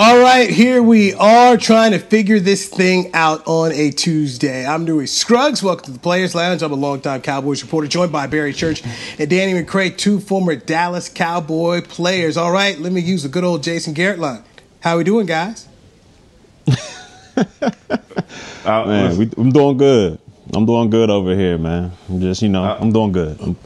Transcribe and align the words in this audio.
All 0.00 0.20
right, 0.20 0.48
here 0.48 0.80
we 0.80 1.12
are 1.14 1.56
trying 1.56 1.90
to 1.90 1.98
figure 1.98 2.38
this 2.38 2.68
thing 2.68 3.10
out 3.14 3.42
on 3.48 3.72
a 3.72 3.90
Tuesday. 3.90 4.64
I'm 4.64 4.84
Newy 4.84 5.08
Scruggs. 5.08 5.60
Welcome 5.60 5.86
to 5.86 5.90
the 5.90 5.98
Players 5.98 6.36
Lounge. 6.36 6.62
I'm 6.62 6.70
a 6.70 6.76
longtime 6.76 7.20
Cowboys 7.22 7.64
reporter, 7.64 7.88
joined 7.88 8.12
by 8.12 8.28
Barry 8.28 8.52
Church 8.52 8.80
and 9.18 9.28
Danny 9.28 9.60
McCray, 9.60 9.98
two 9.98 10.20
former 10.20 10.54
Dallas 10.54 11.08
Cowboy 11.08 11.80
players. 11.80 12.36
All 12.36 12.52
right, 12.52 12.78
let 12.78 12.92
me 12.92 13.00
use 13.00 13.24
the 13.24 13.28
good 13.28 13.42
old 13.42 13.64
Jason 13.64 13.92
Garrett 13.92 14.20
line. 14.20 14.44
How 14.82 14.98
we 14.98 15.02
doing, 15.02 15.26
guys? 15.26 15.66
Uh, 16.68 17.44
man, 18.64 19.18
we, 19.18 19.28
I'm 19.36 19.50
doing 19.50 19.78
good. 19.78 20.20
I'm 20.54 20.64
doing 20.64 20.90
good 20.90 21.10
over 21.10 21.34
here, 21.34 21.58
man. 21.58 21.90
I'm 22.08 22.20
just, 22.20 22.40
you 22.40 22.50
know, 22.50 22.62
Uh, 22.62 22.78
I'm 22.80 22.92
doing 22.92 23.10
good. 23.10 23.36
I'm, 23.40 23.56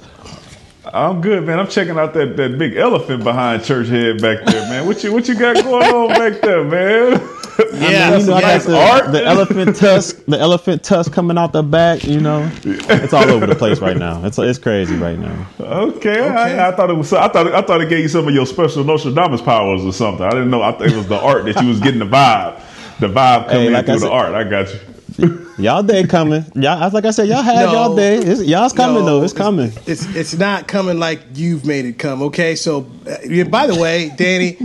I'm 0.93 1.23
good, 1.23 1.47
man. 1.47 1.59
I'm 1.59 1.69
checking 1.69 1.99
out 1.99 2.13
that, 2.15 2.37
that 2.37 2.59
big 2.59 2.77
elephant 2.77 3.25
behind 3.25 3.65
church 3.65 3.89
head 3.89 4.21
back 4.21 4.45
there, 4.45 4.69
man. 4.69 4.87
What 4.87 5.03
you 5.03 5.13
what 5.13 5.27
you 5.27 5.35
got 5.39 5.57
going 5.65 5.83
on 5.85 6.09
back 6.09 6.41
there, 6.43 6.65
man? 6.65 7.21
Yeah, 7.75 8.17
you 8.17 8.27
know, 8.27 8.34
I 8.34 8.41
got 8.41 8.47
nice 8.47 8.65
the, 8.65 8.79
art. 8.79 9.12
the 9.12 9.23
elephant 9.25 9.77
tusk, 9.77 10.25
the 10.25 10.39
elephant 10.39 10.83
tusk 10.83 11.12
coming 11.12 11.37
out 11.37 11.53
the 11.53 11.62
back. 11.62 12.03
You 12.03 12.19
know, 12.19 12.51
it's 12.65 13.12
all 13.12 13.29
over 13.29 13.47
the 13.47 13.55
place 13.55 13.79
right 13.79 13.97
now. 13.97 14.25
It's 14.25 14.39
it's 14.39 14.59
crazy 14.59 14.97
right 14.97 15.19
now. 15.19 15.47
Okay, 15.61 16.19
I, 16.27 16.69
I 16.69 16.73
thought 16.75 16.89
it 16.89 16.95
was. 16.95 17.12
I 17.12 17.29
thought 17.29 17.49
I 17.49 17.61
thought 17.61 17.83
it 17.83 17.91
gave 17.91 18.01
you 18.01 18.09
some 18.09 18.27
of 18.27 18.33
your 18.33 18.47
special 18.47 18.84
Nostradamus 18.84 19.43
powers 19.43 19.84
or 19.84 19.93
something. 19.93 20.25
I 20.25 20.31
didn't 20.31 20.51
know. 20.51 20.62
I 20.62 20.73
thought 20.73 20.87
it 20.87 20.97
was 20.97 21.09
the 21.09 21.21
art 21.21 21.45
that 21.45 21.61
you 21.61 21.69
was 21.69 21.81
getting 21.81 21.99
the 22.01 22.06
vibe, 22.06 22.59
the 23.01 23.09
vibe 23.09 23.49
coming 23.49 23.67
Hey, 23.67 23.71
like 23.71 23.84
through 23.84 23.95
I 23.97 23.99
the 23.99 24.11
art. 24.11 24.34
I 24.34 24.45
got 24.45 24.73
you. 25.19 25.42
Y'all 25.58 25.83
day 25.83 26.05
coming. 26.05 26.45
Y'all, 26.55 26.91
like 26.91 27.05
I 27.05 27.11
said, 27.11 27.28
y'all 27.28 27.42
had 27.42 27.67
No. 27.67 27.72
y'all 27.72 27.97
day. 27.97 28.17
It's, 28.17 28.42
y'all's 28.42 28.72
coming 28.72 29.05
No, 29.05 29.19
though. 29.20 29.22
It's 29.25 29.33
coming. 29.34 29.72
It's 29.86 30.05
it's 30.17 30.34
not 30.34 30.67
coming 30.67 30.98
like 30.98 31.20
you've 31.34 31.67
made 31.67 31.84
it 31.84 31.98
come. 31.98 32.22
Okay, 32.22 32.55
so 32.56 32.86
uh, 33.06 33.44
by 33.44 33.67
the 33.67 33.75
way, 33.78 34.11
Danny, 34.17 34.56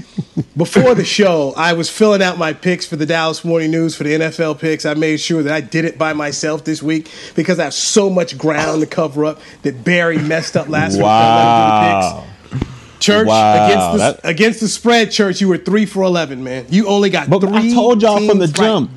before 0.56 0.96
the 0.96 1.04
show, 1.04 1.54
I 1.58 1.74
was 1.74 1.90
filling 1.90 2.22
out 2.24 2.38
my 2.38 2.54
picks 2.54 2.86
for 2.86 2.96
the 2.96 3.06
Dallas 3.06 3.44
Morning 3.44 3.70
News 3.70 3.96
for 3.96 4.06
the 4.06 4.12
NFL 4.12 4.60
picks. 4.60 4.86
I 4.86 4.94
made 4.94 5.18
sure 5.20 5.44
that 5.44 5.54
I 5.54 5.60
did 5.62 5.84
it 5.84 5.98
by 5.98 6.14
myself 6.14 6.64
this 6.64 6.82
week 6.82 7.12
because 7.36 7.60
I 7.60 7.66
have 7.66 7.74
so 7.74 8.10
much 8.10 8.38
ground 8.38 8.80
to 8.82 8.88
cover 8.88 9.26
up 9.26 9.42
that 9.64 9.84
Barry 9.84 10.18
messed 10.20 10.56
up 10.56 10.70
last 10.70 10.94
week. 10.94 11.04
Wow. 11.04 11.10
I 11.20 11.34
let 11.34 11.44
him 11.44 12.20
do 12.20 12.60
the 12.60 12.66
picks. 12.66 12.78
Church 13.00 13.28
Wow, 13.28 13.66
against 13.66 13.92
the 13.92 13.98
that- 13.98 14.20
against 14.24 14.60
the 14.62 14.68
spread, 14.68 15.12
Church, 15.12 15.42
you 15.42 15.50
were 15.50 15.58
three 15.58 15.86
for 15.86 16.02
eleven, 16.04 16.44
man. 16.44 16.66
You 16.70 16.88
only 16.88 17.10
got 17.10 17.30
But 17.30 17.42
three. 17.42 17.72
I 17.72 17.74
told 17.74 18.02
y'all 18.02 18.26
from 18.26 18.40
the 18.40 18.46
right. 18.48 18.56
jump. 18.56 18.92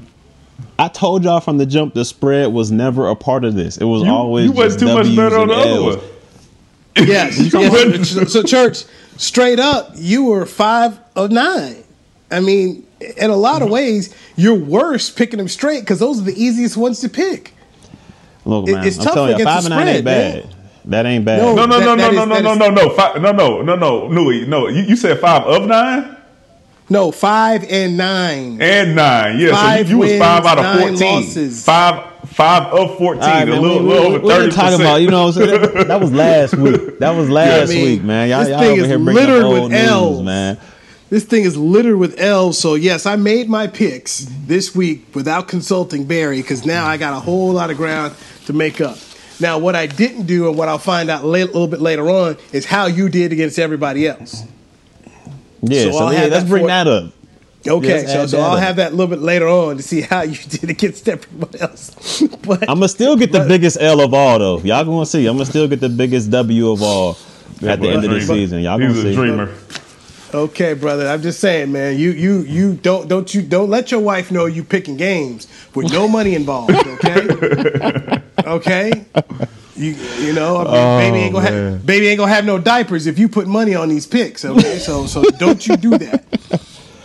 I 0.81 0.89
told 0.89 1.25
y'all 1.25 1.41
from 1.41 1.59
the 1.59 1.67
jump 1.67 1.93
the 1.93 2.07
spread 2.07 2.55
was 2.55 2.73
never 2.73 3.07
a 3.09 3.15
part 3.15 3.45
of 3.45 3.55
this. 3.55 3.77
It 3.77 3.85
was 3.85 4.03
You, 4.03 4.09
always 4.09 4.47
you 4.47 4.53
wasn't 4.53 4.81
just 4.81 4.91
too 4.91 4.95
much 4.95 5.15
better 5.15 5.39
on 5.39 5.49
the 5.49 5.55
and 5.55 5.63
other 5.63 5.83
one. 5.83 6.01
Yes. 7.07 7.53
yes. 7.53 8.09
So, 8.15 8.25
so, 8.25 8.43
church, 8.43 8.85
straight 9.19 9.59
up, 9.59 9.91
you 9.95 10.25
were 10.25 10.47
five 10.47 10.99
of 11.15 11.31
nine. 11.31 11.85
I 12.31 12.41
mean, 12.41 12.87
in 12.99 13.29
a 13.31 13.37
lot 13.37 13.57
of 13.61 13.67
mm-hmm. 13.67 13.75
ways, 13.75 14.15
you're 14.37 14.59
worse 14.59 15.11
picking 15.11 15.37
them 15.37 15.49
straight 15.49 15.81
because 15.81 15.99
those 15.99 16.19
are 16.19 16.25
the 16.25 16.43
easiest 16.43 16.79
ones 16.79 17.01
to 17.01 17.11
pick. 17.11 17.53
Look, 18.47 18.67
man, 18.67 18.87
it's 18.87 18.99
I'm 18.99 19.05
tough 19.05 19.15
telling 19.15 19.29
you, 19.31 19.35
against 19.35 19.53
five 19.53 19.65
the 19.65 19.71
and 19.75 19.85
nine 19.85 19.97
ain't 19.97 20.05
bad. 20.07 20.45
man. 20.45 20.55
That 20.87 21.07
ain't 21.07 21.25
bad. 21.27 21.43
No, 21.43 21.55
No, 21.55 21.67
no, 21.67 21.79
That- 21.79 21.85
no, 21.85 21.97
that 21.97 21.97
no, 21.97 22.09
is- 22.09 22.15
no, 22.17 22.25
no, 22.25 22.35
that 22.35 22.43
no, 22.43 22.53
is- 22.53 22.59
no, 22.59 22.71
no, 22.71 22.91
five, 22.95 23.21
no, 23.21 23.33
no, 23.33 23.61
no, 23.61 23.77
no, 23.77 24.09
Newy, 24.09 24.47
no. 24.47 24.69
You, 24.69 24.83
you 24.85 24.97
said 24.97 25.21
five 25.21 25.43
of 25.43 25.67
nine 25.67 26.17
No, 26.91 27.13
five 27.13 27.65
and 27.71 27.97
nine. 27.97 28.61
and 28.61 28.97
nine. 28.97 29.39
Yeah, 29.39 29.53
Five 29.53 29.87
so 29.87 29.91
you, 29.93 29.97
you 29.97 29.99
was 29.99 30.19
five 30.19 30.45
out 30.45 30.59
of 30.59 30.65
nine 30.65 30.89
fourteen. 30.89 31.15
Losses. 31.15 31.65
Five, 31.65 32.29
five 32.31 32.73
of 32.73 32.99
fourteen. 32.99 33.23
All 33.23 33.29
right, 33.31 33.49
a 33.49 33.61
little, 33.61 33.79
we, 33.79 33.85
little 33.85 34.11
we, 34.11 34.17
over 34.17 34.19
we 34.19 34.29
thirty 34.29 34.45
ain't 34.47 34.53
talking 34.55 34.81
about, 34.81 34.97
you 34.97 35.09
know 35.09 35.27
what 35.27 35.37
I'm 35.37 35.47
saying? 35.47 35.61
That, 35.61 35.89
that 35.89 36.01
was 36.01 36.13
last 36.13 36.57
week. 36.57 36.99
That 36.99 37.11
was 37.11 37.31
last 37.31 37.71
I 37.71 37.75
mean, 37.75 37.85
week, 37.85 38.03
man. 38.03 38.29
Y'all, 38.29 38.41
this 38.41 38.49
y'all 38.49 38.59
thing 38.59 38.71
over 38.73 38.81
is 38.81 38.87
here 38.89 38.99
bringing 38.99 39.15
littered 39.15 39.45
old 39.45 39.63
with 39.63 39.71
news, 39.71 39.89
L's. 39.89 40.23
man. 40.25 40.59
This 41.11 41.25
thing 41.25 41.45
is 41.45 41.57
littered 41.57 41.97
with 41.97 42.19
L's. 42.21 42.59
So, 42.59 42.75
yes, 42.75 43.07
I 43.07 43.15
made 43.15 43.49
my 43.49 43.69
picks 43.69 44.27
this 44.47 44.75
week 44.75 45.15
without 45.15 45.47
consulting 45.47 46.07
Barry 46.07 46.41
because 46.43 46.67
now 46.67 46.87
I 46.87 46.97
got 46.97 47.13
a 47.17 47.21
whole 47.21 47.53
lot 47.53 47.71
of 47.71 47.77
ground 47.77 48.15
to 48.47 48.53
make 48.53 48.81
up. 48.81 48.99
Now, 49.41 49.59
what 49.59 49.75
I 49.77 49.87
didn't 49.87 50.27
do 50.27 50.49
and 50.49 50.59
what 50.59 50.69
I'll 50.69 50.79
find 50.79 51.09
out 51.09 51.23
a 51.23 51.27
little 51.27 51.67
bit 51.69 51.81
later 51.81 52.11
on 52.11 52.37
is 52.53 52.67
how 52.67 52.87
you 52.87 53.09
did 53.09 53.33
against 53.33 53.59
everybody 53.61 54.07
else. 54.07 54.45
Yeah, 55.63 55.85
So 55.85 55.93
so, 55.93 55.99
I'll 56.07 56.13
yeah, 56.13 56.19
have 56.21 56.31
let's 56.31 56.45
that 56.45 56.49
bring 56.51 56.63
for- 56.65 56.69
that 56.69 56.87
up. 56.87 57.13
Okay, 57.69 57.99
Let's 58.07 58.13
so, 58.13 58.27
so 58.27 58.41
I'll 58.41 58.53
up. 58.53 58.61
have 58.63 58.77
that 58.77 58.89
a 58.93 58.95
little 58.97 59.07
bit 59.15 59.19
later 59.21 59.47
on 59.47 59.77
to 59.77 59.83
see 59.83 60.01
how 60.01 60.23
you 60.23 60.35
did 60.49 60.71
against 60.71 61.07
everyone 61.07 61.51
else. 61.61 62.23
but 62.47 62.63
I'm 62.63 62.77
gonna 62.77 62.89
still 62.89 63.17
get 63.17 63.33
the 63.33 63.45
biggest 63.47 63.77
L 63.79 64.01
of 64.01 64.15
all, 64.15 64.39
though. 64.39 64.59
Y'all 64.61 64.83
gonna 64.83 65.05
see. 65.05 65.27
I'm 65.27 65.35
gonna 65.37 65.45
still 65.45 65.69
get 65.69 65.81
the 65.81 65.91
biggest 65.91 66.31
W 66.31 66.71
of 66.71 66.81
all 66.83 67.19
at 67.61 67.79
the 67.83 67.89
end 67.91 68.05
of 68.07 68.11
the 68.13 68.23
season. 68.23 68.61
Y'all 68.61 68.79
gonna 68.79 68.95
He's 68.95 69.03
see. 69.03 69.13
a 69.13 69.15
dreamer. 69.15 69.55
Okay, 70.33 70.73
brother. 70.73 71.07
I'm 71.07 71.21
just 71.21 71.39
saying, 71.41 71.71
man. 71.71 71.99
You 71.99 72.13
you 72.13 72.39
you 72.45 72.75
don't 72.77 73.09
don't 73.09 73.35
you 73.35 73.43
don't 73.43 73.69
let 73.69 73.91
your 73.91 74.01
wife 74.01 74.31
know 74.31 74.47
you 74.47 74.65
picking 74.65 74.97
games 74.97 75.47
with 75.75 75.93
no 75.93 76.09
money 76.09 76.35
involved. 76.35 76.73
Okay. 76.73 78.23
okay. 78.47 79.05
You 79.77 79.93
you 80.19 80.33
know, 80.33 80.59
I 80.59 80.65
mean, 80.65 80.73
oh, 80.75 80.99
baby 80.99 81.19
ain't 81.19 81.33
gonna 81.33 81.51
have 81.51 81.87
baby 81.87 82.09
ain't 82.09 82.19
gonna 82.19 82.33
have 82.33 82.45
no 82.45 82.59
diapers 82.59 83.07
if 83.07 83.19
you 83.19 83.29
put 83.29 83.47
money 83.47 83.75
on 83.75 83.89
these 83.89 84.07
picks. 84.07 84.45
Okay, 84.45 84.79
so 84.79 85.07
so 85.07 85.23
don't 85.39 85.67
you 85.67 85.77
do 85.77 85.97
that. 85.99 86.25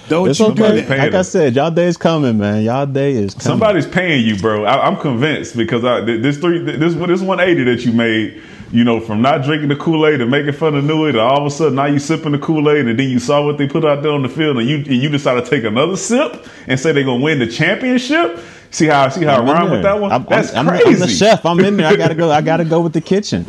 Don't 0.08 0.30
It's 0.30 0.40
you 0.40 0.48
okay. 0.48 0.56
do 0.56 0.82
that. 0.82 0.88
paying 0.88 1.02
Like 1.02 1.14
I 1.14 1.22
said, 1.24 1.56
y'all 1.56 1.72
day 1.72 1.86
is 1.86 1.98
coming, 1.98 2.38
man. 2.38 2.64
Y'all 2.64 2.86
day 2.86 3.14
is 3.14 3.34
coming. 3.34 3.44
Somebody's 3.44 3.88
paying 3.88 4.26
you, 4.26 4.38
bro. 4.38 4.64
I, 4.66 4.88
I'm 4.88 4.98
convinced 4.98 5.58
because 5.58 5.84
I, 5.84 6.02
this 6.02 6.38
three, 6.38 6.60
this 6.60 6.94
this 6.94 7.22
180 7.22 7.64
that 7.64 7.86
you 7.86 7.92
made, 7.92 8.42
you 8.72 8.84
know, 8.84 9.00
from 9.00 9.22
not 9.22 9.44
drinking 9.44 9.70
the 9.70 9.76
Kool 9.76 10.06
Aid 10.06 10.22
and 10.22 10.30
making 10.30 10.54
fun 10.54 10.76
of 10.76 10.84
Newy 10.84 11.14
to 11.14 11.20
all 11.20 11.42
of 11.42 11.46
a 11.48 11.50
sudden 11.50 11.76
now 11.76 11.86
you 11.86 11.98
sipping 12.00 12.34
the 12.34 12.40
Kool 12.40 12.70
Aid 12.70 12.88
and 12.88 13.00
then 13.00 13.10
you 13.10 13.20
saw 13.20 13.44
what 13.44 13.58
they 13.58 13.68
put 13.68 13.84
out 13.84 14.04
there 14.04 14.12
on 14.12 14.22
the 14.22 14.30
field 14.30 14.58
and 14.58 14.70
you 14.70 14.78
and 14.78 14.88
you 14.90 15.10
decided 15.10 15.44
to 15.44 15.50
take 15.50 15.64
another 15.64 15.96
sip 15.96 16.46
and 16.68 16.80
say 16.80 16.92
they're 16.92 17.04
gonna 17.04 17.24
win 17.24 17.40
the 17.40 17.48
championship. 17.48 18.40
See 18.76 18.88
how 18.88 19.08
see 19.08 19.24
how 19.24 19.42
I'm 19.42 19.48
I 19.48 19.52
in 19.52 19.58
rhyme 19.58 19.72
with 19.72 19.84
that 19.84 20.02
one? 20.02 20.12
I'm, 20.12 20.26
That's 20.26 20.54
I'm, 20.54 20.68
crazy. 20.68 20.84
I'm, 20.84 20.94
I'm 20.96 21.00
the 21.00 21.08
chef. 21.08 21.46
I'm 21.46 21.60
in 21.62 21.78
there. 21.78 21.88
I 21.88 21.96
gotta 21.96 22.14
go. 22.14 22.30
I 22.30 22.42
gotta 22.42 22.66
go 22.66 22.82
with 22.82 22.92
the 22.92 23.00
kitchen. 23.00 23.46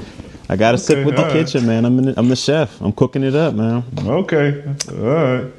I 0.48 0.54
gotta 0.54 0.78
sit 0.78 1.04
with 1.04 1.16
the 1.16 1.22
all 1.22 1.26
right. 1.26 1.32
kitchen, 1.32 1.66
man. 1.66 1.84
I'm 1.84 1.98
in 1.98 2.04
the, 2.04 2.14
I'm 2.16 2.28
the 2.28 2.36
chef. 2.36 2.80
I'm 2.80 2.92
cooking 2.92 3.24
it 3.24 3.34
up, 3.34 3.54
man. 3.54 3.82
Okay, 4.06 4.62
all 4.88 4.94
right. 4.94 5.52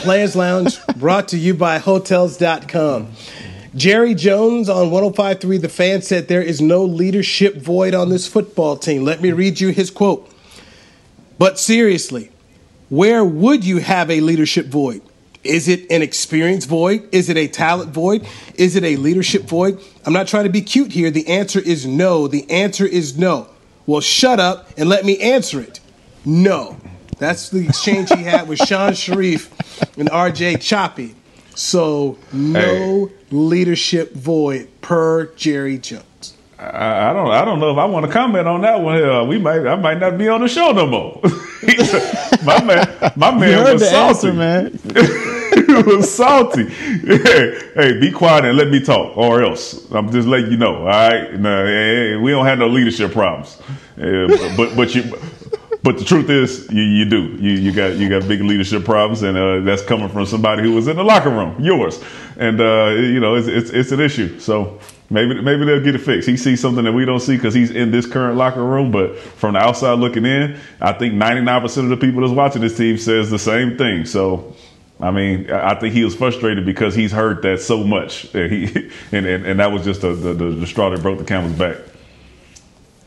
Players 0.00 0.34
Lounge 0.34 0.78
brought 0.96 1.28
to 1.28 1.36
you 1.36 1.52
by 1.52 1.76
Hotels.com. 1.76 3.12
Jerry 3.74 4.14
Jones 4.14 4.70
on 4.70 4.90
1053 4.90 5.58
The 5.58 5.68
Fan 5.68 6.00
said 6.00 6.28
there 6.28 6.40
is 6.40 6.62
no 6.62 6.82
leadership 6.82 7.56
void 7.56 7.92
on 7.92 8.08
this 8.08 8.26
football 8.26 8.78
team. 8.78 9.04
Let 9.04 9.20
me 9.20 9.32
read 9.32 9.60
you 9.60 9.68
his 9.68 9.90
quote. 9.90 10.34
But 11.36 11.58
seriously, 11.58 12.30
where 12.88 13.22
would 13.26 13.62
you 13.62 13.76
have 13.76 14.10
a 14.10 14.22
leadership 14.22 14.68
void? 14.68 15.02
Is 15.42 15.68
it 15.68 15.90
an 15.90 16.02
experience 16.02 16.66
void? 16.66 17.08
Is 17.12 17.30
it 17.30 17.36
a 17.36 17.48
talent 17.48 17.90
void? 17.92 18.26
Is 18.56 18.76
it 18.76 18.84
a 18.84 18.96
leadership 18.96 19.44
void? 19.44 19.80
I'm 20.04 20.12
not 20.12 20.28
trying 20.28 20.44
to 20.44 20.50
be 20.50 20.60
cute 20.60 20.92
here. 20.92 21.10
The 21.10 21.26
answer 21.28 21.60
is 21.60 21.86
no. 21.86 22.28
The 22.28 22.48
answer 22.50 22.84
is 22.86 23.16
no. 23.16 23.48
Well, 23.86 24.00
shut 24.02 24.38
up 24.38 24.68
and 24.76 24.88
let 24.88 25.04
me 25.04 25.18
answer 25.18 25.60
it. 25.60 25.80
No. 26.24 26.76
That's 27.18 27.48
the 27.48 27.64
exchange 27.66 28.10
he 28.10 28.22
had 28.22 28.48
with 28.48 28.58
Shan 28.58 28.92
Shariff 28.92 29.50
and 29.98 30.10
RJ 30.10 30.60
Choppy. 30.60 31.14
So, 31.54 32.18
no 32.32 33.10
leadership 33.30 34.14
void 34.14 34.68
per 34.80 35.26
Jerry 35.34 35.78
Jones. 35.78 36.34
I, 36.58 37.10
I 37.10 37.12
don't 37.12 37.30
I 37.30 37.44
don't 37.44 37.58
know 37.60 37.70
if 37.72 37.78
I 37.78 37.86
want 37.86 38.06
to 38.06 38.12
comment 38.12 38.46
on 38.46 38.60
that 38.62 38.80
one. 38.80 38.96
Here. 38.96 39.24
We 39.24 39.38
might 39.38 39.66
I 39.66 39.76
might 39.76 39.98
not 39.98 40.18
be 40.18 40.28
on 40.28 40.40
the 40.42 40.48
show 40.48 40.72
no 40.72 40.86
more. 40.86 41.20
my 42.44 42.62
man, 42.62 43.12
my 43.16 43.30
man 43.30 43.50
You 43.50 43.56
heard 43.56 43.72
was 43.74 43.82
the 43.82 43.86
salty. 43.88 44.28
answer, 44.28 44.32
man. 44.32 44.78
was 45.86 46.12
salty. 46.14 46.64
Hey, 47.80 47.98
be 48.00 48.10
quiet 48.10 48.44
and 48.44 48.58
let 48.58 48.68
me 48.68 48.80
talk, 48.80 49.16
or 49.16 49.42
else 49.42 49.90
I'm 49.92 50.10
just 50.10 50.26
letting 50.28 50.50
you 50.50 50.56
know. 50.56 50.78
All 50.78 50.84
right, 50.86 51.32
no, 51.38 51.64
hey, 51.64 52.16
we 52.16 52.30
don't 52.30 52.44
have 52.44 52.58
no 52.58 52.68
leadership 52.68 53.12
problems. 53.12 53.60
Uh, 53.96 54.26
but 54.56 54.76
but 54.76 54.94
you. 54.94 55.18
But 55.82 55.96
the 55.98 56.04
truth 56.04 56.28
is, 56.28 56.70
you, 56.70 56.82
you 56.82 57.04
do. 57.06 57.22
You 57.40 57.52
you 57.52 57.72
got 57.72 57.96
you 57.96 58.08
got 58.08 58.28
big 58.28 58.42
leadership 58.42 58.84
problems, 58.84 59.22
and 59.22 59.36
uh, 59.36 59.60
that's 59.60 59.82
coming 59.82 60.08
from 60.10 60.26
somebody 60.26 60.62
who 60.62 60.74
was 60.74 60.88
in 60.88 60.96
the 60.96 61.04
locker 61.04 61.30
room, 61.30 61.56
yours. 61.58 62.02
And 62.36 62.60
uh, 62.60 62.90
you 62.90 63.18
know, 63.18 63.34
it's, 63.36 63.48
it's 63.48 63.70
it's 63.70 63.92
an 63.92 64.00
issue. 64.00 64.38
So 64.40 64.78
maybe 65.08 65.40
maybe 65.40 65.64
they'll 65.64 65.82
get 65.82 65.94
it 65.94 66.00
fixed. 66.02 66.28
He 66.28 66.36
sees 66.36 66.60
something 66.60 66.84
that 66.84 66.92
we 66.92 67.06
don't 67.06 67.20
see 67.20 67.36
because 67.36 67.54
he's 67.54 67.70
in 67.70 67.90
this 67.90 68.06
current 68.06 68.36
locker 68.36 68.62
room. 68.62 68.90
But 68.90 69.16
from 69.18 69.54
the 69.54 69.60
outside 69.60 69.98
looking 69.98 70.26
in, 70.26 70.58
I 70.82 70.92
think 70.92 71.14
99% 71.14 71.64
of 71.78 71.88
the 71.88 71.96
people 71.96 72.20
that's 72.22 72.34
watching 72.34 72.60
this 72.60 72.76
team 72.76 72.98
says 72.98 73.30
the 73.30 73.38
same 73.38 73.78
thing. 73.78 74.04
So 74.04 74.54
I 75.00 75.10
mean, 75.10 75.50
I 75.50 75.74
think 75.74 75.94
he 75.94 76.04
was 76.04 76.14
frustrated 76.14 76.66
because 76.66 76.94
he's 76.94 77.12
heard 77.12 77.42
that 77.42 77.60
so 77.60 77.82
much, 77.84 78.32
and 78.34 78.52
he 78.52 78.90
and 79.12 79.26
and, 79.26 79.46
and 79.46 79.60
that 79.60 79.72
was 79.72 79.84
just 79.84 80.02
the, 80.02 80.12
the 80.12 80.34
the 80.34 80.66
straw 80.66 80.90
that 80.90 81.02
broke 81.02 81.18
the 81.18 81.24
camel's 81.24 81.58
back. 81.58 81.78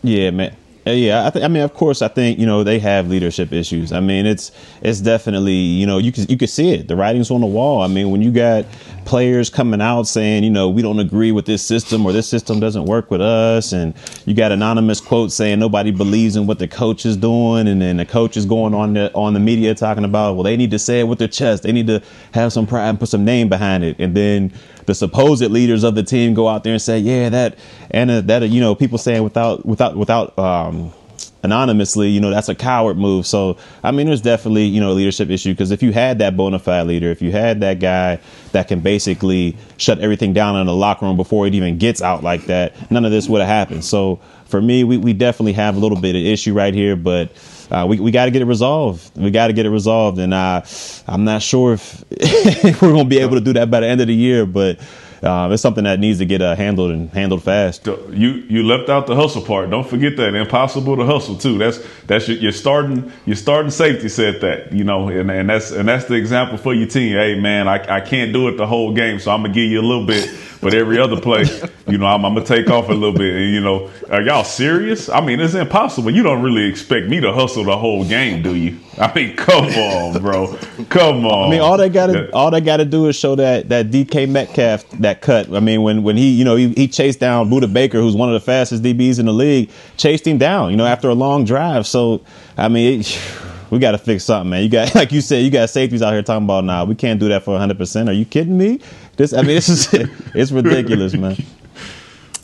Yeah, 0.01 0.31
man. 0.31 0.55
Yeah, 0.85 1.27
I, 1.27 1.29
th- 1.29 1.45
I 1.45 1.47
mean, 1.47 1.63
of 1.63 1.73
course, 1.73 2.01
I 2.01 2.09
think 2.09 2.39
you 2.39 2.45
know 2.45 2.65
they 2.65 2.77
have 2.79 3.07
leadership 3.07 3.53
issues. 3.53 3.93
I 3.93 4.01
mean, 4.01 4.25
it's 4.25 4.51
it's 4.81 4.99
definitely 4.99 5.53
you 5.53 5.85
know 5.85 5.97
you 5.97 6.11
can 6.11 6.25
you 6.27 6.37
can 6.37 6.49
see 6.49 6.71
it. 6.71 6.89
The 6.89 6.95
writing's 6.97 7.31
on 7.31 7.39
the 7.39 7.47
wall. 7.47 7.81
I 7.81 7.87
mean, 7.87 8.11
when 8.11 8.21
you 8.21 8.31
got 8.31 8.65
players 9.05 9.49
coming 9.49 9.81
out 9.81 10.03
saying 10.07 10.43
you 10.43 10.49
know 10.49 10.69
we 10.69 10.81
don't 10.81 10.99
agree 10.99 11.31
with 11.31 11.45
this 11.45 11.61
system 11.65 12.05
or 12.05 12.11
this 12.11 12.27
system 12.27 12.59
doesn't 12.59 12.83
work 12.83 13.09
with 13.11 13.21
us, 13.21 13.71
and 13.71 13.93
you 14.25 14.33
got 14.33 14.51
anonymous 14.51 14.99
quotes 14.99 15.33
saying 15.35 15.57
nobody 15.57 15.91
believes 15.91 16.35
in 16.35 16.47
what 16.47 16.59
the 16.59 16.67
coach 16.67 17.05
is 17.05 17.15
doing, 17.15 17.69
and 17.69 17.81
then 17.81 17.95
the 17.95 18.05
coach 18.05 18.35
is 18.35 18.45
going 18.45 18.73
on 18.73 18.93
the 18.93 19.09
on 19.13 19.33
the 19.33 19.39
media 19.39 19.73
talking 19.73 20.03
about 20.03 20.33
well 20.33 20.43
they 20.43 20.57
need 20.57 20.71
to 20.71 20.79
say 20.79 20.99
it 20.99 21.05
with 21.05 21.17
their 21.19 21.29
chest, 21.29 21.63
they 21.63 21.71
need 21.71 21.87
to 21.87 22.01
have 22.33 22.51
some 22.51 22.67
pride 22.67 22.89
and 22.89 22.99
put 22.99 23.07
some 23.07 23.23
name 23.23 23.47
behind 23.47 23.85
it, 23.85 23.95
and 23.99 24.17
then 24.17 24.51
the 24.85 24.95
supposed 24.95 25.41
leaders 25.41 25.83
of 25.83 25.95
the 25.95 26.03
team 26.03 26.33
go 26.33 26.47
out 26.47 26.63
there 26.63 26.73
and 26.73 26.81
say, 26.81 26.99
yeah, 26.99 27.29
that 27.29 27.57
and 27.91 28.09
uh, 28.09 28.21
that 28.21 28.49
you 28.49 28.61
know 28.61 28.75
people 28.75 28.97
saying 28.97 29.23
without 29.23 29.65
without 29.65 29.95
without 29.95 30.37
um, 30.37 30.93
anonymously, 31.43 32.09
you 32.09 32.19
know, 32.19 32.29
that's 32.29 32.49
a 32.49 32.55
coward 32.55 32.97
move. 32.97 33.27
So 33.27 33.57
I 33.83 33.91
mean, 33.91 34.07
there's 34.07 34.21
definitely 34.21 34.65
you 34.65 34.81
know 34.81 34.91
a 34.91 34.93
leadership 34.93 35.29
issue 35.29 35.53
because 35.53 35.71
if 35.71 35.83
you 35.83 35.91
had 35.91 36.19
that 36.19 36.35
bona 36.35 36.59
fide 36.59 36.87
leader, 36.87 37.11
if 37.11 37.21
you 37.21 37.31
had 37.31 37.61
that 37.61 37.79
guy 37.79 38.19
that 38.53 38.67
can 38.67 38.79
basically 38.79 39.57
shut 39.77 39.99
everything 39.99 40.33
down 40.33 40.55
in 40.55 40.65
the 40.67 40.75
locker 40.75 41.05
room 41.05 41.17
before 41.17 41.45
it 41.45 41.53
even 41.53 41.77
gets 41.77 42.01
out 42.01 42.23
like 42.23 42.45
that, 42.45 42.91
none 42.91 43.05
of 43.05 43.11
this 43.11 43.29
would 43.29 43.41
have 43.41 43.49
happened. 43.49 43.83
So 43.85 44.19
for 44.45 44.61
me, 44.61 44.83
we, 44.83 44.97
we 44.97 45.13
definitely 45.13 45.53
have 45.53 45.75
a 45.75 45.79
little 45.79 45.99
bit 45.99 46.15
of 46.15 46.21
issue 46.21 46.53
right 46.53 46.73
here, 46.73 46.95
but 46.95 47.31
uh, 47.71 47.87
we, 47.89 47.99
we 47.99 48.11
got 48.11 48.25
to 48.25 48.31
get 48.31 48.43
it 48.43 48.45
resolved. 48.45 49.11
We 49.17 49.31
got 49.31 49.47
to 49.47 49.53
get 49.53 49.65
it 49.65 49.71
resolved. 49.71 50.19
And 50.19 50.31
uh, 50.31 50.61
I'm 51.07 51.23
not 51.23 51.41
sure 51.41 51.73
if 51.73 52.03
we're 52.81 52.91
going 52.91 53.05
to 53.05 53.09
be 53.09 53.17
able 53.17 53.35
to 53.35 53.41
do 53.41 53.53
that 53.53 53.71
by 53.71 53.79
the 53.79 53.87
end 53.87 53.99
of 53.99 54.05
the 54.05 54.13
year, 54.13 54.45
but 54.45 54.79
uh, 55.23 55.49
it's 55.51 55.61
something 55.61 55.85
that 55.85 55.99
needs 55.99 56.19
to 56.19 56.25
get 56.25 56.41
uh, 56.41 56.55
handled 56.55 56.91
and 56.91 57.09
handled 57.11 57.43
fast. 57.43 57.85
You 57.85 58.43
you 58.49 58.63
left 58.63 58.89
out 58.89 59.07
the 59.07 59.15
hustle 59.15 59.41
part. 59.41 59.69
Don't 59.69 59.87
forget 59.87 60.17
that. 60.17 60.35
Impossible 60.35 60.97
to 60.97 61.05
hustle 61.05 61.37
too. 61.37 61.57
That's 61.57 61.79
that's 62.07 62.27
your, 62.27 62.37
your 62.37 62.51
starting 62.51 63.11
your 63.25 63.35
starting 63.35 63.71
safety 63.71 64.09
said 64.09 64.41
that. 64.41 64.73
You 64.73 64.83
know, 64.83 65.07
and, 65.07 65.31
and 65.31 65.49
that's 65.49 65.71
and 65.71 65.87
that's 65.87 66.05
the 66.05 66.15
example 66.15 66.57
for 66.57 66.73
your 66.73 66.87
team. 66.87 67.15
Hey 67.15 67.39
man, 67.39 67.67
I, 67.67 67.97
I 67.97 68.01
can't 68.01 68.33
do 68.33 68.47
it 68.49 68.57
the 68.57 68.67
whole 68.67 68.93
game, 68.93 69.19
so 69.19 69.31
I'm 69.31 69.43
gonna 69.43 69.53
give 69.53 69.69
you 69.69 69.79
a 69.79 69.87
little 69.87 70.05
bit. 70.05 70.29
But 70.63 70.73
every 70.73 70.97
other 70.97 71.19
play, 71.19 71.43
you 71.87 71.97
know, 71.97 72.05
I'm, 72.05 72.25
I'm, 72.25 72.33
gonna 72.33 72.45
take 72.45 72.69
off 72.69 72.87
a 72.87 72.93
little 72.93 73.13
bit. 73.13 73.35
And 73.35 73.53
you 73.53 73.59
know, 73.59 73.91
are 74.09 74.21
y'all 74.21 74.45
serious? 74.45 75.09
I 75.09 75.19
mean, 75.19 75.41
it's 75.41 75.55
impossible. 75.55 76.11
You 76.11 76.23
don't 76.23 76.41
really 76.41 76.65
expect 76.65 77.07
me 77.07 77.19
to 77.19 77.33
hustle 77.33 77.65
the 77.65 77.77
whole 77.77 78.05
game, 78.05 78.41
do 78.41 78.55
you? 78.55 78.79
I 78.97 79.13
mean, 79.13 79.35
come 79.35 79.65
on, 79.65 80.21
bro. 80.21 80.55
Come 80.89 81.25
on. 81.25 81.47
I 81.47 81.51
mean, 81.51 81.59
all 81.59 81.77
they 81.77 81.89
gotta 81.89 82.31
all 82.31 82.49
they 82.49 82.61
gotta 82.61 82.85
do 82.85 83.07
is 83.07 83.15
show 83.15 83.35
that 83.35 83.69
that 83.69 83.91
DK 83.91 84.29
Metcalf 84.29 84.89
that 84.91 85.12
cut. 85.21 85.53
I 85.53 85.59
mean, 85.59 85.81
when 85.81 86.03
when 86.03 86.17
he 86.17 86.29
you 86.31 86.45
know 86.45 86.55
he, 86.55 86.69
he 86.73 86.87
chased 86.87 87.19
down 87.19 87.49
Budda 87.49 87.71
Baker, 87.71 87.99
who's 87.99 88.15
one 88.15 88.29
of 88.29 88.33
the 88.33 88.45
fastest 88.45 88.83
DBs 88.83 89.19
in 89.19 89.25
the 89.25 89.33
league, 89.33 89.69
chased 89.97 90.25
him 90.25 90.37
down. 90.37 90.71
You 90.71 90.77
know, 90.77 90.85
after 90.85 91.09
a 91.09 91.15
long 91.15 91.45
drive. 91.45 91.87
So 91.87 92.23
I 92.57 92.67
mean. 92.69 93.01
It, 93.01 93.21
we 93.73 93.79
got 93.79 93.93
to 93.93 93.97
fix 93.97 94.23
something, 94.23 94.51
man. 94.51 94.61
You 94.61 94.69
got, 94.69 94.93
like 94.95 95.11
you 95.11 95.19
said, 95.19 95.43
you 95.43 95.49
got 95.49 95.67
safeties 95.67 96.03
out 96.03 96.13
here 96.13 96.21
talking 96.21 96.45
about, 96.45 96.63
nah, 96.63 96.85
we 96.85 96.93
can't 96.93 97.19
do 97.19 97.27
that 97.29 97.43
for 97.43 97.51
100. 97.51 97.75
percent 97.75 98.07
Are 98.07 98.13
you 98.13 98.23
kidding 98.23 98.55
me? 98.55 98.79
This, 99.17 99.33
I 99.33 99.37
mean, 99.37 99.47
this 99.55 99.67
is 99.67 99.87
it's 100.35 100.51
ridiculous, 100.51 101.13
man. 101.13 101.37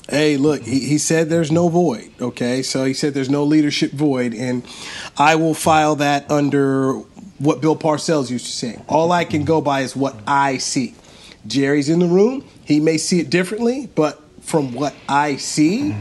Hey, 0.09 0.37
look, 0.37 0.63
he, 0.63 0.79
he 0.79 0.97
said 0.97 1.29
there's 1.29 1.51
no 1.51 1.69
void. 1.69 2.09
Okay, 2.19 2.63
so 2.63 2.83
he 2.83 2.95
said 2.95 3.13
there's 3.13 3.29
no 3.29 3.43
leadership 3.43 3.91
void, 3.91 4.33
and 4.33 4.65
I 5.19 5.35
will 5.35 5.53
file 5.53 5.97
that 5.97 6.31
under 6.31 6.93
what 7.37 7.61
Bill 7.61 7.75
Parcells 7.75 8.31
used 8.31 8.47
to 8.47 8.51
say. 8.51 8.81
All 8.87 9.11
I 9.11 9.23
can 9.23 9.45
go 9.45 9.61
by 9.61 9.81
is 9.81 9.95
what 9.95 10.15
I 10.25 10.57
see. 10.57 10.95
Jerry's 11.45 11.89
in 11.89 11.99
the 11.99 12.07
room. 12.07 12.43
He 12.69 12.79
may 12.79 12.97
see 12.99 13.19
it 13.19 13.31
differently, 13.31 13.89
but 13.95 14.21
from 14.41 14.73
what 14.73 14.93
I 15.09 15.37
see, 15.37 15.95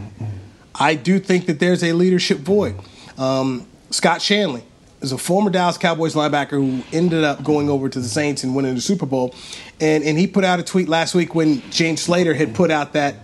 I 0.74 0.96
do 0.96 1.18
think 1.18 1.46
that 1.46 1.58
there's 1.60 1.82
a 1.82 1.94
leadership 1.94 2.40
void. 2.40 2.76
Um, 3.16 3.66
Scott 3.90 4.20
Shanle 4.20 4.62
is 5.00 5.10
a 5.10 5.16
former 5.16 5.48
Dallas 5.48 5.78
Cowboys 5.78 6.14
linebacker 6.14 6.50
who 6.50 6.82
ended 6.92 7.24
up 7.24 7.42
going 7.42 7.70
over 7.70 7.88
to 7.88 7.98
the 7.98 8.06
Saints 8.06 8.44
and 8.44 8.54
winning 8.54 8.74
the 8.74 8.82
Super 8.82 9.06
Bowl. 9.06 9.34
And 9.80 10.04
and 10.04 10.18
he 10.18 10.26
put 10.26 10.44
out 10.44 10.60
a 10.60 10.62
tweet 10.62 10.90
last 10.90 11.14
week 11.14 11.34
when 11.34 11.62
James 11.70 12.02
Slater 12.02 12.34
had 12.34 12.54
put 12.54 12.70
out 12.70 12.92
that 12.92 13.14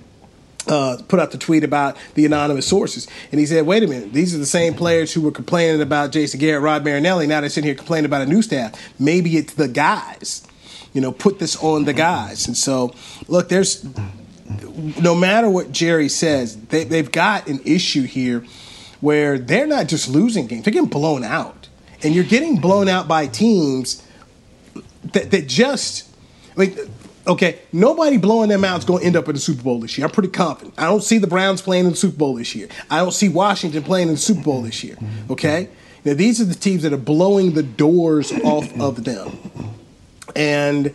uh, 0.66 0.96
put 1.06 1.20
out 1.20 1.30
the 1.30 1.36
tweet 1.36 1.64
about 1.64 1.98
the 2.14 2.24
anonymous 2.24 2.66
sources. 2.66 3.06
And 3.30 3.38
he 3.38 3.44
said, 3.44 3.66
wait 3.66 3.82
a 3.82 3.86
minute, 3.86 4.14
these 4.14 4.34
are 4.34 4.38
the 4.38 4.46
same 4.46 4.72
players 4.72 5.12
who 5.12 5.20
were 5.20 5.32
complaining 5.32 5.82
about 5.82 6.12
Jason 6.12 6.40
Garrett, 6.40 6.62
Rod 6.62 6.82
Marinelli. 6.82 7.26
Now 7.26 7.42
they're 7.42 7.50
sitting 7.50 7.68
here 7.68 7.74
complaining 7.74 8.06
about 8.06 8.22
a 8.22 8.26
new 8.26 8.40
staff. 8.40 8.72
Maybe 8.98 9.36
it's 9.36 9.52
the 9.52 9.68
guys. 9.68 10.46
You 10.94 11.02
know, 11.02 11.12
put 11.12 11.38
this 11.38 11.62
on 11.62 11.84
the 11.84 11.92
guys. 11.92 12.46
And 12.46 12.56
so, 12.56 12.94
look, 13.28 13.50
there's 13.50 13.84
no 15.00 15.14
matter 15.14 15.50
what 15.50 15.72
Jerry 15.72 16.08
says, 16.08 16.56
they, 16.56 16.84
they've 16.84 17.10
got 17.10 17.48
an 17.48 17.60
issue 17.64 18.04
here 18.04 18.44
where 19.00 19.38
they're 19.38 19.66
not 19.66 19.88
just 19.88 20.08
losing 20.08 20.46
games, 20.46 20.64
they're 20.64 20.72
getting 20.72 20.88
blown 20.88 21.24
out 21.24 21.68
and 22.02 22.14
you're 22.14 22.24
getting 22.24 22.58
blown 22.58 22.88
out 22.88 23.08
by 23.08 23.26
teams 23.26 24.02
that, 25.12 25.30
that 25.30 25.46
just, 25.46 26.08
mean, 26.56 26.76
okay, 27.26 27.60
nobody 27.72 28.16
blowing 28.16 28.48
them 28.48 28.64
out 28.64 28.78
is 28.78 28.84
going 28.84 29.00
to 29.00 29.06
end 29.06 29.16
up 29.16 29.28
in 29.28 29.34
the 29.34 29.40
Super 29.40 29.62
Bowl 29.62 29.80
this 29.80 29.96
year. 29.96 30.06
I'm 30.06 30.12
pretty 30.12 30.28
confident. 30.28 30.74
I 30.78 30.84
don't 30.84 31.02
see 31.02 31.18
the 31.18 31.26
Browns 31.26 31.62
playing 31.62 31.86
in 31.86 31.92
the 31.92 31.96
Super 31.96 32.16
Bowl 32.16 32.34
this 32.34 32.54
year. 32.54 32.68
I 32.90 32.98
don't 32.98 33.12
see 33.12 33.28
Washington 33.28 33.82
playing 33.82 34.08
in 34.08 34.14
the 34.14 34.20
Super 34.20 34.42
Bowl 34.42 34.62
this 34.62 34.84
year. 34.84 34.96
Okay, 35.30 35.68
now 36.04 36.14
these 36.14 36.40
are 36.40 36.44
the 36.44 36.54
teams 36.54 36.82
that 36.82 36.92
are 36.92 36.98
blowing 36.98 37.54
the 37.54 37.62
doors 37.62 38.32
off 38.44 38.70
of 38.78 39.04
them, 39.04 39.38
and. 40.34 40.94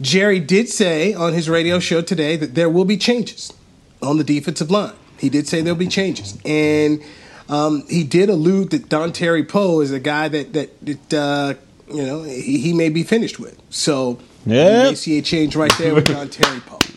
Jerry 0.00 0.40
did 0.40 0.68
say 0.68 1.14
on 1.14 1.32
his 1.32 1.48
radio 1.48 1.78
show 1.78 2.02
today 2.02 2.34
that 2.36 2.56
there 2.56 2.68
will 2.68 2.84
be 2.84 2.96
changes 2.96 3.52
on 4.02 4.18
the 4.18 4.24
defensive 4.24 4.68
line. 4.68 4.94
He 5.18 5.28
did 5.28 5.46
say 5.46 5.62
there'll 5.62 5.78
be 5.78 5.86
changes. 5.86 6.36
And 6.44 7.02
um, 7.48 7.84
he 7.88 8.02
did 8.02 8.28
allude 8.28 8.70
that 8.70 8.88
Dontari 8.88 9.48
Poe 9.48 9.80
is 9.80 9.92
a 9.92 10.00
guy 10.00 10.28
that 10.28 10.52
that, 10.52 10.80
that 10.84 11.14
uh, 11.14 11.54
you 11.92 12.04
know 12.04 12.22
he, 12.24 12.58
he, 12.58 12.72
may 12.72 12.88
be 12.88 13.02
finished 13.02 13.38
with. 13.38 13.60
So 13.70 14.18
yeah, 14.44 14.84
you 14.84 14.88
may 14.90 14.94
see 14.96 15.18
a 15.18 15.22
change 15.22 15.54
right 15.54 15.72
there 15.78 15.94
with 15.94 16.06
Dontari 16.06 16.60
Poe. 16.66 16.78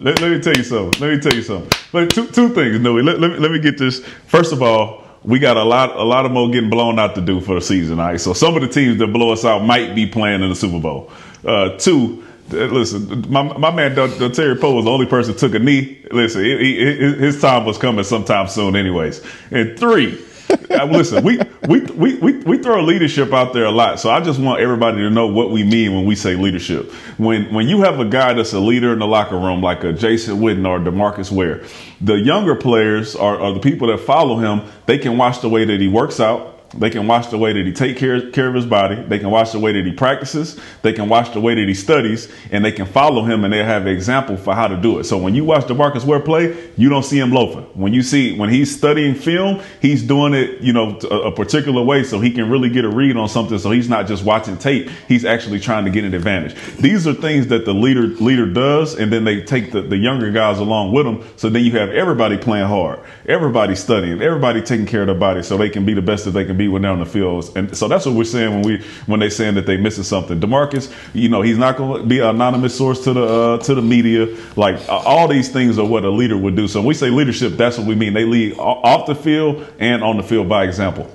Let, 0.00 0.20
let, 0.20 0.32
me 0.32 0.40
tell 0.40 0.54
you 0.54 0.64
something. 0.64 1.00
Let 1.00 1.14
me 1.14 1.20
tell 1.20 1.32
you 1.32 1.42
something. 1.42 1.70
But 1.92 2.10
two 2.10 2.26
two 2.26 2.48
things, 2.48 2.80
Newy. 2.80 3.02
Let, 3.02 3.20
let, 3.20 3.38
let 3.38 3.50
me 3.52 3.60
get 3.60 3.78
this. 3.78 4.04
First 4.26 4.52
of 4.52 4.60
all, 4.60 5.03
we 5.24 5.38
got 5.38 5.56
a 5.56 5.64
lot 5.64 5.96
a 5.96 6.04
lot 6.04 6.26
of 6.26 6.32
more 6.32 6.50
getting 6.50 6.70
blown 6.70 6.98
out 6.98 7.14
to 7.14 7.20
do 7.20 7.40
for 7.40 7.54
the 7.54 7.60
season. 7.60 7.98
All 7.98 8.06
right, 8.06 8.20
so 8.20 8.32
some 8.32 8.54
of 8.54 8.62
the 8.62 8.68
teams 8.68 8.98
that 8.98 9.08
blow 9.08 9.32
us 9.32 9.44
out 9.44 9.64
might 9.64 9.94
be 9.94 10.06
playing 10.06 10.42
in 10.42 10.48
the 10.48 10.56
Super 10.56 10.80
Bowl. 10.80 11.10
Uh, 11.44 11.76
two, 11.78 12.24
Listen, 12.50 13.24
my, 13.30 13.42
my 13.42 13.70
man 13.70 13.94
Terry 14.32 14.56
Poe 14.56 14.74
was 14.74 14.84
the 14.84 14.90
only 14.90 15.06
person 15.06 15.34
took 15.34 15.54
a 15.54 15.58
knee. 15.58 15.98
Listen, 16.10 16.44
he, 16.44 16.56
he, 16.58 16.94
his 17.14 17.40
time 17.40 17.64
was 17.64 17.78
coming 17.78 18.04
sometime 18.04 18.48
soon, 18.48 18.76
anyways. 18.76 19.22
And 19.50 19.78
three, 19.78 20.22
Uh, 20.74 20.86
listen, 20.86 21.22
we, 21.22 21.38
we 21.68 21.80
we 21.82 22.16
we 22.16 22.38
we 22.38 22.58
throw 22.58 22.82
leadership 22.82 23.32
out 23.32 23.52
there 23.52 23.64
a 23.64 23.70
lot, 23.70 24.00
so 24.00 24.10
I 24.10 24.20
just 24.20 24.40
want 24.40 24.60
everybody 24.60 24.98
to 24.98 25.10
know 25.10 25.28
what 25.28 25.52
we 25.52 25.62
mean 25.62 25.94
when 25.94 26.04
we 26.04 26.16
say 26.16 26.34
leadership. 26.34 26.90
When 27.16 27.52
when 27.54 27.68
you 27.68 27.82
have 27.82 28.00
a 28.00 28.04
guy 28.04 28.32
that's 28.32 28.52
a 28.52 28.58
leader 28.58 28.92
in 28.92 28.98
the 28.98 29.06
locker 29.06 29.38
room, 29.38 29.62
like 29.62 29.84
a 29.84 29.92
Jason 29.92 30.38
Witten 30.38 30.66
or 30.66 30.80
Demarcus 30.80 31.30
Ware, 31.30 31.62
the 32.00 32.14
younger 32.14 32.56
players 32.56 33.14
are, 33.14 33.38
are 33.38 33.52
the 33.52 33.60
people 33.60 33.86
that 33.88 33.98
follow 33.98 34.36
him. 34.38 34.62
They 34.86 34.98
can 34.98 35.16
watch 35.16 35.42
the 35.42 35.48
way 35.48 35.64
that 35.64 35.80
he 35.80 35.86
works 35.86 36.18
out 36.18 36.53
they 36.78 36.90
can 36.90 37.06
watch 37.06 37.30
the 37.30 37.38
way 37.38 37.52
that 37.52 37.66
he 37.66 37.72
take 37.72 37.96
care, 37.96 38.30
care 38.30 38.48
of 38.48 38.54
his 38.54 38.66
body. 38.66 38.96
They 38.96 39.18
can 39.18 39.30
watch 39.30 39.52
the 39.52 39.58
way 39.58 39.72
that 39.72 39.84
he 39.84 39.92
practices. 39.92 40.58
They 40.82 40.92
can 40.92 41.08
watch 41.08 41.32
the 41.32 41.40
way 41.40 41.54
that 41.54 41.68
he 41.68 41.74
studies, 41.74 42.30
and 42.50 42.64
they 42.64 42.72
can 42.72 42.86
follow 42.86 43.24
him, 43.24 43.44
and 43.44 43.52
they 43.52 43.62
have 43.62 43.82
an 43.82 43.88
example 43.88 44.36
for 44.36 44.54
how 44.54 44.68
to 44.68 44.76
do 44.76 44.98
it. 44.98 45.04
So 45.04 45.18
when 45.18 45.34
you 45.34 45.44
watch 45.44 45.64
Demarcus 45.64 46.04
Ware 46.04 46.20
play, 46.20 46.70
you 46.76 46.88
don't 46.88 47.04
see 47.04 47.18
him 47.18 47.32
loafing. 47.32 47.64
When 47.74 47.92
you 47.92 48.02
see 48.02 48.36
when 48.36 48.50
he's 48.50 48.74
studying 48.74 49.14
film, 49.14 49.62
he's 49.80 50.02
doing 50.02 50.34
it, 50.34 50.60
you 50.60 50.72
know, 50.72 50.98
a, 51.10 51.28
a 51.28 51.32
particular 51.32 51.82
way 51.82 52.02
so 52.02 52.20
he 52.20 52.30
can 52.30 52.50
really 52.50 52.68
get 52.68 52.84
a 52.84 52.90
read 52.90 53.16
on 53.16 53.28
something. 53.28 53.58
So 53.58 53.70
he's 53.70 53.88
not 53.88 54.06
just 54.06 54.24
watching 54.24 54.56
tape; 54.56 54.90
he's 55.08 55.24
actually 55.24 55.60
trying 55.60 55.84
to 55.84 55.90
get 55.90 56.04
an 56.04 56.14
advantage. 56.14 56.54
These 56.76 57.06
are 57.06 57.14
things 57.14 57.48
that 57.48 57.64
the 57.64 57.74
leader 57.74 58.06
leader 58.06 58.46
does, 58.46 58.94
and 58.94 59.12
then 59.12 59.24
they 59.24 59.42
take 59.42 59.72
the, 59.72 59.82
the 59.82 59.96
younger 59.96 60.30
guys 60.30 60.58
along 60.58 60.92
with 60.92 61.04
them. 61.06 61.24
So 61.36 61.48
then 61.48 61.64
you 61.64 61.72
have 61.72 61.90
everybody 61.90 62.36
playing 62.36 62.66
hard, 62.66 63.00
everybody 63.26 63.74
studying, 63.74 64.20
everybody 64.20 64.62
taking 64.62 64.86
care 64.86 65.02
of 65.02 65.06
their 65.06 65.14
body, 65.14 65.42
so 65.42 65.56
they 65.56 65.70
can 65.70 65.84
be 65.84 65.94
the 65.94 66.02
best 66.02 66.24
that 66.24 66.32
they 66.32 66.44
can 66.44 66.56
be 66.56 66.63
when 66.68 66.82
they're 66.82 66.90
on 66.90 66.98
the 66.98 67.06
fields. 67.06 67.54
And 67.56 67.76
so 67.76 67.88
that's 67.88 68.06
what 68.06 68.14
we're 68.14 68.24
saying 68.24 68.50
when 68.50 68.62
we 68.62 68.84
when 69.06 69.20
they 69.20 69.30
saying 69.30 69.54
that 69.54 69.66
they 69.66 69.76
missing 69.76 70.04
something. 70.04 70.40
Demarcus, 70.40 70.92
you 71.14 71.28
know, 71.28 71.42
he's 71.42 71.58
not 71.58 71.76
going 71.76 72.02
to 72.02 72.08
be 72.08 72.18
an 72.18 72.28
anonymous 72.28 72.76
source 72.76 73.02
to 73.04 73.12
the 73.12 73.24
uh, 73.24 73.58
to 73.58 73.74
the 73.74 73.82
media. 73.82 74.26
Like 74.56 74.76
uh, 74.88 74.98
all 74.98 75.28
these 75.28 75.48
things 75.48 75.78
are 75.78 75.86
what 75.86 76.04
a 76.04 76.10
leader 76.10 76.36
would 76.36 76.56
do. 76.56 76.68
So 76.68 76.80
when 76.80 76.88
we 76.88 76.94
say 76.94 77.10
leadership, 77.10 77.54
that's 77.54 77.78
what 77.78 77.86
we 77.86 77.94
mean. 77.94 78.12
They 78.12 78.24
lead 78.24 78.58
off 78.58 79.06
the 79.06 79.14
field 79.14 79.66
and 79.78 80.02
on 80.02 80.16
the 80.16 80.22
field 80.22 80.48
by 80.48 80.64
example. 80.64 81.10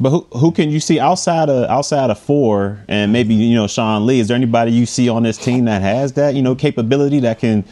But 0.00 0.10
who, 0.10 0.26
who 0.32 0.52
can 0.52 0.70
you 0.70 0.80
see 0.80 0.98
outside 0.98 1.48
of 1.48 1.70
outside 1.70 2.10
of 2.10 2.18
four 2.18 2.80
and 2.88 3.12
maybe 3.12 3.34
you 3.34 3.54
know 3.54 3.66
Sean 3.66 4.06
Lee? 4.06 4.20
Is 4.20 4.28
there 4.28 4.36
anybody 4.36 4.72
you 4.72 4.86
see 4.86 5.08
on 5.08 5.22
this 5.22 5.38
team 5.38 5.66
that 5.66 5.82
has 5.82 6.12
that 6.14 6.34
you 6.34 6.42
know 6.42 6.54
capability 6.54 7.20
that 7.20 7.38
can 7.38 7.64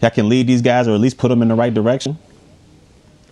that 0.00 0.14
can 0.14 0.28
lead 0.28 0.46
these 0.46 0.62
guys 0.62 0.88
or 0.88 0.94
at 0.94 1.00
least 1.00 1.18
put 1.18 1.28
them 1.28 1.40
in 1.42 1.48
the 1.48 1.54
right 1.54 1.72
direction? 1.72 2.18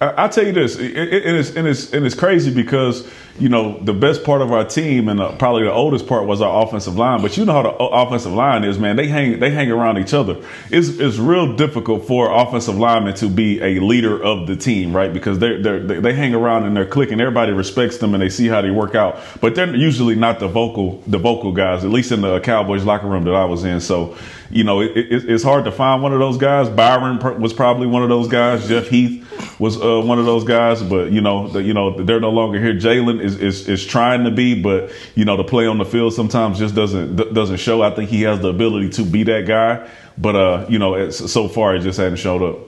I, 0.01 0.23
will 0.23 0.29
tell 0.29 0.47
you 0.47 0.53
this, 0.53 0.77
it, 0.77 0.97
it, 0.97 1.13
it 1.13 1.35
is 1.35 1.57
and 1.57 1.67
it's 1.67 1.93
and 1.93 2.05
it's 2.05 2.15
crazy 2.15 2.53
because 2.53 3.11
you 3.39 3.49
know, 3.49 3.79
the 3.81 3.93
best 3.93 4.25
part 4.25 4.41
of 4.41 4.53
our 4.53 4.65
team 4.65 5.09
and 5.09 5.21
uh, 5.21 5.33
probably 5.37 5.65
the 5.65 5.73
oldest 5.73 6.07
part 6.07 6.27
was 6.27 6.41
our 6.41 6.65
offensive 6.65 6.97
line. 6.97 7.21
But 7.21 7.37
you 7.37 7.45
know 7.45 7.53
how 7.53 7.63
the 7.63 7.71
offensive 7.71 8.33
line 8.33 8.65
is, 8.65 8.79
man. 8.79 8.97
They 8.97 9.09
hang 9.09 9.39
they 9.41 9.51
hang 9.51 9.71
around 9.71 9.99
each 9.99 10.15
other. 10.15 10.43
It's 10.71 10.89
it's 10.89 11.19
real 11.19 11.55
difficult 11.57 12.07
for 12.07 12.31
offensive 12.31 12.77
linemen 12.77 13.15
to 13.17 13.29
be 13.29 13.61
a 13.61 13.81
leader 13.81 14.23
of 14.23 14.47
the 14.47 14.57
team, 14.57 14.95
right? 14.95 15.13
Because 15.13 15.39
they're, 15.39 15.63
they're 15.63 16.01
they 16.01 16.15
hang 16.15 16.35
around 16.35 16.65
and 16.65 16.77
they're 16.77 16.87
clicking. 16.87 17.21
Everybody 17.21 17.53
respects 17.53 17.99
them 17.99 18.15
and 18.15 18.23
they 18.23 18.29
see 18.29 18.49
how 18.49 18.63
they 18.63 18.71
work 18.71 18.95
out. 18.95 19.19
But 19.41 19.55
they're 19.55 19.75
usually 19.75 20.17
not 20.17 20.41
the 20.41 20.49
vocal 20.49 21.03
the 21.07 21.19
vocal 21.19 21.53
guys, 21.53 21.85
at 21.85 21.91
least 21.91 22.13
in 22.13 22.23
the 22.23 22.41
Cowboys 22.41 22.85
locker 22.85 23.07
room 23.07 23.25
that 23.25 23.35
I 23.35 23.45
was 23.45 23.65
in. 23.65 23.81
So 23.81 24.17
you 24.51 24.65
know, 24.65 24.81
it, 24.81 24.97
it, 24.97 25.29
it's 25.29 25.43
hard 25.43 25.65
to 25.65 25.73
find 25.73 26.03
one 26.03 26.13
of 26.13 26.19
those 26.19 26.39
guys. 26.39 26.69
Byron 26.69 27.41
was 27.41 27.53
probably 27.53 27.87
one 27.87 28.03
of 28.03 28.09
those 28.09 28.29
guys. 28.29 28.69
Jeff 28.69 28.89
Heath 28.89 29.25
was 29.59 29.81
uh, 29.81 30.01
one 30.01 30.19
of 30.19 30.27
those 30.27 30.45
guys, 30.45 30.83
but 30.83 31.11
you 31.11 31.21
know, 31.21 31.49
the, 31.49 31.63
you 31.63 31.75
know, 31.75 32.03
they're 32.03 32.21
no 32.21 32.31
longer 32.31 32.61
here. 32.61 32.75
Jalen 32.75 33.21
is, 33.27 33.39
is 33.39 33.69
is 33.69 33.87
trying 33.87 34.25
to 34.25 34.31
be, 34.31 34.61
but 34.61 34.91
you 35.15 35.25
know, 35.25 35.37
the 35.37 35.45
play 35.45 35.67
on 35.67 35.79
the 35.79 35.85
field 35.85 36.15
sometimes 36.15 36.59
just 36.59 36.75
doesn't 36.75 37.17
doesn't 37.35 37.59
show. 37.59 37.83
I 37.83 37.91
think 37.91 38.09
he 38.09 38.23
has 38.23 38.41
the 38.41 38.49
ability 38.49 38.91
to 38.91 39.03
be 39.05 39.25
that 39.25 39.47
guy, 39.47 39.89
but 40.17 40.35
uh, 40.35 40.67
you 40.69 40.79
know, 40.79 41.11
so 41.11 41.49
far 41.49 41.77
it 41.77 41.81
just 41.81 41.99
hadn't 41.99 42.17
showed 42.17 42.43
up. 42.43 42.59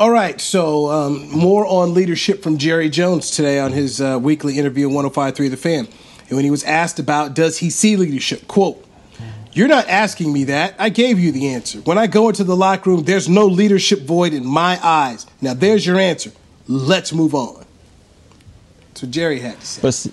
All 0.00 0.12
right, 0.12 0.40
so 0.40 0.90
um, 0.90 1.28
more 1.30 1.66
on 1.66 1.92
leadership 1.92 2.42
from 2.42 2.58
Jerry 2.58 2.88
Jones 2.88 3.32
today 3.32 3.58
on 3.58 3.72
his 3.72 4.00
uh, 4.00 4.16
weekly 4.22 4.56
interview 4.56 4.86
on 4.88 5.04
105.3 5.10 5.50
The 5.50 5.56
Fan. 5.56 5.88
And 6.28 6.36
when 6.36 6.44
he 6.44 6.52
was 6.52 6.62
asked 6.62 7.00
about 7.00 7.34
does 7.34 7.58
he 7.58 7.68
see 7.68 7.96
leadership, 7.96 8.46
quote, 8.46 8.86
you're 9.52 9.66
not 9.66 9.88
asking 9.88 10.32
me 10.32 10.44
that. 10.44 10.76
I 10.78 10.88
gave 10.88 11.18
you 11.18 11.32
the 11.32 11.48
answer. 11.48 11.80
When 11.80 11.98
I 11.98 12.06
go 12.06 12.28
into 12.28 12.44
the 12.44 12.54
locker 12.54 12.90
room, 12.90 13.02
there's 13.02 13.28
no 13.28 13.46
leadership 13.46 14.02
void 14.02 14.32
in 14.32 14.46
my 14.46 14.78
eyes. 14.80 15.26
Now, 15.40 15.54
there's 15.54 15.84
your 15.84 15.98
answer. 15.98 16.30
Let's 16.68 17.12
move 17.12 17.34
on. 17.34 17.57
What 19.02 19.10
Jerry 19.10 19.40
had 19.40 19.58
to 19.60 19.66
say. 19.66 19.82
But 19.82 19.92
see, 19.92 20.12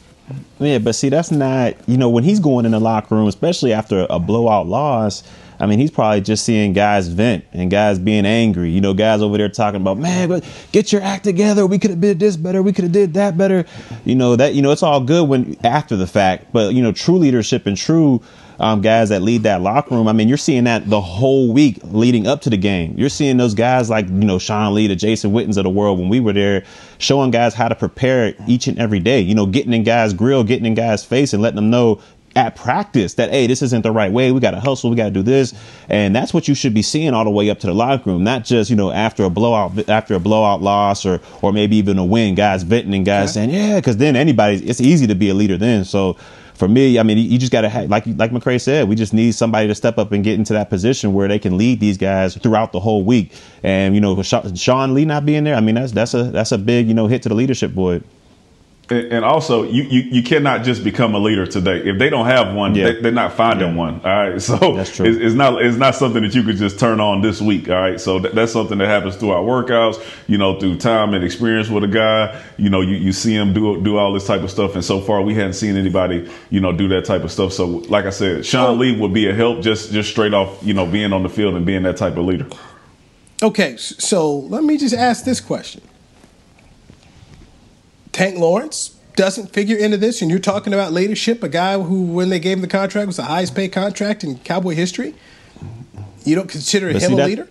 yeah, 0.59 0.79
but 0.79 0.95
see, 0.95 1.09
that's 1.09 1.31
not, 1.31 1.75
you 1.87 1.97
know, 1.97 2.09
when 2.09 2.23
he's 2.23 2.39
going 2.39 2.65
in 2.65 2.71
the 2.71 2.79
locker 2.79 3.15
room, 3.15 3.27
especially 3.27 3.73
after 3.73 4.07
a 4.09 4.19
blowout 4.19 4.67
loss, 4.67 5.23
I 5.59 5.67
mean, 5.67 5.79
he's 5.79 5.91
probably 5.91 6.21
just 6.21 6.43
seeing 6.43 6.73
guys 6.73 7.07
vent 7.07 7.45
and 7.53 7.71
guys 7.71 7.97
being 7.97 8.25
angry. 8.25 8.71
You 8.71 8.81
know, 8.81 8.93
guys 8.93 9.21
over 9.21 9.37
there 9.37 9.47
talking 9.47 9.79
about, 9.79 9.97
man, 9.97 10.41
get 10.71 10.91
your 10.91 11.01
act 11.01 11.23
together. 11.23 11.65
We 11.65 11.79
could 11.79 11.91
have 11.91 12.01
did 12.01 12.19
this 12.19 12.35
better. 12.35 12.61
We 12.61 12.73
could 12.73 12.83
have 12.83 12.91
did 12.91 13.13
that 13.13 13.37
better. 13.37 13.65
You 14.03 14.15
know 14.15 14.35
that. 14.35 14.53
You 14.53 14.61
know, 14.61 14.71
it's 14.71 14.83
all 14.83 14.99
good 14.99 15.29
when 15.29 15.55
after 15.63 15.95
the 15.95 16.07
fact, 16.07 16.51
but 16.51 16.73
you 16.73 16.83
know, 16.83 16.91
true 16.91 17.17
leadership 17.17 17.67
and 17.67 17.77
true 17.77 18.21
um, 18.59 18.81
guys 18.81 19.09
that 19.09 19.21
lead 19.21 19.43
that 19.43 19.61
locker 19.61 19.95
room. 19.95 20.07
I 20.07 20.13
mean, 20.13 20.27
you're 20.27 20.37
seeing 20.37 20.65
that 20.65 20.89
the 20.89 21.01
whole 21.01 21.51
week 21.51 21.79
leading 21.83 22.27
up 22.27 22.41
to 22.41 22.49
the 22.49 22.57
game. 22.57 22.95
You're 22.97 23.09
seeing 23.09 23.37
those 23.37 23.53
guys 23.53 23.89
like, 23.89 24.07
you 24.07 24.13
know, 24.13 24.39
Sean 24.39 24.73
Lee, 24.73 24.87
the 24.87 24.95
Jason 24.95 25.31
Wittens 25.31 25.57
of 25.57 25.63
the 25.63 25.69
world 25.69 25.99
when 25.99 26.09
we 26.09 26.19
were 26.19 26.33
there, 26.33 26.63
showing 26.97 27.31
guys 27.31 27.53
how 27.53 27.67
to 27.67 27.75
prepare 27.75 28.33
each 28.47 28.67
and 28.67 28.79
every 28.79 28.99
day. 28.99 29.19
You 29.19 29.35
know, 29.35 29.45
getting 29.45 29.73
in 29.73 29.83
guys' 29.83 30.13
grill, 30.13 30.43
getting 30.43 30.65
in 30.65 30.73
guys' 30.73 31.03
face 31.03 31.33
and 31.33 31.41
letting 31.41 31.57
them 31.57 31.69
know 31.69 32.01
at 32.35 32.53
practice 32.53 33.13
that 33.13 33.29
hey 33.29 33.47
this 33.47 33.61
isn't 33.61 33.83
the 33.83 33.91
right 33.91 34.11
way 34.11 34.29
we 34.31 34.41
got 34.41 34.51
to 34.51 34.59
hustle 34.59 34.89
we 34.89 34.95
got 34.97 35.05
to 35.05 35.11
do 35.11 35.23
this 35.23 35.53
and 35.87 36.13
that's 36.13 36.33
what 36.33 36.49
you 36.49 36.53
should 36.53 36.73
be 36.73 36.81
seeing 36.81 37.13
all 37.13 37.23
the 37.23 37.29
way 37.29 37.49
up 37.49 37.59
to 37.59 37.67
the 37.67 37.73
locker 37.73 38.09
room 38.09 38.25
not 38.25 38.43
just 38.43 38.69
you 38.69 38.75
know 38.75 38.91
after 38.91 39.23
a 39.23 39.29
blowout 39.29 39.87
after 39.87 40.15
a 40.15 40.19
blowout 40.19 40.61
loss 40.61 41.05
or 41.05 41.21
or 41.41 41.53
maybe 41.53 41.77
even 41.77 41.97
a 41.97 42.03
win 42.03 42.35
guys 42.35 42.63
venting 42.63 42.93
and 42.93 43.05
guys 43.05 43.33
saying 43.33 43.49
yeah 43.49 43.77
because 43.77 43.95
then 43.97 44.17
anybody 44.17 44.57
it's 44.65 44.81
easy 44.81 45.07
to 45.07 45.15
be 45.15 45.29
a 45.29 45.33
leader 45.33 45.55
then 45.55 45.85
so 45.85 46.17
for 46.55 46.67
me, 46.67 46.97
I 46.97 47.03
mean, 47.03 47.17
you 47.17 47.37
just 47.37 47.51
got 47.51 47.61
to 47.61 47.69
have, 47.69 47.89
like 47.89 48.05
like 48.07 48.31
McCray 48.31 48.59
said, 48.59 48.87
we 48.87 48.95
just 48.95 49.13
need 49.13 49.33
somebody 49.33 49.67
to 49.67 49.75
step 49.75 49.97
up 49.97 50.11
and 50.11 50.23
get 50.23 50.39
into 50.39 50.53
that 50.53 50.69
position 50.69 51.13
where 51.13 51.27
they 51.27 51.39
can 51.39 51.57
lead 51.57 51.79
these 51.79 51.97
guys 51.97 52.35
throughout 52.35 52.71
the 52.71 52.79
whole 52.79 53.03
week. 53.03 53.33
And 53.61 53.93
you 53.93 54.01
know, 54.01 54.21
Sean 54.23 54.93
Lee 54.93 55.05
not 55.05 55.25
being 55.25 55.43
there, 55.43 55.55
I 55.55 55.61
mean, 55.61 55.75
that's 55.75 55.91
that's 55.91 56.13
a 56.13 56.23
that's 56.23 56.51
a 56.51 56.57
big 56.57 56.87
you 56.87 56.93
know 56.93 57.07
hit 57.07 57.23
to 57.23 57.29
the 57.29 57.35
leadership 57.35 57.73
board. 57.73 58.03
And 58.87 59.25
also, 59.25 59.63
you, 59.63 59.81
you, 59.83 60.01
you 60.01 60.23
cannot 60.23 60.63
just 60.63 60.83
become 60.83 61.15
a 61.15 61.17
leader 61.17 61.47
today. 61.47 61.79
If 61.79 61.97
they 61.97 62.07
don't 62.11 62.27
have 62.27 62.53
one, 62.53 62.75
yeah. 62.75 62.91
they, 62.91 63.09
are 63.09 63.11
not 63.11 63.33
finding 63.33 63.69
yeah. 63.69 63.75
one. 63.75 63.95
All 64.05 64.29
right, 64.29 64.41
so 64.41 64.77
it's, 64.77 64.99
it's, 64.99 65.33
not 65.33 65.59
it's 65.59 65.77
not 65.77 65.95
something 65.95 66.21
that 66.21 66.35
you 66.35 66.43
could 66.43 66.57
just 66.57 66.79
turn 66.79 66.99
on 66.99 67.21
this 67.21 67.41
week. 67.41 67.67
All 67.67 67.81
right, 67.81 67.99
so 67.99 68.19
that's 68.19 68.51
something 68.51 68.77
that 68.77 68.87
happens 68.87 69.15
through 69.15 69.31
our 69.31 69.41
workouts. 69.41 70.05
You 70.27 70.37
know, 70.37 70.59
through 70.59 70.77
time 70.77 71.15
and 71.15 71.23
experience 71.23 71.67
with 71.67 71.83
a 71.83 71.87
guy. 71.87 72.39
You 72.57 72.69
know, 72.69 72.81
you, 72.81 72.95
you 72.97 73.11
see 73.11 73.33
him 73.33 73.53
do 73.53 73.81
do 73.81 73.97
all 73.97 74.13
this 74.13 74.27
type 74.27 74.41
of 74.41 74.51
stuff, 74.51 74.75
and 74.75 74.85
so 74.85 75.01
far 75.01 75.23
we 75.23 75.33
hadn't 75.33 75.53
seen 75.53 75.77
anybody 75.77 76.29
you 76.51 76.59
know 76.59 76.71
do 76.71 76.87
that 76.89 77.05
type 77.05 77.23
of 77.23 77.31
stuff. 77.31 77.53
So, 77.53 77.65
like 77.65 78.05
I 78.05 78.11
said, 78.11 78.45
Sean 78.45 78.77
Lee 78.77 78.95
would 78.99 79.13
be 79.13 79.27
a 79.27 79.33
help 79.33 79.61
just 79.61 79.93
just 79.93 80.11
straight 80.11 80.35
off 80.35 80.59
you 80.61 80.75
know 80.75 80.85
being 80.85 81.11
on 81.11 81.23
the 81.23 81.29
field 81.29 81.55
and 81.55 81.65
being 81.65 81.81
that 81.83 81.97
type 81.97 82.17
of 82.17 82.25
leader. 82.25 82.45
Okay, 83.41 83.77
so 83.77 84.37
let 84.37 84.63
me 84.63 84.77
just 84.77 84.93
ask 84.93 85.25
this 85.25 85.41
question 85.41 85.81
Tank 88.15 88.37
Lawrence 88.37 88.95
doesn't 89.17 89.51
figure 89.51 89.75
into 89.75 89.97
this, 89.97 90.21
and 90.21 90.31
you're 90.31 90.39
talking 90.39 90.71
about 90.71 90.93
leadership, 90.93 91.43
a 91.43 91.49
guy 91.49 91.77
who, 91.77 92.03
when 92.03 92.29
they 92.29 92.39
gave 92.39 92.55
him 92.55 92.61
the 92.61 92.67
contract, 92.69 93.07
was 93.07 93.17
the 93.17 93.23
highest 93.23 93.53
paid 93.53 93.73
contract 93.73 94.23
in 94.23 94.39
Cowboy 94.39 94.73
history. 94.73 95.13
You 96.23 96.35
don't 96.35 96.47
consider 96.47 96.93
but 96.93 97.01
him 97.01 97.11
a 97.11 97.15
that, 97.17 97.27
leader? 97.27 97.49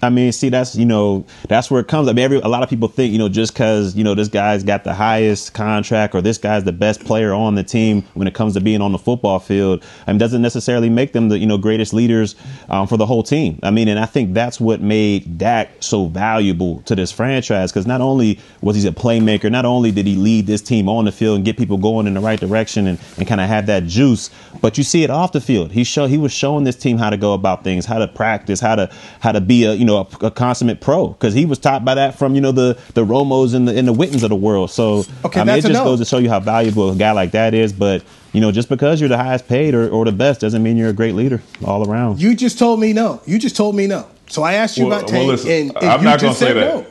I 0.00 0.10
mean, 0.10 0.30
see, 0.32 0.48
that's 0.48 0.76
you 0.76 0.86
know, 0.86 1.26
that's 1.48 1.70
where 1.70 1.80
it 1.80 1.88
comes. 1.88 2.08
I 2.08 2.12
mean, 2.12 2.24
every, 2.24 2.38
a 2.38 2.48
lot 2.48 2.62
of 2.62 2.70
people 2.70 2.88
think 2.88 3.12
you 3.12 3.18
know 3.18 3.28
just 3.28 3.52
because 3.52 3.96
you 3.96 4.04
know 4.04 4.14
this 4.14 4.28
guy's 4.28 4.62
got 4.62 4.84
the 4.84 4.94
highest 4.94 5.54
contract 5.54 6.14
or 6.14 6.22
this 6.22 6.38
guy's 6.38 6.64
the 6.64 6.72
best 6.72 7.04
player 7.04 7.32
on 7.32 7.54
the 7.54 7.64
team 7.64 8.02
when 8.14 8.28
it 8.28 8.34
comes 8.34 8.54
to 8.54 8.60
being 8.60 8.80
on 8.80 8.92
the 8.92 8.98
football 8.98 9.38
field, 9.38 9.84
I 10.06 10.12
mean, 10.12 10.18
doesn't 10.18 10.42
necessarily 10.42 10.88
make 10.88 11.12
them 11.12 11.28
the 11.28 11.38
you 11.38 11.46
know 11.46 11.58
greatest 11.58 11.92
leaders 11.92 12.36
um, 12.68 12.86
for 12.86 12.96
the 12.96 13.06
whole 13.06 13.22
team. 13.22 13.58
I 13.62 13.70
mean, 13.70 13.88
and 13.88 13.98
I 13.98 14.06
think 14.06 14.34
that's 14.34 14.60
what 14.60 14.80
made 14.80 15.38
Dak 15.38 15.70
so 15.80 16.06
valuable 16.06 16.80
to 16.82 16.94
this 16.94 17.10
franchise 17.10 17.72
because 17.72 17.86
not 17.86 18.00
only 18.00 18.38
was 18.60 18.76
he 18.76 18.88
a 18.88 18.92
playmaker, 18.92 19.50
not 19.50 19.64
only 19.64 19.90
did 19.90 20.06
he 20.06 20.14
lead 20.14 20.46
this 20.46 20.62
team 20.62 20.88
on 20.88 21.04
the 21.06 21.12
field 21.12 21.36
and 21.36 21.44
get 21.44 21.56
people 21.56 21.76
going 21.78 22.06
in 22.06 22.14
the 22.14 22.20
right 22.20 22.38
direction 22.38 22.86
and, 22.86 22.98
and 23.16 23.26
kind 23.26 23.40
of 23.40 23.48
have 23.48 23.66
that 23.66 23.84
juice, 23.84 24.30
but 24.60 24.78
you 24.78 24.84
see 24.84 25.02
it 25.02 25.10
off 25.10 25.32
the 25.32 25.40
field. 25.40 25.72
He 25.72 25.84
show 25.84 26.06
he 26.06 26.18
was 26.18 26.32
showing 26.32 26.64
this 26.64 26.76
team 26.76 26.98
how 26.98 27.10
to 27.10 27.16
go 27.16 27.32
about 27.32 27.64
things, 27.64 27.84
how 27.84 27.98
to 27.98 28.06
practice, 28.06 28.60
how 28.60 28.76
to 28.76 28.90
how 29.20 29.32
to 29.32 29.40
be 29.40 29.64
a 29.64 29.72
you 29.74 29.84
know 29.84 29.87
know 29.88 30.08
a, 30.22 30.26
a 30.26 30.30
consummate 30.30 30.80
pro 30.80 31.08
because 31.08 31.34
he 31.34 31.44
was 31.44 31.58
taught 31.58 31.84
by 31.84 31.94
that 31.96 32.16
from 32.18 32.34
you 32.34 32.40
know 32.40 32.52
the 32.52 32.78
the 32.94 33.04
Romos 33.04 33.54
and 33.54 33.66
the 33.66 33.76
and 33.76 33.88
the 33.88 33.92
Wittens 33.92 34.22
of 34.22 34.30
the 34.30 34.36
world. 34.36 34.70
So 34.70 35.04
okay, 35.24 35.40
I 35.40 35.44
mean, 35.44 35.56
it 35.56 35.62
just 35.62 35.84
goes 35.84 35.98
to 35.98 36.04
show 36.04 36.18
you 36.18 36.28
how 36.28 36.40
valuable 36.40 36.90
a 36.90 36.96
guy 36.96 37.12
like 37.12 37.32
that 37.32 37.54
is. 37.54 37.72
But 37.72 38.04
you 38.32 38.40
know, 38.40 38.52
just 38.52 38.68
because 38.68 39.00
you're 39.00 39.08
the 39.08 39.18
highest 39.18 39.48
paid 39.48 39.74
or, 39.74 39.88
or 39.88 40.04
the 40.04 40.12
best 40.12 40.40
doesn't 40.40 40.62
mean 40.62 40.76
you're 40.76 40.90
a 40.90 40.94
great 40.94 41.14
leader 41.14 41.42
all 41.64 41.88
around. 41.88 42.20
You 42.20 42.34
just 42.34 42.58
told 42.58 42.78
me 42.78 42.92
no. 42.92 43.20
You 43.26 43.38
just 43.38 43.56
told 43.56 43.74
me 43.74 43.86
no. 43.86 44.06
So 44.28 44.42
I 44.42 44.54
asked 44.54 44.76
you 44.76 44.86
well, 44.86 44.98
about 44.98 45.08
Tank, 45.08 45.26
well, 45.26 45.36
listen, 45.36 45.50
and, 45.50 45.76
and, 45.76 45.86
I'm 45.86 46.04
not 46.04 46.20
going 46.20 46.34
to 46.34 46.38
say 46.38 46.52
that. 46.52 46.74
No. 46.74 46.86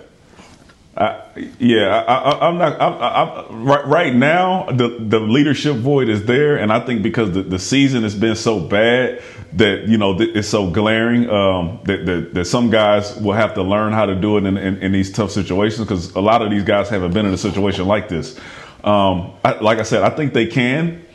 I, 0.97 1.21
yeah, 1.59 2.03
I, 2.07 2.49
am 2.49 2.57
not. 2.57 2.81
I, 2.81 3.45
right, 3.51 3.85
right 3.85 4.15
now, 4.15 4.65
the 4.71 4.97
the 4.99 5.19
leadership 5.19 5.75
void 5.75 6.09
is 6.09 6.25
there, 6.25 6.57
and 6.57 6.73
I 6.73 6.79
think 6.79 7.03
because 7.03 7.33
the, 7.33 7.43
the 7.43 7.59
season 7.59 8.01
has 8.01 8.15
been 8.15 8.35
so 8.35 8.59
bad 8.59 9.21
that 9.53 9.87
you 9.87 9.99
know 9.99 10.19
it's 10.19 10.47
so 10.47 10.71
glaring 10.71 11.29
um, 11.29 11.79
that, 11.83 12.05
that, 12.07 12.33
that 12.33 12.45
some 12.45 12.71
guys 12.71 13.15
will 13.17 13.33
have 13.33 13.53
to 13.53 13.61
learn 13.61 13.93
how 13.93 14.07
to 14.07 14.15
do 14.15 14.37
it 14.37 14.45
in, 14.45 14.57
in, 14.57 14.77
in 14.81 14.91
these 14.91 15.11
tough 15.11 15.29
situations 15.29 15.87
because 15.87 16.15
a 16.15 16.19
lot 16.19 16.41
of 16.41 16.49
these 16.49 16.63
guys 16.63 16.89
haven't 16.89 17.13
been 17.13 17.27
in 17.27 17.33
a 17.33 17.37
situation 17.37 17.85
like 17.85 18.09
this. 18.09 18.35
Um, 18.83 19.33
I, 19.45 19.59
like 19.59 19.77
I 19.77 19.83
said, 19.83 20.01
I 20.01 20.09
think 20.09 20.33
they 20.33 20.47
can. 20.47 21.05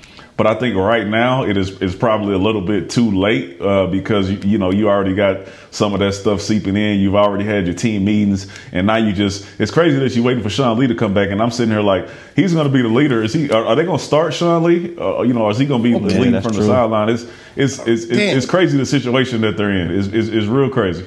But 0.42 0.56
I 0.56 0.58
think 0.58 0.74
right 0.74 1.06
now 1.06 1.44
it 1.44 1.56
is 1.56 1.80
is 1.80 1.94
probably 1.94 2.34
a 2.34 2.38
little 2.38 2.62
bit 2.62 2.90
too 2.90 3.12
late 3.12 3.60
uh, 3.60 3.86
because 3.86 4.28
you, 4.28 4.38
you, 4.38 4.58
know 4.58 4.72
you 4.72 4.88
already 4.88 5.14
got 5.14 5.46
some 5.70 5.94
of 5.94 6.00
that 6.00 6.14
stuff 6.14 6.40
seeping 6.40 6.76
in. 6.76 6.98
You've 6.98 7.14
already 7.14 7.44
had 7.44 7.64
your 7.64 7.76
team 7.76 8.04
meetings, 8.04 8.48
and 8.72 8.88
now 8.88 8.96
you 8.96 9.12
just 9.12 9.46
it's 9.60 9.70
crazy 9.70 10.00
that 10.00 10.16
you're 10.16 10.24
waiting 10.24 10.42
for 10.42 10.50
Sean 10.50 10.76
Lee 10.80 10.88
to 10.88 10.96
come 10.96 11.14
back. 11.14 11.30
And 11.30 11.40
I'm 11.40 11.52
sitting 11.52 11.70
here 11.70 11.80
like 11.80 12.08
he's 12.34 12.54
going 12.54 12.66
to 12.66 12.72
be 12.72 12.82
the 12.82 12.88
leader. 12.88 13.22
Is 13.22 13.32
he? 13.32 13.52
Are, 13.52 13.64
are 13.66 13.76
they 13.76 13.84
going 13.84 13.98
to 14.00 14.04
start 14.04 14.34
Sean 14.34 14.64
Lee? 14.64 14.96
Uh, 14.98 15.22
you 15.22 15.32
know, 15.32 15.42
or 15.42 15.52
is 15.52 15.58
he 15.58 15.64
going 15.64 15.80
to 15.80 15.88
be 15.88 15.94
oh, 15.94 15.98
leading 15.98 16.42
from 16.42 16.54
true. 16.54 16.62
the 16.62 16.66
sideline? 16.66 17.08
It's 17.10 17.22
it's 17.54 17.78
it's, 17.78 18.04
it's, 18.06 18.10
it's, 18.10 18.46
crazy 18.46 18.76
the 18.76 18.84
situation 18.84 19.42
that 19.42 19.56
they're 19.56 19.70
in. 19.70 19.92
It's, 19.92 20.08
it's, 20.08 20.26
it's 20.26 20.46
real 20.48 20.70
crazy. 20.70 21.06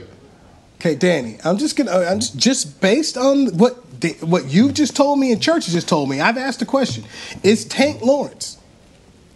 Okay, 0.80 0.96
Danny, 0.96 1.40
I'm 1.44 1.58
just 1.58 1.76
gonna 1.76 1.92
I'm 1.92 2.22
just, 2.22 2.38
just 2.38 2.80
based 2.80 3.18
on 3.18 3.48
what 3.58 3.84
what 4.22 4.46
you've 4.46 4.76
just 4.76 4.96
told 4.96 5.20
me 5.20 5.34
and 5.34 5.42
Church 5.42 5.68
just 5.68 5.90
told 5.90 6.10
me. 6.10 6.22
I've 6.22 6.38
asked 6.38 6.62
a 6.62 6.66
question: 6.66 7.04
Is 7.44 7.66
Tank 7.66 8.02
Lawrence? 8.02 8.60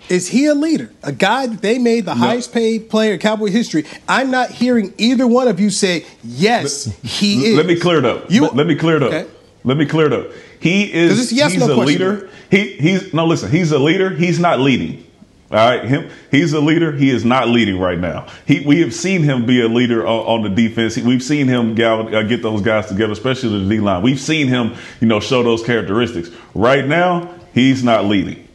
Is 0.10 0.28
he 0.28 0.48
a 0.48 0.56
leader? 0.56 0.89
A 1.04 1.12
guy 1.12 1.46
that 1.46 1.62
they 1.62 1.78
made 1.78 2.06
the 2.06 2.16
no. 2.16 2.20
highest 2.20 2.51
paid 2.51 2.89
player 2.89 3.13
in 3.13 3.20
Cowboy 3.20 3.50
history. 3.50 3.86
I'm 4.08 4.32
not 4.32 4.50
hearing 4.50 4.94
either 4.98 5.28
one 5.28 5.48
of 5.48 5.60
you 5.60 5.70
say, 5.70 6.06
yes, 6.24 6.88
let, 6.88 6.96
he 6.98 7.46
is. 7.46 7.58
Let 7.58 7.68
me 7.68 7.80
clear 7.80 8.00
it 8.00 8.06
up. 8.06 8.30
You, 8.30 8.48
let 8.48 8.66
me 8.66 8.75
clear 8.75 8.98
it 8.98 9.04
up. 9.04 9.13
Okay. 9.13 9.30
Let 9.63 9.78
me 9.78 9.86
clear 9.86 10.08
it 10.08 10.13
up. 10.13 10.32
He 10.60 10.92
is 10.92 11.32
yes 11.32 11.54
he's 11.54 11.60
no 11.66 11.72
a 11.72 11.75
question. 11.75 11.86
leader. 11.86 12.30
He 12.50 12.74
he's 12.74 13.13
no 13.13 13.25
listen, 13.25 13.51
he's 13.51 13.72
a 13.72 13.80
leader. 13.80 14.10
He's 14.10 14.39
not 14.39 14.60
leading. 14.60 15.06
All 15.51 15.58
right, 15.58 15.84
him. 15.84 16.10
He's 16.30 16.54
a 16.54 16.60
leader. 16.60 16.92
He 16.92 17.10
is 17.10 17.25
not 17.25 17.48
leading 17.48 17.80
right 17.80 17.98
now. 17.98 18.28
He, 18.46 18.60
we 18.60 18.82
have 18.82 18.94
seen 18.94 19.24
him 19.24 19.48
be 19.48 19.62
a 19.62 19.68
leader 19.68 20.06
on, 20.06 20.44
on 20.44 20.44
the 20.44 20.50
defense. 20.50 20.96
We've 20.98 21.24
seen 21.24 21.48
him 21.48 21.74
gal, 21.74 22.16
uh, 22.16 22.22
get 22.22 22.44
those 22.44 22.62
guys 22.62 22.86
together, 22.86 23.13
especially 23.13 23.63
the 23.63 23.70
D 23.70 23.80
line. 23.80 24.04
We've 24.04 24.20
seen 24.20 24.48
him, 24.48 24.75
you 25.01 25.08
know, 25.08 25.20
show 25.20 25.42
those 25.42 25.63
characteristics. 25.63 26.30
Right 26.54 26.86
now, 26.86 27.34
he's 27.56 27.84
not 27.84 28.06
leading. 28.06 28.48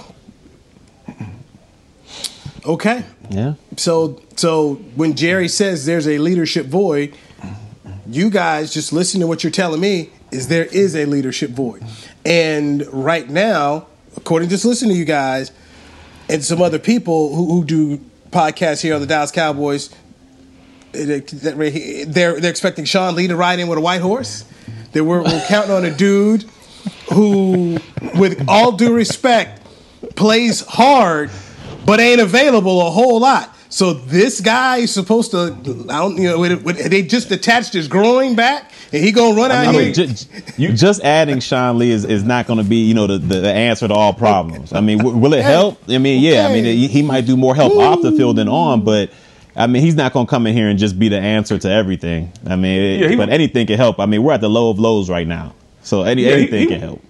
Okay. 2.66 3.04
Yeah. 3.30 3.54
So 3.76 4.22
so 4.36 4.74
when 4.94 5.14
Jerry 5.14 5.48
says 5.48 5.86
there's 5.86 6.08
a 6.08 6.18
leadership 6.18 6.66
void, 6.66 7.16
you 8.06 8.30
guys 8.30 8.72
just 8.72 8.92
listen 8.92 9.20
to 9.20 9.26
what 9.26 9.44
you're 9.44 9.50
telling 9.50 9.80
me 9.80 10.10
is 10.30 10.48
there 10.48 10.64
is 10.64 10.96
a 10.96 11.04
leadership 11.06 11.50
void. 11.50 11.82
And 12.24 12.86
right 12.92 13.28
now, 13.28 13.86
according 14.16 14.48
to 14.48 14.54
just 14.54 14.64
listening 14.64 14.92
to 14.92 14.98
you 14.98 15.04
guys 15.04 15.52
and 16.28 16.42
some 16.42 16.62
other 16.62 16.78
people 16.78 17.34
who, 17.34 17.46
who 17.46 17.64
do 17.64 17.98
podcasts 18.30 18.82
here 18.82 18.94
on 18.94 19.00
the 19.00 19.06
Dallas 19.06 19.30
Cowboys, 19.30 19.94
they're 20.92 21.20
they're 21.20 22.46
expecting 22.46 22.84
Sean 22.84 23.14
Lee 23.14 23.28
to 23.28 23.36
ride 23.36 23.58
in 23.58 23.68
with 23.68 23.78
a 23.78 23.82
white 23.82 24.00
horse. 24.00 24.44
They 24.92 25.00
were, 25.00 25.22
we're 25.22 25.44
counting 25.48 25.72
on 25.72 25.84
a 25.84 25.94
dude 25.94 26.44
who, 27.12 27.78
with 28.16 28.44
all 28.48 28.72
due 28.72 28.94
respect, 28.94 29.60
plays 30.14 30.60
hard 30.60 31.30
but 31.84 32.00
ain't 32.00 32.20
available 32.20 32.86
a 32.86 32.90
whole 32.90 33.20
lot. 33.20 33.54
So 33.74 33.92
this 33.92 34.40
guy 34.40 34.76
is 34.76 34.94
supposed 34.94 35.32
to, 35.32 35.46
I 35.90 35.98
don't, 35.98 36.16
you 36.16 36.28
know, 36.28 36.46
they 36.46 37.02
just 37.02 37.32
attached 37.32 37.72
his 37.72 37.88
groin 37.88 38.36
back, 38.36 38.70
and 38.92 39.02
he 39.02 39.10
gonna 39.10 39.34
run 39.34 39.50
out 39.50 39.66
I 39.66 39.72
mean, 39.72 39.82
here. 39.82 39.92
Just, 39.92 40.30
just, 40.56 41.02
adding 41.02 41.40
Sean 41.40 41.78
Lee 41.78 41.90
is, 41.90 42.04
is 42.04 42.22
not 42.22 42.46
going 42.46 42.58
to 42.58 42.64
be, 42.64 42.84
you 42.84 42.94
know, 42.94 43.08
the, 43.08 43.18
the, 43.18 43.52
answer 43.52 43.88
to 43.88 43.94
all 43.94 44.14
problems. 44.14 44.72
I 44.72 44.80
mean, 44.80 44.98
w- 44.98 45.16
will 45.16 45.34
it 45.34 45.42
help? 45.42 45.82
I 45.88 45.98
mean, 45.98 46.22
yeah, 46.22 46.46
I 46.46 46.52
mean, 46.52 46.88
he 46.88 47.02
might 47.02 47.26
do 47.26 47.36
more 47.36 47.56
help 47.56 47.72
Ooh. 47.72 47.80
off 47.80 48.00
the 48.00 48.12
field 48.12 48.36
than 48.36 48.48
on, 48.48 48.84
but. 48.84 49.10
I 49.56 49.68
mean, 49.68 49.82
he's 49.82 49.94
not 49.94 50.12
going 50.12 50.26
to 50.26 50.30
come 50.30 50.48
in 50.48 50.52
here 50.52 50.68
and 50.68 50.80
just 50.80 50.98
be 50.98 51.08
the 51.08 51.20
answer 51.20 51.56
to 51.56 51.70
everything. 51.70 52.32
I 52.44 52.56
mean, 52.56 53.00
yeah, 53.00 53.14
but 53.14 53.28
anything 53.28 53.68
can 53.68 53.76
help. 53.76 54.00
I 54.00 54.06
mean, 54.06 54.24
we're 54.24 54.32
at 54.32 54.40
the 54.40 54.50
low 54.50 54.68
of 54.68 54.80
lows 54.80 55.08
right 55.08 55.28
now, 55.28 55.54
so 55.84 56.02
any, 56.02 56.24
yeah, 56.24 56.32
anything 56.32 56.58
he, 56.58 56.64
he, 56.64 56.66
can 56.66 56.80
help. 56.80 57.00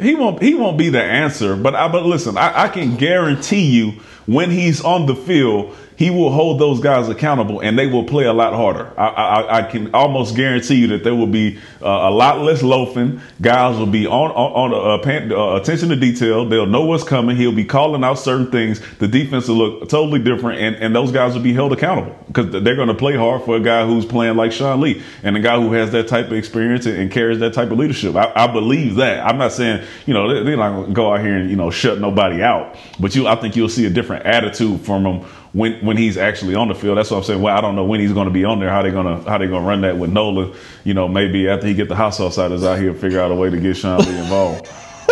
He 0.00 0.16
won't. 0.16 0.42
He 0.42 0.54
won't 0.54 0.76
be 0.76 0.88
the 0.88 1.00
answer. 1.00 1.54
But 1.54 1.76
I, 1.76 1.86
but 1.86 2.04
listen, 2.04 2.36
I, 2.36 2.64
I 2.64 2.68
can 2.68 2.96
guarantee 2.96 3.70
you 3.70 4.00
when 4.26 4.50
he's 4.50 4.80
on 4.80 5.06
the 5.06 5.14
field, 5.14 5.76
he 5.96 6.10
will 6.10 6.32
hold 6.32 6.60
those 6.60 6.80
guys 6.80 7.08
accountable 7.08 7.60
and 7.60 7.78
they 7.78 7.86
will 7.86 8.04
play 8.04 8.24
a 8.24 8.32
lot 8.32 8.52
harder. 8.52 8.92
I, 8.98 9.06
I, 9.06 9.58
I 9.58 9.62
can 9.70 9.94
almost 9.94 10.34
guarantee 10.34 10.76
you 10.76 10.86
that 10.88 11.04
there 11.04 11.14
will 11.14 11.28
be 11.28 11.58
uh, 11.80 11.86
a 11.86 12.10
lot 12.10 12.40
less 12.40 12.62
loafing. 12.62 13.20
Guys 13.40 13.78
will 13.78 13.86
be 13.86 14.06
on 14.06 14.30
on, 14.32 14.72
on 14.72 15.00
uh, 15.00 15.34
uh, 15.34 15.56
attention 15.56 15.88
to 15.90 15.96
detail. 15.96 16.48
They'll 16.48 16.66
know 16.66 16.84
what's 16.84 17.04
coming. 17.04 17.36
He'll 17.36 17.52
be 17.52 17.64
calling 17.64 18.02
out 18.02 18.18
certain 18.18 18.50
things. 18.50 18.80
The 18.98 19.06
defense 19.06 19.48
will 19.48 19.56
look 19.56 19.88
totally 19.88 20.18
different, 20.18 20.60
and, 20.60 20.76
and 20.76 20.94
those 20.94 21.12
guys 21.12 21.34
will 21.34 21.42
be 21.42 21.52
held 21.52 21.72
accountable 21.72 22.16
because 22.26 22.50
they're 22.50 22.76
going 22.76 22.88
to 22.88 22.94
play 22.94 23.16
hard 23.16 23.42
for 23.42 23.56
a 23.56 23.60
guy 23.60 23.86
who's 23.86 24.04
playing 24.04 24.36
like 24.36 24.52
Sean 24.52 24.80
Lee 24.80 25.02
and 25.22 25.36
a 25.36 25.40
guy 25.40 25.60
who 25.60 25.72
has 25.72 25.92
that 25.92 26.08
type 26.08 26.26
of 26.26 26.32
experience 26.32 26.86
and, 26.86 26.96
and 26.96 27.10
carries 27.10 27.38
that 27.38 27.54
type 27.54 27.70
of 27.70 27.78
leadership. 27.78 28.16
I, 28.16 28.32
I, 28.34 28.46
believe 28.54 28.96
that. 28.96 29.24
I'm 29.26 29.38
not 29.38 29.52
saying 29.52 29.84
you 30.06 30.14
know 30.14 30.44
they're 30.44 30.56
not 30.56 30.70
going 30.70 30.86
to 30.88 30.92
go 30.92 31.12
out 31.12 31.20
here 31.20 31.36
and 31.36 31.50
you 31.50 31.56
know 31.56 31.70
shut 31.70 32.00
nobody 32.00 32.42
out, 32.42 32.76
but 32.98 33.14
you 33.14 33.26
I 33.26 33.36
think 33.36 33.54
you'll 33.54 33.68
see 33.68 33.86
a 33.86 33.90
different 33.90 34.26
attitude 34.26 34.80
from 34.80 35.04
them 35.04 35.24
when 35.54 35.74
when 35.84 35.96
he's 35.96 36.18
actually 36.18 36.54
on 36.54 36.68
the 36.68 36.74
field. 36.74 36.98
That's 36.98 37.10
what 37.10 37.18
I'm 37.18 37.22
saying. 37.22 37.40
Well, 37.40 37.56
I 37.56 37.60
don't 37.60 37.76
know 37.76 37.84
when 37.84 38.00
he's 38.00 38.12
going 38.12 38.26
to 38.26 38.34
be 38.34 38.44
on 38.44 38.60
there. 38.60 38.68
How 38.68 38.82
they 38.82 38.90
gonna 38.90 39.22
how 39.22 39.38
they 39.38 39.46
gonna 39.46 39.66
run 39.66 39.80
that 39.82 39.96
with 39.96 40.10
Nolan? 40.10 40.52
You 40.82 40.94
know, 40.94 41.08
maybe 41.08 41.48
after 41.48 41.66
he 41.66 41.74
get 41.74 41.88
the 41.88 41.96
house 41.96 42.20
outsiders 42.20 42.64
out 42.64 42.78
here, 42.78 42.92
figure 42.92 43.20
out 43.20 43.30
a 43.30 43.34
way 43.34 43.48
to 43.48 43.56
get 43.58 43.76
Sean 43.76 44.00
Lee 44.00 44.18
involved. 44.18 44.68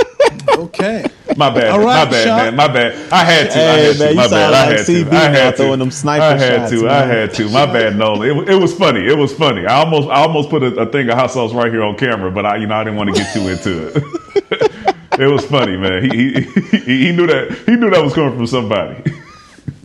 okay. 0.49 1.07
My 1.37 1.49
bad. 1.49 1.71
All 1.71 1.79
right, 1.79 2.05
my 2.05 2.11
bad, 2.11 2.25
Sean. 2.25 2.37
man. 2.37 2.57
My 2.57 2.69
bad. 2.69 3.13
I 3.13 3.25
had 3.25 3.51
to. 3.51 3.55
Hey, 3.55 3.69
I 3.69 3.79
had 3.79 3.99
man, 3.99 4.09
to. 4.09 4.15
My 4.17 4.29
bad. 4.29 4.51
Like 4.51 4.69
I 4.69 4.73
had 4.73 4.81
CB 4.81 5.11
to. 5.11 5.17
I 5.17 5.29
had 5.29 5.57
to. 5.57 5.77
Them 5.77 5.91
sniper 5.93 6.25
I 6.25 6.37
had 6.37 6.59
shots, 6.59 6.71
to. 6.73 6.83
Man. 6.83 6.91
I 6.91 7.07
had 7.07 7.35
to. 7.35 7.49
My 7.49 7.67
bad, 7.67 7.97
Nolan. 7.97 8.29
It, 8.29 8.49
it 8.51 8.57
was 8.57 8.75
funny. 8.75 9.07
It 9.07 9.17
was 9.17 9.33
funny. 9.33 9.65
I 9.65 9.75
almost 9.75 10.09
I 10.09 10.17
almost 10.17 10.51
put 10.51 10.65
a, 10.65 10.75
a 10.75 10.87
thing 10.91 11.09
of 11.09 11.17
hot 11.17 11.31
sauce 11.31 11.55
right 11.55 11.71
here 11.71 11.85
on 11.85 11.97
camera, 11.97 12.33
but 12.33 12.45
I 12.45 12.57
you 12.57 12.67
know 12.67 12.75
I 12.75 12.85
didn't 12.85 12.97
want 12.97 13.15
to 13.15 13.23
get 13.23 13.33
too 13.33 13.49
into 13.49 13.89
it. 13.89 14.93
it 15.21 15.27
was 15.27 15.45
funny, 15.45 15.77
man. 15.77 16.11
He, 16.11 16.33
he 16.43 17.07
he 17.07 17.13
knew 17.13 17.29
that 17.29 17.63
he 17.65 17.77
knew 17.77 17.91
that 17.91 18.03
was 18.03 18.13
coming 18.13 18.37
from 18.37 18.47
somebody. 18.49 19.05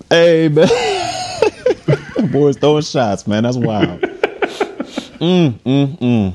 Hey 0.09 0.47
man. 0.47 0.67
Boys 2.31 2.57
throwing 2.57 2.83
shots, 2.83 3.27
man. 3.27 3.43
That's 3.43 3.57
wild. 3.57 4.01
Mm, 5.19 5.53
mm, 5.59 5.99
mm. 5.99 6.33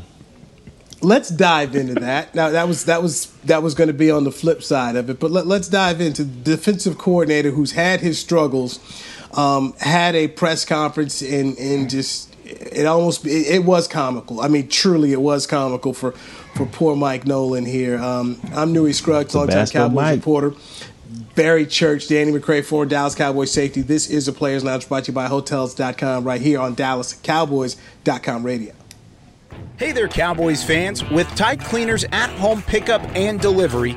Let's 1.01 1.31
dive 1.31 1.75
into 1.75 1.95
that. 1.95 2.35
Now 2.35 2.51
that 2.51 2.69
was 2.69 2.85
that 2.85 3.03
was 3.03 3.27
that 3.45 3.63
was 3.63 3.75
going 3.75 3.89
to 3.89 3.95
be 3.95 4.11
on 4.11 4.25
the 4.25 4.31
flip 4.31 4.63
side 4.63 4.97
of 4.97 5.09
it, 5.09 5.19
but 5.19 5.31
let, 5.31 5.47
us 5.47 5.69
dive 5.69 6.01
into 6.01 6.25
the 6.25 6.57
defensive 6.57 6.99
coordinator 6.99 7.51
who's 7.51 7.73
had 7.73 8.01
his 8.01 8.19
struggles, 8.19 8.79
um, 9.33 9.75
had 9.81 10.15
a 10.15 10.29
press 10.29 10.65
conference 10.65 11.23
and 11.23 11.57
and 11.59 11.89
just 11.89 12.33
it 12.45 12.87
almost 12.87 13.27
it, 13.27 13.47
it, 13.55 13.65
was 13.65 13.89
comical. 13.89 14.41
I 14.41 14.49
mean, 14.49 14.69
truly, 14.69 15.13
it 15.13 15.21
was 15.21 15.47
comical 15.47 15.95
for 15.95 16.13
for 16.55 16.67
poor 16.67 16.95
Mike 16.95 17.27
Nolan 17.27 17.65
here. 17.65 17.99
Um, 17.99 18.41
I'm 18.53 18.73
Newy 18.73 18.93
Scruggs, 18.93 19.35
longtime 19.35 19.67
Cowboys 19.69 19.95
Mike. 19.95 20.17
reporter. 20.17 20.53
Barry 21.35 21.67
Church, 21.67 22.09
Danny 22.09 22.31
McCray 22.33 22.65
for 22.65 22.85
Dallas 22.85 23.15
Cowboys 23.15 23.51
safety. 23.51 23.81
This 23.81 24.11
is 24.11 24.27
the 24.27 24.33
Players 24.33 24.65
Lounge 24.65 24.89
brought 24.89 25.05
to 25.05 25.13
you 25.13 25.15
by 25.15 25.29
Hotels.com 25.29 26.25
right 26.25 26.41
here 26.41 26.61
on 26.61 26.77
DallasCowboys.com 26.77 28.45
radio. 28.45 28.75
Hey 29.79 29.93
there, 29.93 30.09
Cowboys 30.09 30.63
fans. 30.63 31.03
With 31.11 31.27
Tide 31.35 31.61
Cleaners 31.61 32.05
at 32.13 32.31
home 32.31 32.63
pickup 32.63 33.03
and 33.17 33.41
delivery, 33.41 33.97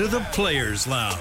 to 0.00 0.06
the 0.08 0.20
Players 0.32 0.86
Lounge. 0.86 1.18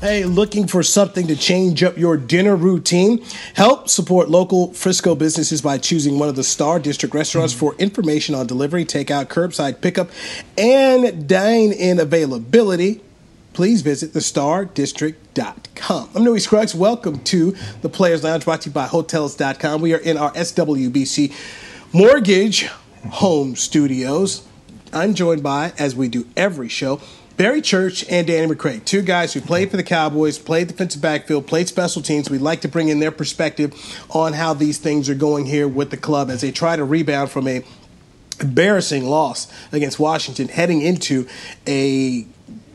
Hey, 0.00 0.24
looking 0.24 0.66
for 0.66 0.82
something 0.82 1.26
to 1.26 1.36
change 1.36 1.82
up 1.82 1.98
your 1.98 2.16
dinner 2.16 2.56
routine? 2.56 3.22
Help 3.52 3.90
support 3.90 4.30
local 4.30 4.72
Frisco 4.72 5.14
businesses 5.14 5.60
by 5.60 5.76
choosing 5.76 6.18
one 6.18 6.30
of 6.30 6.36
the 6.36 6.42
Star 6.42 6.78
District 6.78 7.14
restaurants 7.14 7.52
mm-hmm. 7.52 7.60
for 7.60 7.74
information 7.74 8.34
on 8.34 8.46
delivery, 8.46 8.86
takeout, 8.86 9.26
curbside 9.26 9.82
pickup, 9.82 10.08
and 10.56 11.28
dine 11.28 11.72
in 11.72 12.00
availability. 12.00 13.02
Please 13.52 13.82
visit 13.82 14.14
thestardistrict.com. 14.14 16.08
I'm 16.14 16.24
Newy 16.24 16.40
Scruggs. 16.40 16.74
Welcome 16.74 17.18
to 17.24 17.54
the 17.82 17.90
Players 17.90 18.24
Lounge 18.24 18.46
brought 18.46 18.62
to 18.62 18.70
you 18.70 18.74
by 18.74 18.86
Hotels.com. 18.86 19.82
We 19.82 19.92
are 19.92 19.98
in 19.98 20.16
our 20.16 20.32
SWBC 20.32 21.34
mortgage 21.92 22.70
home 23.04 23.56
studios. 23.56 24.46
I'm 24.92 25.14
joined 25.14 25.42
by, 25.42 25.72
as 25.78 25.94
we 25.94 26.08
do 26.08 26.26
every 26.36 26.68
show, 26.68 27.00
Barry 27.36 27.60
Church 27.60 28.04
and 28.08 28.26
Danny 28.26 28.52
McCray, 28.52 28.82
two 28.84 29.02
guys 29.02 29.34
who 29.34 29.42
played 29.42 29.70
for 29.70 29.76
the 29.76 29.82
Cowboys, 29.82 30.38
played 30.38 30.68
defensive 30.68 31.02
backfield, 31.02 31.46
played 31.46 31.68
special 31.68 32.00
teams. 32.00 32.30
We'd 32.30 32.40
like 32.40 32.62
to 32.62 32.68
bring 32.68 32.88
in 32.88 32.98
their 32.98 33.10
perspective 33.10 33.74
on 34.10 34.32
how 34.32 34.54
these 34.54 34.78
things 34.78 35.10
are 35.10 35.14
going 35.14 35.44
here 35.44 35.68
with 35.68 35.90
the 35.90 35.98
club 35.98 36.30
as 36.30 36.40
they 36.40 36.50
try 36.50 36.76
to 36.76 36.84
rebound 36.84 37.30
from 37.30 37.46
a 37.46 37.62
embarrassing 38.40 39.04
loss 39.04 39.52
against 39.72 39.98
Washington, 39.98 40.48
heading 40.48 40.80
into 40.80 41.26
a 41.66 42.26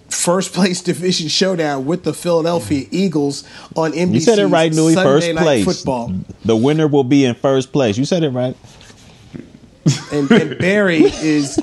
first 0.09 0.53
place 0.53 0.81
division 0.83 1.27
showdown 1.27 1.85
with 1.85 2.03
the 2.03 2.13
Philadelphia 2.13 2.85
Eagles 2.91 3.43
on 3.75 3.93
NBC. 3.93 4.13
You 4.13 4.19
said 4.19 4.39
it 4.39 4.47
right, 4.47 4.71
Newy. 4.71 4.93
Sunday 4.93 5.09
First 5.09 5.33
Night 5.33 5.41
place. 5.41 5.65
Football. 5.65 6.13
The 6.45 6.55
winner 6.55 6.87
will 6.87 7.03
be 7.03 7.25
in 7.25 7.33
first 7.33 7.71
place. 7.71 7.97
You 7.97 8.05
said 8.05 8.23
it 8.23 8.29
right. 8.29 8.55
And, 10.11 10.29
and 10.31 10.57
Barry 10.57 11.03
is 11.03 11.59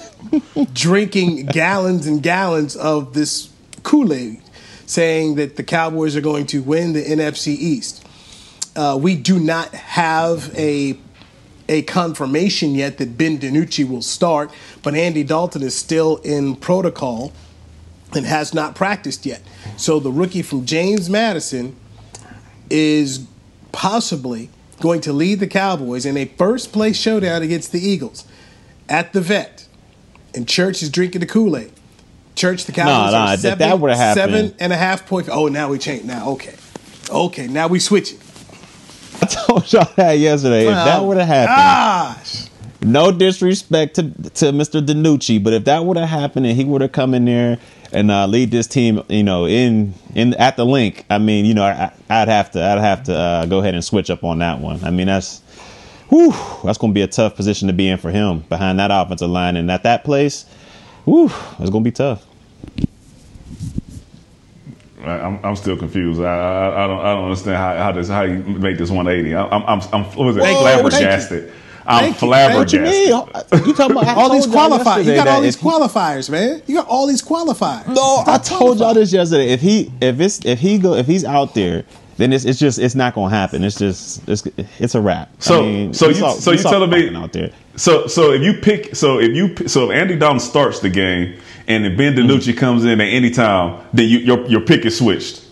drinking 0.73 1.47
gallons 1.47 2.07
and 2.07 2.23
gallons 2.23 2.77
of 2.77 3.15
this 3.15 3.51
Kool 3.83 4.13
Aid, 4.13 4.43
saying 4.87 5.37
that 5.37 5.57
the 5.57 5.63
Cowboys 5.63 6.17
are 6.17 6.21
going 6.21 6.47
to 6.47 6.63
win 6.63 6.93
the 6.93 7.05
NFC 7.05 7.49
East. 7.49 8.05
Uh, 8.77 8.99
we 9.01 9.17
do 9.17 9.39
not 9.39 9.75
have 9.75 10.55
a 10.57 10.99
a 11.71 11.83
confirmation 11.83 12.75
yet 12.75 12.97
that 12.97 13.19
Ben 13.19 13.39
DiNucci 13.39 13.87
will 13.87 14.01
start, 14.01 14.51
but 14.83 14.95
Andy 14.95 15.23
Dalton 15.23 15.63
is 15.63 15.75
still 15.77 16.17
in 16.19 16.57
protocol 16.57 17.33
and 18.15 18.25
has 18.25 18.55
not 18.55 18.75
practiced 18.75 19.27
yet. 19.27 19.43
So 19.77 20.01
the 20.01 20.11
rookie 20.11 20.41
from 20.41 20.65
James 20.65 21.11
Madison 21.11 21.77
is 22.71 23.27
possibly 23.71 24.49
going 24.81 25.01
to 25.03 25.13
lead 25.13 25.41
the 25.41 25.47
Cowboys 25.47 26.07
in 26.07 26.17
a 26.17 26.25
first 26.25 26.73
place 26.73 26.99
showdown 26.99 27.43
against 27.43 27.73
the 27.73 27.81
Eagles 27.81 28.25
at 28.89 29.13
the 29.13 29.21
vet. 29.21 29.67
And 30.35 30.49
Church 30.49 30.83
is 30.83 30.91
drinking 30.91 31.21
the 31.21 31.27
Kool 31.27 31.57
Aid. 31.57 31.73
Church, 32.35 32.65
the 32.67 32.73
Cowboys 32.73 33.13
nah, 33.13 33.33
are 33.33 33.37
seven, 33.37 33.59
that 33.59 34.15
seven 34.15 34.55
and 34.61 34.73
a 34.73 34.77
half 34.77 35.07
point. 35.07 35.29
Oh, 35.29 35.49
now 35.49 35.71
we 35.71 35.79
change. 35.79 36.05
Now, 36.05 36.31
okay. 36.31 36.55
Okay, 37.11 37.49
now 37.49 37.67
we 37.67 37.81
switch 37.81 38.13
it. 38.13 38.21
I 39.23 39.27
told 39.27 39.73
y'all 39.73 39.91
that 39.97 40.13
yesterday. 40.13 40.67
if 40.69 40.75
that 40.75 41.03
would 41.03 41.17
have 41.17 41.27
happened, 41.27 42.21
Gosh. 42.23 42.49
no 42.81 43.11
disrespect 43.11 43.97
to 43.97 44.03
to 44.03 44.53
Mr. 44.53 44.85
DiNucci, 44.85 45.43
but 45.43 45.53
if 45.53 45.65
that 45.65 45.85
would 45.85 45.97
have 45.97 46.09
happened 46.09 46.47
and 46.47 46.57
he 46.57 46.65
would 46.65 46.81
have 46.81 46.93
come 46.93 47.15
in 47.15 47.25
there 47.25 47.59
and 47.93 48.11
uh, 48.11 48.27
lead 48.27 48.51
this 48.51 48.67
team, 48.67 49.03
you 49.09 49.23
know, 49.23 49.47
in 49.47 49.95
in 50.15 50.35
at 50.35 50.57
the 50.57 50.65
Linc, 50.67 51.05
I 51.11 51.19
mean, 51.19 51.45
you 51.45 51.55
know, 51.55 51.65
I, 51.65 51.93
I'd 52.11 52.29
have 52.29 52.51
to 52.53 52.63
I'd 52.63 52.79
have 52.79 53.05
to 53.05 53.15
uh, 53.15 53.47
go 53.47 53.59
ahead 53.61 53.75
and 53.75 53.85
switch 53.85 54.11
up 54.11 54.25
on 54.25 54.39
that 54.41 54.61
one. 54.61 54.83
I 54.85 54.91
mean, 54.91 55.07
that's 55.07 55.41
whew, 56.09 56.33
that's 56.65 56.79
going 56.79 56.93
to 56.93 56.95
be 56.95 57.03
a 57.03 57.07
tough 57.09 57.35
position 57.37 57.69
to 57.69 57.75
be 57.75 57.89
in 57.89 57.99
for 57.99 58.11
him 58.11 58.41
behind 58.49 58.79
that 58.79 58.91
offensive 58.93 59.31
line 59.31 59.57
and 59.57 59.71
at 59.71 59.83
that 59.85 60.05
place. 60.05 60.45
Whew, 61.05 61.31
it's 61.59 61.71
going 61.71 61.85
to 61.85 61.91
be 61.91 61.93
tough. 61.93 62.25
I- 65.03 65.21
I'm, 65.21 65.45
I'm 65.45 65.57
still 65.57 65.77
confused. 65.77 66.21
I, 66.21 66.25
I, 66.27 66.85
I 66.85 66.87
don't 66.87 66.99
I 67.01 67.15
don't 67.15 67.25
understand 67.25 67.57
how, 67.57 67.77
how 67.77 67.93
this 67.93 68.09
how 68.09 68.23
you 68.23 68.39
make 68.43 68.79
this 68.79 68.91
180. 68.91 69.35
I- 69.35 69.47
I'm 69.49 69.63
I'm 69.65 69.81
I'm 69.93 70.05
what 70.17 70.25
was 70.27 70.37
it? 70.37 70.41
Thank 70.41 70.59
you. 70.59 70.65
Thank 70.65 70.83
you. 70.85 70.91
flabbergasted. 70.91 71.53
I'm 71.89 72.13
Thank 72.13 72.21
you. 72.23 72.29
What 72.29 72.73
you 72.73 72.81
mean? 72.81 73.09
flabbergasted. 73.09 73.67
You 73.67 73.73
talking 73.75 73.97
about 73.97 74.17
all 74.19 74.31
these 74.31 74.47
qualifiers. 74.47 75.05
You 75.07 75.15
got 75.15 75.27
all 75.29 75.41
these 75.41 75.55
if 75.57 75.61
he- 75.63 75.67
qualifiers, 75.69 76.29
man. 76.31 76.63
You 76.67 76.75
got 76.77 76.87
all 76.87 77.07
these 77.07 77.23
qualifiers. 77.23 77.87
No, 77.89 78.23
I 78.27 78.37
told 78.39 78.79
y'all 78.79 78.93
this 78.95 79.13
yesterday. 79.13 79.49
If 79.49 79.63
he 79.63 79.91
if 80.01 80.21
it's 80.21 80.45
if 80.45 80.59
he 80.61 80.77
go 80.79 80.95
if 80.95 81.07
he's 81.07 81.25
out 81.25 81.55
there, 81.55 81.85
then 82.19 82.33
it's 82.35 82.45
it's 82.45 82.59
just 82.59 82.79
it's 82.79 82.95
not 82.95 83.15
gonna 83.15 83.35
happen. 83.35 83.65
It's 83.65 83.79
just 83.79 84.29
it's 84.29 84.43
it's 84.79 84.95
a 84.95 85.01
wrap. 85.01 85.31
So 85.39 85.61
I 85.61 85.63
mean, 85.63 85.95
so 85.95 86.09
you 86.09 86.15
saw- 86.15 86.33
so 86.35 86.51
we 86.51 86.59
you 86.59 86.63
telling 86.63 86.91
me 86.91 87.15
out 87.17 87.33
there? 87.33 87.51
So 87.77 88.07
so 88.07 88.33
if 88.33 88.43
you 88.43 88.55
pick 88.55 88.95
so 88.95 89.19
if 89.19 89.35
you 89.35 89.57
so 89.67 89.91
if 89.91 89.97
Andy 89.97 90.17
Dalton 90.17 90.41
starts 90.41 90.81
the 90.81 90.91
game 90.91 91.41
and 91.69 91.85
then 91.85 91.97
Ben 91.97 92.15
DiNucci 92.15 92.55
comes 92.57 92.85
in 92.85 93.01
at 93.01 93.09
any 93.09 93.31
time, 93.31 93.83
then 93.95 94.09
you, 94.11 94.19
your 94.19 94.47
your 94.47 94.61
pick 94.61 94.85
is 94.85 94.99
switched. 94.99 95.47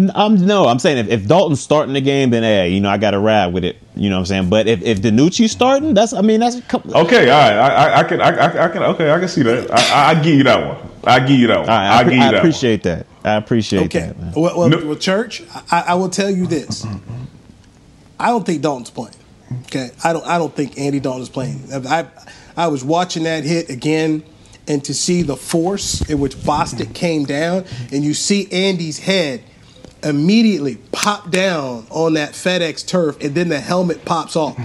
N- 0.00 0.10
I'm 0.14 0.46
no, 0.46 0.66
I'm 0.66 0.78
saying 0.78 0.96
if, 0.98 1.08
if 1.08 1.26
Dalton's 1.28 1.60
starting 1.60 1.92
the 1.92 2.00
game, 2.00 2.30
then 2.30 2.42
hey, 2.42 2.70
you 2.70 2.80
know 2.80 2.88
I 2.88 2.96
got 2.96 3.10
to 3.10 3.18
ride 3.18 3.52
with 3.52 3.64
it. 3.64 3.76
You 3.94 4.08
know 4.08 4.16
what 4.16 4.20
I'm 4.20 4.26
saying? 4.26 4.48
But 4.48 4.66
if 4.66 4.80
if 4.82 5.02
DiNucci's 5.02 5.52
starting, 5.52 5.92
that's 5.92 6.14
I 6.14 6.22
mean 6.22 6.40
that's 6.40 6.56
a 6.56 6.62
couple. 6.62 6.96
Okay, 6.96 7.28
all 7.28 7.38
right. 7.38 7.52
I, 7.52 7.68
I, 7.68 7.98
I 8.00 8.04
can 8.04 8.20
I, 8.22 8.28
I, 8.30 8.64
I 8.64 8.68
can 8.68 8.82
okay. 8.82 9.10
I 9.10 9.18
can 9.18 9.28
see 9.28 9.42
that. 9.42 9.70
I, 9.70 9.74
I, 9.74 10.10
I 10.10 10.14
give 10.22 10.34
you 10.36 10.44
that 10.44 10.66
one. 10.66 10.90
I 11.04 11.20
give 11.20 11.38
you 11.38 11.46
that 11.48 11.58
one. 11.60 11.68
All 11.68 11.76
right, 11.76 11.88
I, 11.90 11.98
I, 12.00 12.04
give 12.04 12.12
you 12.14 12.20
I 12.20 12.30
that 12.30 12.38
appreciate 12.38 12.82
that. 12.84 13.06
I 13.24 13.34
appreciate 13.34 13.84
Okay. 13.86 14.00
that. 14.00 14.18
Man. 14.18 14.32
Well, 14.34 14.58
well, 14.58 14.68
No- 14.70 14.86
well, 14.86 14.96
church, 14.96 15.42
I, 15.70 15.84
I 15.88 15.94
will 15.94 16.08
tell 16.08 16.30
you 16.30 16.46
this. 16.46 16.86
I 18.18 18.28
don't 18.28 18.44
think 18.46 18.62
Dalton's 18.62 18.90
playing. 18.90 19.14
Okay, 19.66 19.90
I 20.02 20.12
don't. 20.14 20.26
I 20.26 20.38
don't 20.38 20.54
think 20.54 20.78
Andy 20.78 21.00
Dalton 21.00 21.22
is 21.22 21.28
playing. 21.28 21.62
I, 21.72 22.06
I 22.56 22.68
was 22.68 22.84
watching 22.84 23.24
that 23.24 23.44
hit 23.44 23.68
again, 23.68 24.22
and 24.66 24.82
to 24.84 24.94
see 24.94 25.22
the 25.22 25.36
force 25.36 26.08
in 26.08 26.20
which 26.20 26.36
Bostic 26.36 26.94
came 26.94 27.24
down, 27.24 27.64
and 27.92 28.04
you 28.04 28.14
see 28.14 28.50
Andy's 28.52 29.00
head 29.00 29.42
immediately 30.02 30.76
pop 30.92 31.30
down 31.30 31.86
on 31.90 32.14
that 32.14 32.32
FedEx 32.32 32.86
turf, 32.86 33.20
and 33.20 33.34
then 33.34 33.48
the 33.48 33.60
helmet 33.60 34.04
pops 34.04 34.36
off. 34.36 34.56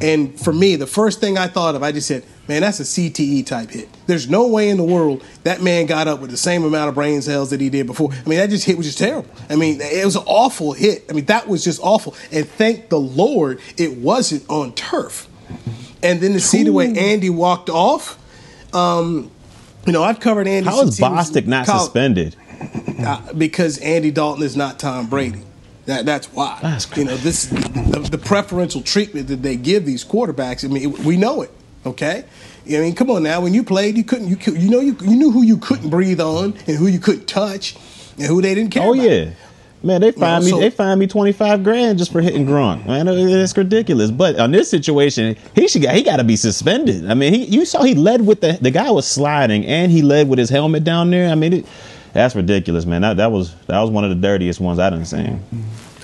And 0.00 0.38
for 0.38 0.52
me, 0.52 0.76
the 0.76 0.86
first 0.86 1.20
thing 1.20 1.38
I 1.38 1.46
thought 1.46 1.74
of, 1.74 1.82
I 1.82 1.92
just 1.92 2.06
said, 2.08 2.24
"Man, 2.48 2.62
that's 2.62 2.80
a 2.80 2.84
CTE 2.84 3.44
type 3.46 3.70
hit." 3.70 3.88
There's 4.06 4.28
no 4.28 4.46
way 4.46 4.68
in 4.68 4.76
the 4.76 4.84
world 4.84 5.22
that 5.44 5.62
man 5.62 5.86
got 5.86 6.08
up 6.08 6.20
with 6.20 6.30
the 6.30 6.36
same 6.36 6.64
amount 6.64 6.88
of 6.88 6.94
brain 6.94 7.22
cells 7.22 7.50
that 7.50 7.60
he 7.60 7.70
did 7.70 7.86
before. 7.86 8.10
I 8.12 8.28
mean, 8.28 8.38
that 8.38 8.50
just 8.50 8.64
hit 8.64 8.76
was 8.76 8.86
just 8.86 8.98
terrible. 8.98 9.28
I 9.48 9.56
mean, 9.56 9.80
it 9.80 10.04
was 10.04 10.16
an 10.16 10.24
awful 10.26 10.72
hit. 10.72 11.04
I 11.08 11.12
mean, 11.12 11.24
that 11.26 11.48
was 11.48 11.64
just 11.64 11.80
awful. 11.82 12.14
And 12.32 12.48
thank 12.48 12.88
the 12.88 13.00
Lord 13.00 13.60
it 13.76 13.96
wasn't 13.98 14.48
on 14.48 14.74
turf. 14.74 15.28
And 16.02 16.20
then 16.20 16.32
to 16.34 16.40
see 16.40 16.62
the 16.64 16.72
way 16.72 16.92
Andy 16.94 17.30
walked 17.30 17.70
off, 17.70 18.18
um, 18.74 19.30
you 19.86 19.92
know, 19.92 20.02
I've 20.02 20.20
covered 20.20 20.46
Andy. 20.46 20.68
How 20.68 20.74
is 20.80 20.96
since 20.96 20.98
he 20.98 21.04
was 21.04 21.30
Bostic 21.30 21.46
not 21.46 21.66
college- 21.66 21.82
suspended? 21.84 22.36
Uh, 23.00 23.32
because 23.34 23.78
Andy 23.78 24.10
Dalton 24.10 24.42
is 24.42 24.56
not 24.56 24.78
Tom 24.78 25.08
Brady. 25.08 25.42
That, 25.86 26.06
that's 26.06 26.32
why. 26.32 26.58
That's 26.62 26.94
you 26.96 27.04
know, 27.04 27.16
this 27.16 27.46
the, 27.46 28.08
the 28.10 28.18
preferential 28.18 28.80
treatment 28.80 29.28
that 29.28 29.42
they 29.42 29.56
give 29.56 29.84
these 29.84 30.04
quarterbacks. 30.04 30.64
I 30.64 30.68
mean, 30.68 30.92
we 31.04 31.16
know 31.16 31.42
it. 31.42 31.50
Okay. 31.84 32.24
I 32.66 32.70
mean, 32.70 32.94
come 32.94 33.10
on 33.10 33.22
now. 33.22 33.42
When 33.42 33.52
you 33.52 33.62
played, 33.62 33.96
you 33.98 34.04
couldn't. 34.04 34.28
You 34.28 34.38
you 34.54 34.70
know 34.70 34.80
you 34.80 34.96
you 35.02 35.16
knew 35.16 35.30
who 35.30 35.42
you 35.42 35.58
couldn't 35.58 35.90
breathe 35.90 36.20
on 36.20 36.54
and 36.66 36.76
who 36.78 36.86
you 36.86 36.98
couldn't 36.98 37.26
touch 37.26 37.76
and 38.16 38.26
who 38.26 38.40
they 38.40 38.54
didn't 38.54 38.70
care. 38.70 38.82
Oh 38.82 38.94
about. 38.94 39.06
yeah. 39.06 39.30
Man, 39.82 40.00
they 40.00 40.12
fined 40.12 40.44
know, 40.44 40.50
so- 40.50 40.56
me. 40.56 40.62
They 40.62 40.70
fined 40.70 40.98
me 40.98 41.06
twenty 41.06 41.32
five 41.32 41.62
grand 41.62 41.98
just 41.98 42.10
for 42.10 42.22
hitting 42.22 42.46
Gronk. 42.46 42.86
Man, 42.86 43.06
it's 43.06 43.54
ridiculous. 43.54 44.10
But 44.10 44.38
on 44.40 44.50
this 44.50 44.70
situation, 44.70 45.36
he 45.54 45.68
should 45.68 45.84
he 45.90 46.02
got 46.02 46.16
to 46.16 46.24
be 46.24 46.36
suspended. 46.36 47.10
I 47.10 47.12
mean, 47.12 47.34
he 47.34 47.44
you 47.44 47.66
saw 47.66 47.82
he 47.82 47.94
led 47.94 48.26
with 48.26 48.40
the 48.40 48.58
the 48.62 48.70
guy 48.70 48.90
was 48.90 49.06
sliding 49.06 49.66
and 49.66 49.92
he 49.92 50.00
led 50.00 50.30
with 50.30 50.38
his 50.38 50.48
helmet 50.48 50.84
down 50.84 51.10
there. 51.10 51.30
I 51.30 51.34
mean, 51.34 51.52
it, 51.52 51.66
that's 52.14 52.34
ridiculous, 52.34 52.86
man. 52.86 53.02
That 53.02 53.16
that 53.18 53.30
was 53.30 53.54
that 53.66 53.80
was 53.80 53.90
one 53.90 54.04
of 54.04 54.10
the 54.10 54.16
dirtiest 54.16 54.60
ones 54.60 54.78
I 54.78 54.88
done 54.90 55.04
seen. 55.04 55.42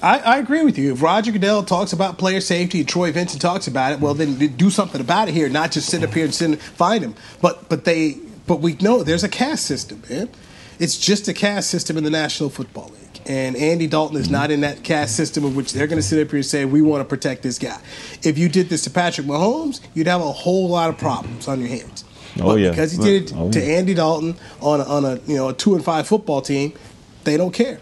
I, 0.02 0.18
I 0.18 0.38
agree 0.38 0.64
with 0.64 0.78
you. 0.78 0.92
If 0.92 1.02
Roger 1.02 1.30
Goodell 1.30 1.62
talks 1.62 1.92
about 1.92 2.18
player 2.18 2.40
safety 2.40 2.84
Troy 2.84 3.12
Vincent 3.12 3.40
talks 3.42 3.66
about 3.66 3.92
it, 3.92 4.00
well, 4.00 4.14
then 4.14 4.34
do 4.56 4.70
something 4.70 5.00
about 5.00 5.28
it 5.28 5.34
here, 5.34 5.48
not 5.48 5.72
just 5.72 5.88
sit 5.88 6.02
up 6.02 6.14
here 6.14 6.24
and 6.24 6.60
find 6.60 7.04
him. 7.04 7.14
But 7.40 7.68
but 7.68 7.84
they 7.84 8.18
but 8.46 8.60
we 8.60 8.74
know 8.74 9.02
there's 9.02 9.24
a 9.24 9.28
caste 9.28 9.66
system, 9.66 10.02
man. 10.10 10.28
It's 10.78 10.98
just 10.98 11.28
a 11.28 11.34
caste 11.34 11.70
system 11.70 11.98
in 11.98 12.04
the 12.04 12.10
National 12.10 12.48
Football 12.48 12.88
League, 12.88 13.20
and 13.26 13.54
Andy 13.54 13.86
Dalton 13.86 14.16
is 14.16 14.30
not 14.30 14.50
in 14.50 14.62
that 14.62 14.82
caste 14.82 15.14
system 15.14 15.44
of 15.44 15.54
which 15.54 15.72
they're 15.74 15.86
going 15.86 15.98
to 15.98 16.02
sit 16.02 16.20
up 16.20 16.30
here 16.30 16.38
and 16.38 16.46
say 16.46 16.64
we 16.64 16.80
want 16.80 17.02
to 17.02 17.04
protect 17.04 17.42
this 17.42 17.58
guy. 17.58 17.78
If 18.22 18.38
you 18.38 18.48
did 18.48 18.70
this 18.70 18.82
to 18.84 18.90
Patrick 18.90 19.26
Mahomes, 19.26 19.80
you'd 19.94 20.06
have 20.06 20.22
a 20.22 20.32
whole 20.32 20.68
lot 20.68 20.88
of 20.88 20.98
problems 20.98 21.46
on 21.46 21.60
your 21.60 21.68
hands. 21.68 22.04
Oh, 22.40 22.46
but 22.48 22.60
yeah. 22.60 22.70
because 22.70 22.92
he 22.92 22.98
did 22.98 23.22
it 23.30 23.34
Oh, 23.36 23.50
to 23.50 23.60
yeah. 23.60 23.76
Andy 23.78 23.94
Dalton 23.94 24.36
on 24.60 24.80
a, 24.80 24.84
on 24.84 25.04
a 25.04 25.20
you 25.26 25.36
know 25.36 25.48
a 25.50 25.54
two 25.54 25.74
and 25.74 25.84
five 25.84 26.06
football 26.06 26.40
team, 26.42 26.72
they 27.24 27.36
don't 27.36 27.52
care. 27.52 27.78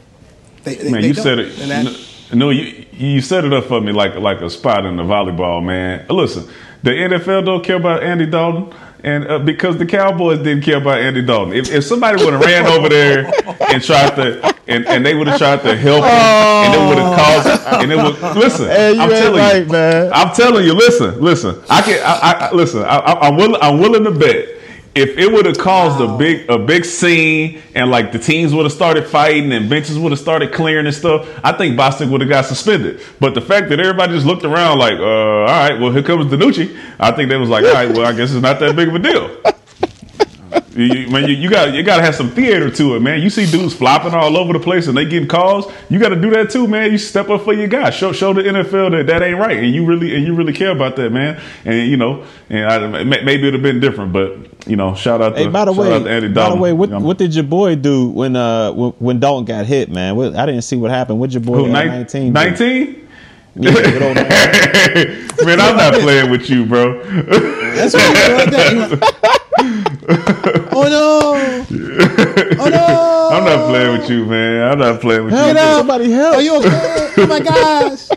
They, 0.64 0.74
they, 0.74 0.90
Man, 0.90 1.00
they 1.02 1.08
you 1.08 1.14
don't. 1.14 1.22
said 1.22 1.38
it. 1.38 1.58
And 1.60 1.70
that- 1.70 1.84
no, 2.32 2.46
no, 2.46 2.50
you 2.50 2.84
you 2.92 3.20
set 3.20 3.44
it 3.44 3.52
up 3.52 3.64
for 3.64 3.80
me 3.80 3.92
like 3.92 4.14
like 4.16 4.40
a 4.40 4.50
spot 4.50 4.84
in 4.84 4.96
the 4.96 5.02
volleyball, 5.02 5.64
man. 5.64 6.04
Listen, 6.10 6.46
the 6.82 6.90
NFL 6.90 7.44
don't 7.46 7.64
care 7.64 7.76
about 7.76 8.02
Andy 8.02 8.26
Dalton, 8.26 8.72
and 9.04 9.26
uh, 9.26 9.38
because 9.38 9.76
the 9.76 9.86
Cowboys 9.86 10.38
didn't 10.38 10.62
care 10.62 10.78
about 10.78 10.98
Andy 10.98 11.22
Dalton. 11.22 11.54
If, 11.54 11.70
if 11.72 11.84
somebody 11.84 12.22
would 12.24 12.34
have 12.34 12.42
ran 12.42 12.66
over 12.66 12.88
there 12.88 13.30
and 13.70 13.82
tried 13.82 14.14
to, 14.16 14.54
and, 14.66 14.86
and 14.86 15.04
they 15.04 15.14
would 15.14 15.26
have 15.28 15.38
tried 15.38 15.62
to 15.62 15.76
help 15.76 16.04
him, 16.04 16.10
and 16.10 16.74
it 16.74 16.88
would 16.88 16.98
have 16.98 17.18
caused, 17.18 17.82
and 17.82 17.92
it 17.92 17.96
would 17.96 18.36
listen. 18.36 18.66
Hey, 18.66 18.98
I'm 18.98 19.08
telling 19.08 19.38
right, 19.38 19.66
you, 19.66 19.72
man. 19.72 20.10
I'm 20.12 20.34
telling 20.34 20.64
you. 20.64 20.74
Listen, 20.74 21.20
listen. 21.20 21.62
I 21.70 21.82
can. 21.82 22.02
I, 22.04 22.18
I, 22.18 22.48
I 22.48 22.52
listen. 22.52 22.82
I, 22.82 22.98
I, 22.98 23.28
I'm 23.28 23.36
willing. 23.36 23.60
I'm 23.60 23.78
willing 23.78 24.04
to 24.04 24.10
bet. 24.10 24.57
If 24.98 25.16
it 25.16 25.30
would 25.30 25.46
have 25.46 25.58
caused 25.58 26.00
a 26.00 26.16
big 26.18 26.50
a 26.50 26.58
big 26.58 26.84
scene 26.84 27.62
and 27.76 27.88
like 27.88 28.10
the 28.10 28.18
teams 28.18 28.52
would 28.52 28.64
have 28.64 28.72
started 28.72 29.06
fighting 29.06 29.52
and 29.52 29.70
benches 29.70 29.96
would 29.96 30.10
have 30.10 30.20
started 30.20 30.52
clearing 30.52 30.86
and 30.86 30.94
stuff, 30.94 31.28
I 31.44 31.52
think 31.52 31.78
Bostic 31.78 32.10
would 32.10 32.20
have 32.20 32.28
got 32.28 32.46
suspended. 32.46 33.00
But 33.20 33.34
the 33.34 33.40
fact 33.40 33.68
that 33.68 33.78
everybody 33.78 34.14
just 34.14 34.26
looked 34.26 34.42
around 34.42 34.80
like, 34.80 34.98
uh, 34.98 35.04
all 35.04 35.44
right, 35.44 35.78
well 35.78 35.92
here 35.92 36.02
comes 36.02 36.26
DiNucci, 36.26 36.76
I 36.98 37.12
think 37.12 37.30
they 37.30 37.36
was 37.36 37.48
like, 37.48 37.64
all 37.64 37.74
right, 37.74 37.88
well 37.88 38.06
I 38.06 38.12
guess 38.12 38.32
it's 38.32 38.42
not 38.42 38.58
that 38.58 38.74
big 38.74 38.88
of 38.88 38.96
a 38.96 38.98
deal. 38.98 39.40
You, 40.78 41.08
man, 41.08 41.28
you, 41.28 41.34
you 41.34 41.50
got 41.50 41.74
you 41.74 41.82
got 41.82 41.96
to 41.96 42.02
have 42.04 42.14
some 42.14 42.30
theater 42.30 42.70
to 42.70 42.94
it, 42.94 43.00
man. 43.00 43.20
You 43.20 43.30
see 43.30 43.50
dudes 43.50 43.74
flopping 43.74 44.14
all 44.14 44.36
over 44.36 44.52
the 44.52 44.60
place 44.60 44.86
and 44.86 44.96
they 44.96 45.04
getting 45.04 45.28
calls. 45.28 45.72
You 45.90 45.98
got 45.98 46.10
to 46.10 46.20
do 46.20 46.30
that 46.30 46.50
too, 46.50 46.68
man. 46.68 46.92
You 46.92 46.98
step 46.98 47.28
up 47.30 47.42
for 47.42 47.52
your 47.52 47.66
guy. 47.66 47.90
Show 47.90 48.12
show 48.12 48.32
the 48.32 48.42
NFL 48.42 48.92
that 48.92 49.08
that 49.08 49.20
ain't 49.22 49.40
right, 49.40 49.56
and 49.56 49.74
you 49.74 49.84
really 49.84 50.14
and 50.14 50.24
you 50.24 50.36
really 50.36 50.52
care 50.52 50.70
about 50.70 50.94
that, 50.94 51.10
man. 51.10 51.40
And 51.64 51.90
you 51.90 51.96
know, 51.96 52.24
and 52.48 52.64
I, 52.64 53.02
maybe 53.02 53.48
it'd 53.48 53.54
have 53.54 53.62
been 53.62 53.80
different, 53.80 54.12
but 54.12 54.68
you 54.68 54.76
know, 54.76 54.94
shout 54.94 55.20
out. 55.20 55.30
To, 55.30 55.42
Hey, 55.42 55.48
by 55.48 55.64
the 55.64 55.72
way, 55.72 56.28
by 56.28 56.50
the 56.50 56.56
way, 56.56 56.72
what 56.72 56.90
You 56.90 56.98
know, 57.00 57.04
what 57.04 57.18
did 57.18 57.34
your 57.34 57.42
boy 57.42 57.74
do 57.74 58.10
when 58.10 58.36
uh 58.36 58.70
when, 58.70 58.90
when 59.00 59.18
Dalton 59.18 59.46
got 59.46 59.66
hit, 59.66 59.90
man? 59.90 60.14
What, 60.14 60.36
I 60.36 60.46
didn't 60.46 60.62
see 60.62 60.76
what 60.76 60.92
happened. 60.92 61.18
What 61.18 61.32
your 61.32 61.42
boy 61.42 61.56
who, 61.56 61.66
at 61.66 61.86
19? 61.86 62.32
19? 62.32 63.08
Yeah, 63.56 63.72
man, 65.44 65.60
I'm 65.60 65.76
not 65.76 65.94
playing 65.94 66.30
with 66.30 66.48
you, 66.48 66.66
bro. 66.66 67.02
That's 67.02 67.94
what 67.94 69.12
he 69.20 69.28
like 69.58 70.06
that. 70.06 70.38
He 70.48 70.52
went, 70.54 70.68
oh 70.72 70.88
no! 70.88 71.64
Oh 72.60 72.68
no! 72.68 73.28
I'm 73.32 73.44
not 73.44 73.68
playing 73.68 73.98
with 74.00 74.10
you, 74.10 74.24
man. 74.24 74.72
I'm 74.72 74.78
not 74.78 75.00
playing 75.00 75.24
with 75.24 75.32
Help, 75.34 75.48
you. 75.48 75.54
Get 75.54 75.62
out. 75.62 75.76
somebody 75.78 76.10
help. 76.10 76.36
Are 76.36 76.42
you 76.42 76.56
okay? 76.58 77.12
Oh 77.18 77.26
my 77.26 77.40
gosh! 77.40 78.08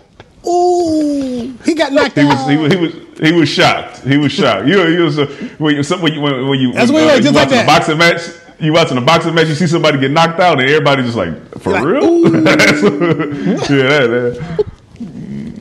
Ooh, 0.48 1.54
he 1.64 1.74
got 1.76 1.92
knocked 1.94 2.18
He 2.18 2.24
was, 2.26 2.34
out. 2.36 2.50
he 2.50 2.58
was, 2.58 2.74
he 2.74 2.80
was, 2.80 2.94
he 3.20 3.32
was 3.32 3.50
shocked. 3.50 4.00
He 4.00 4.18
was 4.18 4.32
shocked. 4.32 4.68
You, 4.68 4.88
you 4.88 5.04
was, 5.04 5.20
uh, 5.20 5.26
when 5.60 5.76
you, 5.76 5.84
when 6.02 6.14
you, 6.14 6.22
when, 6.22 6.48
when 6.50 6.60
you, 6.60 6.74
That's 6.74 6.92
when, 6.92 7.06
what 7.06 7.14
he 7.14 7.18
was, 7.20 7.26
you 7.26 7.32
just 7.32 7.36
like 7.36 7.46
watching 7.46 7.60
a 7.60 7.62
that. 7.62 7.68
boxing 7.68 7.98
match, 7.98 8.22
you 8.60 8.74
watching 8.74 8.98
a 8.98 9.02
boxing 9.02 9.36
match, 9.36 9.48
you 9.50 9.56
see 9.56 9.68
somebody 9.68 10.00
get 10.00 10.10
knocked 10.12 10.40
out, 10.40 10.60
and 10.60 10.68
everybody 10.68 11.04
just 11.04 11.16
like, 11.16 11.60
for 11.60 11.74
Like, 11.74 11.84
real? 11.84 12.24
That's- 12.30 12.82
yeah, 13.70 13.88
that, 13.88 14.08
that. 14.10 14.66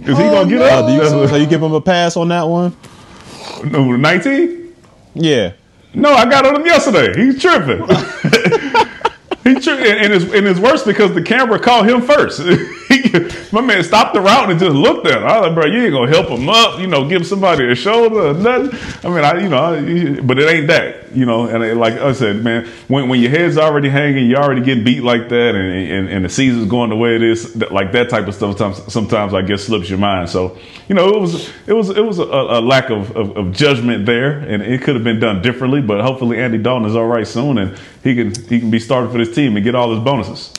Is 0.08 0.16
he 0.16 0.24
gonna 0.24 0.48
get 0.48 0.62
Uh, 0.62 0.64
up? 0.80 0.86
do 0.86 0.92
you, 0.94 1.00
That's 1.00 1.30
so 1.30 1.36
you 1.36 1.46
give 1.46 1.62
him 1.62 1.72
a 1.74 1.80
pass 1.82 2.16
on 2.16 2.28
that 2.28 2.44
one? 2.48 2.70
what- 2.70 3.66
no, 3.70 3.94
19? 3.96 4.74
Yeah. 5.14 5.52
No, 5.94 6.12
I 6.12 6.24
got 6.28 6.46
on 6.46 6.56
him 6.56 6.66
yesterday. 6.66 7.12
He's 7.20 7.40
tripping. 7.40 7.78
he 9.44 9.60
tripping, 9.60 9.92
and 9.92 10.12
it's 10.12 10.24
and 10.24 10.46
it's 10.46 10.60
worse 10.60 10.84
because 10.84 11.14
the 11.14 11.22
camera 11.22 11.58
caught 11.58 11.88
him 11.88 12.02
first. 12.02 12.40
My 13.52 13.60
man 13.60 13.82
stopped 13.82 14.14
the 14.14 14.20
route 14.20 14.50
and 14.50 14.58
just 14.58 14.74
looked 14.74 15.06
at 15.06 15.18
him. 15.18 15.24
I 15.24 15.40
was 15.40 15.46
like, 15.48 15.54
bro, 15.54 15.66
you 15.66 15.84
ain't 15.84 15.92
gonna 15.92 16.10
help 16.10 16.28
him 16.28 16.48
up, 16.48 16.78
you 16.78 16.86
know, 16.86 17.08
give 17.08 17.26
somebody 17.26 17.70
a 17.70 17.74
shoulder 17.74 18.28
or 18.28 18.34
nothing. 18.34 18.78
I 19.04 19.14
mean, 19.14 19.24
I, 19.24 19.40
you 19.40 19.48
know, 19.48 19.58
I, 19.58 20.20
but 20.20 20.38
it 20.38 20.48
ain't 20.48 20.66
that, 20.68 21.14
you 21.14 21.26
know. 21.26 21.46
And 21.46 21.62
it, 21.62 21.76
like 21.76 21.94
I 21.94 22.12
said, 22.12 22.42
man, 22.42 22.66
when 22.88 23.08
when 23.08 23.20
your 23.20 23.30
head's 23.30 23.58
already 23.58 23.88
hanging, 23.88 24.28
you're 24.28 24.42
already 24.42 24.62
getting 24.62 24.84
beat 24.84 25.02
like 25.02 25.28
that, 25.28 25.54
and 25.54 25.90
and, 25.90 26.08
and 26.08 26.24
the 26.24 26.28
season's 26.28 26.68
going 26.68 26.90
the 26.90 26.96
way 26.96 27.16
it 27.16 27.22
is, 27.22 27.56
like 27.70 27.92
that 27.92 28.10
type 28.10 28.26
of 28.26 28.34
stuff. 28.34 28.58
Sometimes, 28.58 28.92
sometimes 28.92 29.34
I 29.34 29.42
guess 29.42 29.64
slips 29.64 29.88
your 29.88 29.98
mind. 29.98 30.28
So, 30.28 30.58
you 30.88 30.94
know, 30.94 31.08
it 31.08 31.20
was 31.20 31.50
it 31.66 31.72
was 31.72 31.90
it 31.90 32.04
was 32.04 32.18
a, 32.18 32.24
a 32.24 32.60
lack 32.60 32.90
of, 32.90 33.16
of, 33.16 33.36
of 33.36 33.52
judgment 33.52 34.06
there, 34.06 34.38
and 34.38 34.62
it 34.62 34.82
could 34.82 34.94
have 34.94 35.04
been 35.04 35.20
done 35.20 35.42
differently. 35.42 35.80
But 35.80 36.00
hopefully, 36.02 36.38
Andy 36.38 36.58
Dalton 36.58 36.88
is 36.88 36.96
all 36.96 37.06
right 37.06 37.26
soon, 37.26 37.58
and 37.58 37.78
he 38.02 38.14
can 38.14 38.34
he 38.44 38.60
can 38.60 38.70
be 38.70 38.78
starting 38.78 39.10
for 39.10 39.18
this 39.18 39.34
team 39.34 39.56
and 39.56 39.64
get 39.64 39.74
all 39.74 39.94
his 39.94 40.02
bonuses. 40.02 40.54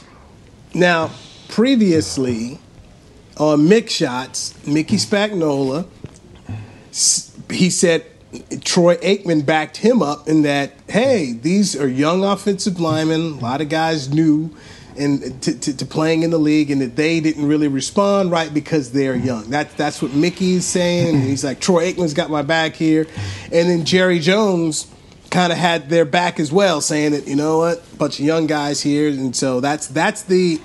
Now, 0.74 1.12
previously 1.52 2.58
on 3.38 3.60
Mick 3.68 3.90
Shots, 3.90 4.56
Mickey 4.66 4.96
Spagnola, 4.96 5.86
he 7.52 7.70
said 7.70 8.06
Troy 8.64 8.96
Aikman 8.98 9.46
backed 9.46 9.78
him 9.78 10.02
up 10.02 10.28
in 10.28 10.42
that, 10.44 10.72
hey, 10.90 11.34
these 11.34 11.76
are 11.76 11.88
young 11.88 12.24
offensive 12.24 12.80
linemen, 12.80 13.34
a 13.34 13.40
lot 13.40 13.62
of 13.62 13.70
guys 13.70 14.10
new 14.10 14.50
and 14.98 15.42
to, 15.42 15.58
to, 15.58 15.78
to 15.78 15.86
playing 15.86 16.24
in 16.24 16.32
the 16.32 16.38
league, 16.38 16.70
and 16.70 16.82
that 16.82 16.98
they 16.98 17.22
didn't 17.22 17.46
really 17.46 17.70
respond 17.70 18.30
right 18.30 18.54
because 18.54 18.92
they're 18.92 19.16
young. 19.16 19.50
That, 19.50 19.76
that's 19.78 20.02
what 20.02 20.14
Mickey's 20.14 20.66
saying. 20.66 21.16
And 21.16 21.24
he's 21.28 21.44
like, 21.46 21.62
Troy 21.62 21.92
Aikman's 21.92 22.14
got 22.14 22.30
my 22.30 22.42
back 22.42 22.76
here. 22.76 23.08
And 23.46 23.70
then 23.70 23.86
Jerry 23.86 24.20
Jones 24.20 24.88
kind 25.30 25.54
of 25.54 25.58
had 25.58 25.90
their 25.90 26.04
back 26.04 26.40
as 26.40 26.52
well, 26.52 26.82
saying 26.82 27.14
that 27.14 27.28
you 27.28 27.36
know 27.36 27.60
what, 27.60 27.98
bunch 27.98 28.20
of 28.20 28.26
young 28.26 28.48
guys 28.48 28.82
here, 28.82 29.08
and 29.10 29.36
so 29.36 29.62
that's 29.62 29.88
that's 29.88 30.24
the 30.24 30.60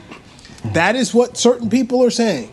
that 0.75 0.97
is 0.97 1.13
what 1.15 1.37
certain 1.37 1.69
people 1.71 2.03
are 2.05 2.11
saying. 2.11 2.53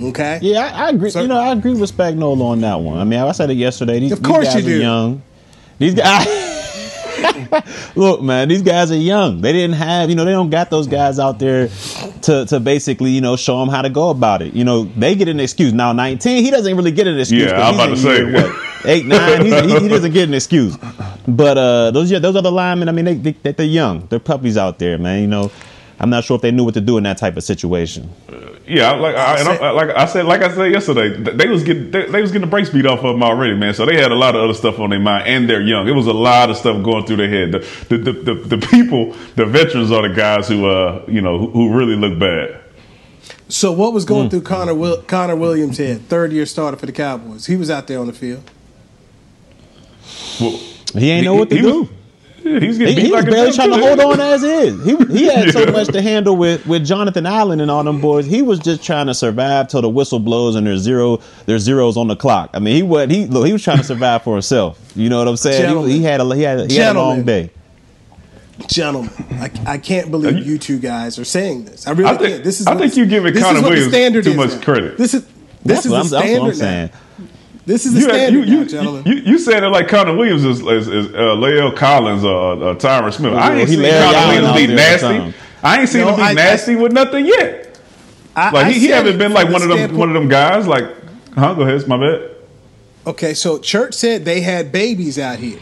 Okay. 0.00 0.38
Yeah, 0.42 0.60
I, 0.74 0.86
I 0.86 0.88
agree. 0.90 1.10
So- 1.10 1.20
you 1.22 1.28
know, 1.28 1.38
I 1.38 1.52
agree 1.52 1.74
with 1.74 1.94
Spagnola 1.94 2.42
on 2.42 2.60
that 2.62 2.80
one. 2.80 2.98
I 2.98 3.04
mean, 3.04 3.20
I 3.20 3.32
said 3.32 3.50
it 3.50 3.54
yesterday. 3.56 4.00
These, 4.00 4.12
Of 4.12 4.22
course 4.22 4.46
these 4.46 4.54
guys 4.54 4.66
you 4.66 4.74
are 4.74 4.78
do. 4.78 4.82
young. 4.82 5.22
These 5.78 5.94
guys. 5.94 6.26
Look, 7.96 8.22
man, 8.22 8.48
these 8.48 8.62
guys 8.62 8.90
are 8.90 8.96
young. 8.96 9.40
They 9.40 9.52
didn't 9.52 9.74
have, 9.76 10.08
you 10.08 10.16
know, 10.16 10.24
they 10.24 10.30
don't 10.32 10.48
got 10.50 10.70
those 10.70 10.86
guys 10.86 11.18
out 11.18 11.38
there 11.38 11.68
to 12.22 12.46
to 12.46 12.60
basically, 12.60 13.10
you 13.10 13.20
know, 13.20 13.36
show 13.36 13.58
them 13.60 13.68
how 13.68 13.82
to 13.82 13.90
go 13.90 14.10
about 14.10 14.40
it. 14.42 14.54
You 14.54 14.64
know, 14.64 14.84
they 14.84 15.14
get 15.14 15.28
an 15.28 15.40
excuse. 15.40 15.72
Now, 15.72 15.92
19, 15.92 16.44
he 16.44 16.50
doesn't 16.50 16.76
really 16.76 16.92
get 16.92 17.06
an 17.06 17.18
excuse. 17.18 17.44
Yeah, 17.44 17.56
'cause 17.56 17.68
I'm 17.68 17.74
about 17.74 17.88
in 17.90 17.94
to 17.96 18.00
say. 18.00 18.16
year, 18.16 18.32
what, 18.32 18.86
eight, 18.86 19.06
nine. 19.06 19.44
He's, 19.44 19.60
he, 19.60 19.78
he 19.80 19.88
doesn't 19.88 20.12
get 20.12 20.28
an 20.28 20.34
excuse. 20.34 20.76
But 21.28 21.58
uh, 21.58 21.90
those 21.90 22.08
those 22.10 22.36
other 22.36 22.50
linemen, 22.50 22.88
I 22.88 22.92
mean, 22.92 23.04
they, 23.04 23.32
they 23.32 23.52
they're 23.52 23.66
young. 23.66 24.06
They're 24.06 24.18
puppies 24.20 24.56
out 24.56 24.78
there, 24.78 24.96
man. 24.96 25.20
You 25.20 25.26
know, 25.28 25.50
I'm 26.02 26.08
not 26.08 26.24
sure 26.24 26.34
if 26.34 26.40
they 26.40 26.50
knew 26.50 26.64
what 26.64 26.72
to 26.74 26.80
do 26.80 26.96
in 26.96 27.04
that 27.04 27.18
type 27.18 27.36
of 27.36 27.44
situation. 27.44 28.10
Yeah, 28.66 28.92
like 28.92 29.14
I, 29.16 29.38
and 29.38 29.48
I, 29.48 29.70
like 29.70 29.90
I 29.90 30.06
said, 30.06 30.24
like 30.24 30.40
I 30.42 30.54
said 30.54 30.72
yesterday, 30.72 31.10
they 31.32 31.46
was 31.48 31.62
getting 31.62 31.90
they, 31.90 32.06
they 32.06 32.22
was 32.22 32.30
getting 32.32 32.46
the 32.46 32.50
brakes 32.50 32.70
beat 32.70 32.86
off 32.86 33.00
of 33.00 33.12
them 33.14 33.22
already, 33.22 33.54
man. 33.54 33.74
So 33.74 33.84
they 33.84 34.00
had 34.00 34.10
a 34.10 34.14
lot 34.14 34.34
of 34.34 34.42
other 34.42 34.54
stuff 34.54 34.78
on 34.78 34.90
their 34.90 34.98
mind, 35.00 35.26
and 35.26 35.50
they're 35.50 35.60
young. 35.60 35.88
It 35.88 35.92
was 35.92 36.06
a 36.06 36.12
lot 36.14 36.48
of 36.48 36.56
stuff 36.56 36.82
going 36.82 37.04
through 37.04 37.16
their 37.16 37.28
head. 37.28 37.52
The 37.52 37.58
the 37.90 38.12
the, 38.12 38.34
the, 38.34 38.56
the 38.56 38.66
people, 38.68 39.12
the 39.36 39.44
veterans, 39.44 39.92
are 39.92 40.08
the 40.08 40.14
guys 40.14 40.48
who 40.48 40.66
uh 40.66 41.04
you 41.06 41.20
know 41.20 41.36
who, 41.36 41.50
who 41.50 41.76
really 41.76 41.96
look 41.96 42.18
bad. 42.18 42.60
So 43.48 43.70
what 43.72 43.92
was 43.92 44.04
going 44.04 44.30
through 44.30 44.42
Connor 44.42 44.74
Will- 44.74 45.02
Connor 45.02 45.36
Williams' 45.36 45.76
head? 45.78 46.02
Third 46.02 46.32
year 46.32 46.46
starter 46.46 46.76
for 46.76 46.86
the 46.86 46.92
Cowboys. 46.92 47.46
He 47.46 47.56
was 47.56 47.68
out 47.70 47.88
there 47.88 47.98
on 47.98 48.06
the 48.06 48.12
field. 48.12 48.48
Well, 50.40 50.58
He 50.94 51.10
ain't 51.10 51.24
know 51.24 51.34
what 51.34 51.50
to 51.50 51.56
he 51.56 51.62
do. 51.62 51.80
Was, 51.82 51.88
yeah, 51.90 51.96
he 52.42 52.66
was 52.68 52.76
He, 52.78 52.92
he 52.94 53.02
was 53.12 53.22
like 53.22 53.30
barely 53.30 53.52
trying 53.52 53.70
to 53.70 53.78
hold 53.78 54.00
on 54.00 54.20
as 54.20 54.42
is. 54.42 54.84
He 54.84 54.96
he 55.18 55.24
had 55.32 55.50
so 55.52 55.66
much 55.66 55.88
to 55.88 56.00
handle 56.02 56.36
with, 56.36 56.66
with 56.66 56.84
Jonathan 56.86 57.26
Allen 57.26 57.60
and 57.60 57.70
all 57.70 57.84
them 57.84 58.00
boys. 58.00 58.26
He 58.26 58.42
was 58.42 58.58
just 58.58 58.82
trying 58.82 59.06
to 59.08 59.14
survive 59.14 59.68
till 59.68 59.82
the 59.82 59.88
whistle 59.88 60.18
blows 60.18 60.54
and 60.56 60.66
there's 60.66 60.80
zero 60.80 61.20
there's 61.46 61.62
zeros 61.62 61.96
on 61.96 62.08
the 62.08 62.16
clock. 62.16 62.50
I 62.54 62.58
mean, 62.58 62.74
he 62.76 62.82
was 62.82 63.10
he 63.10 63.26
look, 63.26 63.46
he 63.46 63.52
was 63.52 63.62
trying 63.62 63.78
to 63.78 63.84
survive 63.84 64.22
for 64.24 64.34
himself. 64.34 64.78
You 64.94 65.08
know 65.08 65.18
what 65.18 65.28
I'm 65.28 65.36
saying? 65.36 65.86
He, 65.86 65.98
he 65.98 66.02
had 66.02 66.20
a 66.20 66.34
he 66.34 66.42
had, 66.42 66.70
he 66.70 66.76
had 66.76 66.96
a 66.96 67.00
long 67.00 67.24
day. 67.24 67.50
Gentlemen, 68.66 69.10
I, 69.32 69.50
I 69.66 69.78
can't 69.78 70.10
believe 70.10 70.36
you- 70.38 70.52
you 70.52 70.58
two 70.58 70.78
guys 70.78 71.18
are 71.18 71.24
saying 71.24 71.64
this. 71.64 71.86
I 71.86 71.92
really 71.92 72.10
I 72.10 72.16
think- 72.18 72.28
can't. 72.28 72.44
This 72.44 72.60
is 72.60 72.66
I 72.66 72.72
what 72.74 72.80
think 72.82 72.96
you're 72.96 73.06
giving 73.06 73.32
this 73.32 73.42
is 73.42 73.46
Connor 73.48 73.62
what 73.62 73.70
Williams 73.70 73.92
standard 73.92 74.24
too 74.24 74.34
much 74.34 74.50
now. 74.50 74.60
credit. 74.60 74.98
This 74.98 75.14
is 75.14 75.24
this 75.64 75.84
That's 75.84 75.86
is 75.86 75.92
what, 75.92 76.10
the 76.10 76.16
I'm, 76.18 76.46
that's 76.46 76.58
standard 76.58 76.86
I'm 76.86 76.90
now. 76.92 76.98
Saying. 77.70 77.74
This 77.74 77.86
is 77.86 77.94
the 77.94 78.00
You, 78.00 78.06
had- 78.06 78.14
standard 78.14 78.48
you, 78.48 78.54
now, 78.54 78.60
you, 78.60 78.68
gentlemen. 78.68 79.02
you, 79.06 79.14
you 79.32 79.38
said 79.38 79.62
it 79.62 79.68
like 79.68 79.88
Connor 79.88 80.16
Williams 80.16 80.44
is, 80.44 80.60
is, 80.60 80.88
is 80.88 81.14
uh, 81.14 81.34
Lael 81.34 81.72
Collins 81.72 82.24
or 82.24 82.52
uh, 82.52 82.74
Tyron 82.74 83.12
Smith. 83.12 83.34
I 83.34 83.58
ain't 83.58 83.68
he 83.68 83.76
seen 83.76 83.90
Connor 83.90 84.28
Williams 84.42 84.56
be 84.66 84.74
nasty. 84.74 85.34
I 85.62 85.80
ain't 85.80 85.88
seen 85.88 86.00
No, 86.02 86.10
him 86.10 86.16
be 86.16 86.22
I- 86.22 86.30
I- 86.30 86.34
nasty 86.34 86.76
with 86.76 86.92
nothing 86.92 87.26
yet. 87.26 87.78
I- 88.36 88.50
Like 88.50 88.66
I 88.66 88.70
he, 88.72 88.80
he 88.80 88.86
haven't 88.88 89.18
been 89.18 89.32
like 89.32 89.48
one 89.50 89.62
of 89.62 89.68
them 89.68 89.96
one 89.96 90.08
of 90.08 90.14
them 90.14 90.28
guys. 90.28 90.66
Like, 90.66 90.84
huh? 91.34 91.54
Go 91.54 91.62
ahead, 91.62 91.74
it's 91.74 91.86
my 91.86 91.96
bad. 91.98 92.30
Okay, 93.06 93.34
so 93.34 93.58
Church 93.58 93.94
said 93.94 94.24
they 94.24 94.40
had 94.40 94.70
babies 94.72 95.18
out 95.18 95.38
here. 95.38 95.58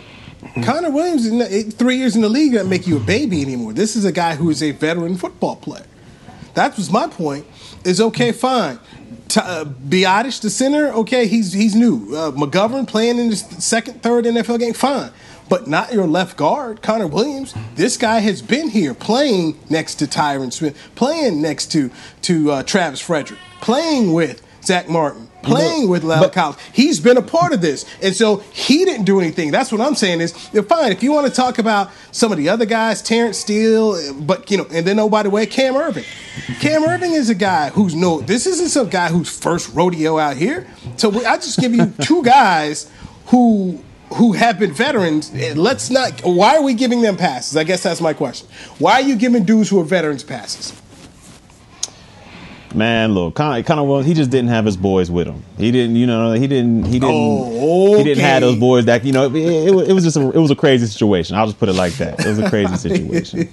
Connor 0.64 0.90
Williams, 0.90 1.25
is 1.27 1.33
not, 1.33 1.73
three 1.75 1.97
years 1.97 2.14
in 2.14 2.23
the 2.23 2.29
league, 2.29 2.53
doesn't 2.53 2.68
make 2.68 2.87
you 2.87 2.97
a 2.97 3.01
baby 3.01 3.42
anymore. 3.42 3.73
This 3.73 3.97
is 3.97 4.05
a 4.05 4.12
guy 4.12 4.35
who 4.37 4.51
is 4.51 4.62
a 4.62 4.71
veteran 4.73 5.16
football 5.16 5.57
player. 5.57 5.85
That 6.55 6.77
was 6.77 6.90
my 6.90 7.07
point. 7.09 7.47
Is 7.85 8.01
okay, 8.01 8.33
fine. 8.33 8.79
T- 9.29 9.41
uh, 9.43 9.64
the 9.85 10.51
center, 10.51 10.88
okay, 10.93 11.27
he's 11.27 11.53
he's 11.53 11.75
new. 11.75 12.14
Uh, 12.14 12.31
McGovern 12.33 12.88
playing 12.88 13.19
in 13.19 13.31
his 13.31 13.41
second, 13.41 14.03
third 14.03 14.25
NFL 14.25 14.59
game, 14.59 14.73
fine. 14.73 15.11
But 15.49 15.67
not 15.67 15.93
your 15.93 16.07
left 16.07 16.37
guard, 16.37 16.83
Connor 16.83 17.07
Williams. 17.07 17.55
This 17.75 17.97
guy 17.97 18.19
has 18.19 18.43
been 18.43 18.69
here 18.69 18.93
playing 18.93 19.59
next 19.71 19.97
to 19.97 20.07
Tyron 20.07 20.53
Smith, 20.53 20.77
playing 20.95 21.41
next 21.41 21.73
to 21.73 21.91
to 22.23 22.51
uh, 22.51 22.62
Travis 22.62 23.01
Frederick, 23.01 23.41
playing 23.61 24.12
with 24.12 24.43
Zack 24.62 24.88
Martin, 24.88 25.28
playing 25.42 25.88
with 25.88 26.03
La'el 26.03 26.33
Collins. 26.33 26.59
He's 26.72 27.01
been 27.01 27.16
a 27.16 27.22
part 27.22 27.53
of 27.53 27.61
this. 27.61 27.85
And 28.03 28.14
so 28.14 28.37
he 28.53 28.85
didn't 28.85 29.05
do 29.05 29.20
anything. 29.20 29.51
That's 29.51 29.70
what 29.72 29.81
I'm 29.81 29.94
saying 29.94 30.20
is, 30.20 30.33
fine, 30.33 30.92
if 30.92 31.03
you 31.03 31.12
want 31.12 31.27
to 31.27 31.33
talk 31.33 31.59
about 31.59 31.90
some 32.12 32.33
of 32.33 32.38
the 32.38 32.48
other 32.48 32.66
guys, 32.66 33.03
Terence 33.03 33.38
Steele, 33.38 34.14
but, 34.22 34.51
you 34.51 34.57
know, 34.59 34.66
and 34.72 34.87
then, 34.87 34.98
oh, 34.98 35.09
by 35.09 35.22
the 35.22 35.31
way, 35.31 35.46
Cam 35.46 35.74
Erving. 35.74 36.05
Cam 36.61 36.83
Erving 36.83 37.12
is 37.14 37.31
a 37.31 37.35
guy 37.35 37.70
who's 37.70 37.94
no, 37.94 38.20
this 38.20 38.46
isn't 38.46 38.68
some 38.68 38.88
guy 38.88 39.09
who's 39.09 39.29
first 39.37 39.74
rodeo 39.74 40.18
out 40.18 40.37
here. 40.37 40.66
So 40.96 41.09
we- 41.09 41.24
I 41.24 41.37
just 41.37 41.59
give 41.59 41.74
you 41.74 41.87
two 42.03 42.22
guys 42.22 42.90
who 43.27 43.83
who 44.14 44.33
have 44.33 44.59
been 44.59 44.72
veterans. 44.72 45.31
Let's 45.55 45.90
not, 45.90 46.22
why 46.22 46.57
are 46.57 46.62
we 46.62 46.72
giving 46.72 47.03
them 47.03 47.18
passes? 47.18 47.59
I 47.59 47.64
guess 47.64 47.83
that's 47.83 48.01
my 48.01 48.14
question. 48.14 48.48
Why 48.79 48.92
are 48.94 49.01
you 49.03 49.16
giving 49.16 49.44
dudes 49.44 49.68
who 49.68 49.79
are 49.81 49.85
veterans 49.85 50.24
passes? 50.24 50.72
Man, 52.74 53.14
look, 53.14 53.35
Connor, 53.35 53.62
Connor 53.62 53.85
Williams, 53.85 54.07
he 54.07 54.14
just 54.14 54.31
didn't 54.31 54.50
have 54.50 54.64
his 54.66 54.76
boys 54.76 55.11
with 55.11 55.26
him. 55.26 55.42
He 55.57 55.70
didn't, 55.72 55.96
you 55.96 56.07
know, 56.07 56.33
he 56.33 56.46
didn't, 56.46 56.85
he 56.85 56.98
didn't, 57.00 57.09
Oh, 57.14 57.96
he 57.96 58.04
didn't 58.04 58.22
oh, 58.22 58.26
have 58.28 58.40
those 58.42 58.59
boys 58.59 58.85
that, 58.85 59.04
you 59.04 59.12
know, 59.12 59.24
it, 59.26 59.35
it, 59.35 59.74
was- 59.74 59.88
it 59.88 59.92
was 59.94 60.04
just, 60.04 60.16
a, 60.18 60.31
it 60.31 60.38
was 60.38 60.50
a 60.50 60.57
crazy 60.57 60.87
situation. 60.87 61.35
I'll 61.35 61.46
just 61.46 61.59
put 61.59 61.68
it 61.70 61.74
like 61.74 61.94
that. 61.94 62.20
It 62.20 62.26
was 62.28 62.38
a 62.38 62.48
crazy 62.50 62.76
situation. 62.88 63.48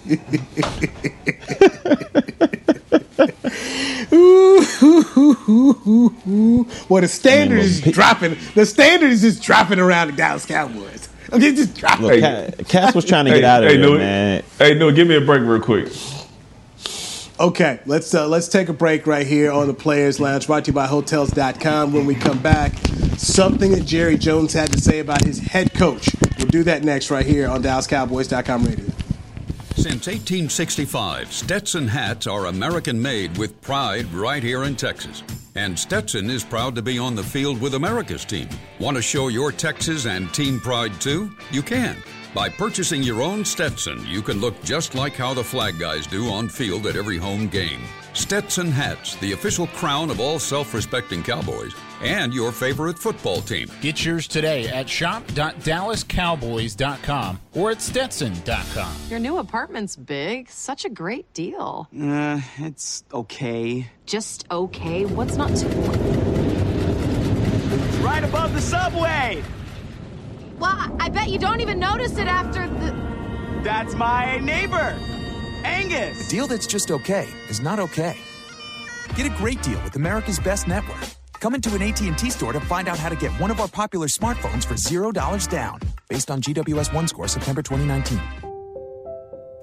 Well, 5.67 7.01
the 7.01 7.08
standard 7.08 7.56
I 7.60 7.62
mean, 7.62 7.65
is 7.69 7.82
dropping. 7.82 8.38
The 8.54 8.65
standard 8.65 9.12
is 9.12 9.21
just 9.21 9.41
dropping 9.41 9.80
around 9.80 10.08
the 10.12 10.13
Dallas 10.13 10.45
Cowboys. 10.45 11.10
Look, 11.32 11.41
Hey. 11.41 12.51
Cass 12.67 12.93
was 12.93 13.04
trying 13.06 13.25
to 13.25 13.32
Hey, 13.32 13.39
get 13.41 13.43
out 13.43 13.63
of 13.63 13.69
hey, 13.71 13.78
there, 13.78 13.86
Newy. 13.89 13.97
man. 13.97 14.43
Hey, 14.60 14.73
no, 14.75 14.91
give 14.91 15.08
me 15.08 15.15
a 15.15 15.21
break 15.21 15.41
real 15.41 15.60
quick. 15.60 15.91
Okay, 17.38 17.82
let's 17.86 18.13
uh, 18.13 18.30
let's 18.30 18.48
take 18.48 18.69
a 18.69 18.74
break 18.74 19.06
right 19.06 19.28
here 19.28 19.52
on 19.52 19.67
the 19.67 19.74
Players 19.74 20.21
Lounge, 20.21 20.48
brought 20.48 20.63
to 20.65 20.71
you 20.71 20.74
by 20.74 20.88
Hotels.com. 20.88 21.91
When 21.91 22.06
we 22.06 22.15
come 22.15 22.41
back, 22.41 22.74
something 23.17 23.71
that 23.71 23.86
Jerry 23.86 24.17
Jones 24.17 24.54
had 24.54 24.71
to 24.71 24.80
say 24.80 25.00
about 25.00 25.21
his 25.21 25.39
head 25.39 25.74
coach. 25.74 26.10
We'll 26.38 26.48
do 26.48 26.63
that 26.63 26.86
next 26.86 27.12
right 27.12 27.26
here 27.26 27.50
on 27.50 27.62
DallasCowboys.com 27.62 28.63
radio. 28.63 28.86
Since 29.76 30.08
1865, 30.08 31.34
Stetson 31.34 31.89
hats 31.89 32.26
are 32.26 32.45
American 32.45 33.02
made 33.02 33.38
with 33.38 33.60
pride 33.62 34.12
right 34.13 34.41
here 34.41 34.63
in 34.63 34.78
Texas. 34.78 35.21
And 35.56 35.78
Stetson 35.78 36.30
is 36.30 36.43
proud 36.43 36.74
to 36.76 36.82
be 36.82 36.98
on 36.98 37.15
the 37.15 37.24
field 37.24 37.60
with 37.60 37.74
America's 37.74 38.24
team. 38.24 38.48
Want 38.80 38.95
to 38.95 39.04
show 39.04 39.28
your 39.28 39.52
Texas 39.52 40.06
and 40.06 40.34
team 40.34 40.62
pride 40.62 41.00
too? 41.02 41.32
You 41.52 41.62
can. 41.62 41.98
By 42.36 42.50
purchasing 42.50 43.02
your 43.02 43.21
own 43.21 43.45
Stetson, 43.45 44.06
you 44.06 44.21
can 44.21 44.41
look 44.41 44.62
just 44.62 44.93
like 44.93 45.13
how 45.13 45.34
the 45.34 45.41
flag 45.41 45.80
guys 45.80 46.06
do 46.06 46.28
on 46.28 46.50
field 46.50 46.86
at 46.86 46.98
every 46.98 47.15
home 47.15 47.48
game. 47.48 47.80
Stetson 48.12 48.69
hats, 48.69 49.15
the 49.15 49.32
official 49.32 49.67
crown 49.67 50.10
of 50.10 50.19
all 50.19 50.38
self 50.38 50.74
respecting 50.74 51.24
Cowboys, 51.24 51.74
and 52.02 52.34
your 52.34 52.52
favorite 52.52 53.00
football 53.00 53.39
team. 53.39 53.69
Get 53.80 54.04
yours 54.04 54.28
today 54.28 54.67
at 54.67 54.89
shop.dallascowboys.com 54.89 57.39
or 57.54 57.71
at 57.71 57.82
stetson.com. 57.82 58.95
Your 59.10 59.19
new 59.19 59.38
apartment's 59.38 59.95
big. 59.95 60.50
Such 60.50 60.84
a 60.84 60.89
great 60.89 61.34
deal. 61.34 61.88
Uh, 61.98 62.41
it's 62.58 63.06
okay. 63.13 63.89
Just 64.06 64.45
okay. 64.52 65.06
What's 65.06 65.38
not 65.38 65.56
to. 65.56 65.67
Right 68.02 68.26
above 68.26 68.54
the 68.54 68.62
subway! 68.62 69.41
Well, 70.60 70.96
I 71.00 71.10
bet 71.10 71.30
you 71.30 71.39
don't 71.39 71.62
even 71.62 71.80
notice 71.80 72.18
it 72.18 72.28
after 72.28 72.68
the. 72.68 72.96
That's 73.63 73.96
my 73.96 74.38
neighbor, 74.39 74.98
Angus. 75.63 76.28
A 76.28 76.30
deal 76.30 76.48
that's 76.48 76.68
just 76.68 76.91
okay 76.91 77.28
is 77.50 77.62
not 77.62 77.80
okay. 77.80 78.18
Get 79.15 79.26
a 79.26 79.36
great 79.38 79.62
deal 79.63 79.82
with 79.84 79.96
America's 79.96 80.39
Best 80.39 80.68
Network. 80.68 81.00
Come 81.39 81.56
into 81.56 81.74
an 81.76 81.82
AT&T 81.82 82.30
store 82.30 82.54
to 82.54 82.60
find 82.60 82.88
out 82.88 82.98
how 82.98 83.10
to 83.10 83.15
get 83.15 83.32
one 83.39 83.52
of 83.52 83.60
our 83.60 83.68
popular 83.68 84.08
smartphones 84.08 84.65
for 84.65 84.76
$0 84.76 85.50
down, 85.50 85.80
based 86.10 86.32
on 86.32 86.41
GWS 86.41 86.94
1 86.94 87.08
score 87.08 87.28
September 87.28 87.62
2019. 87.62 88.20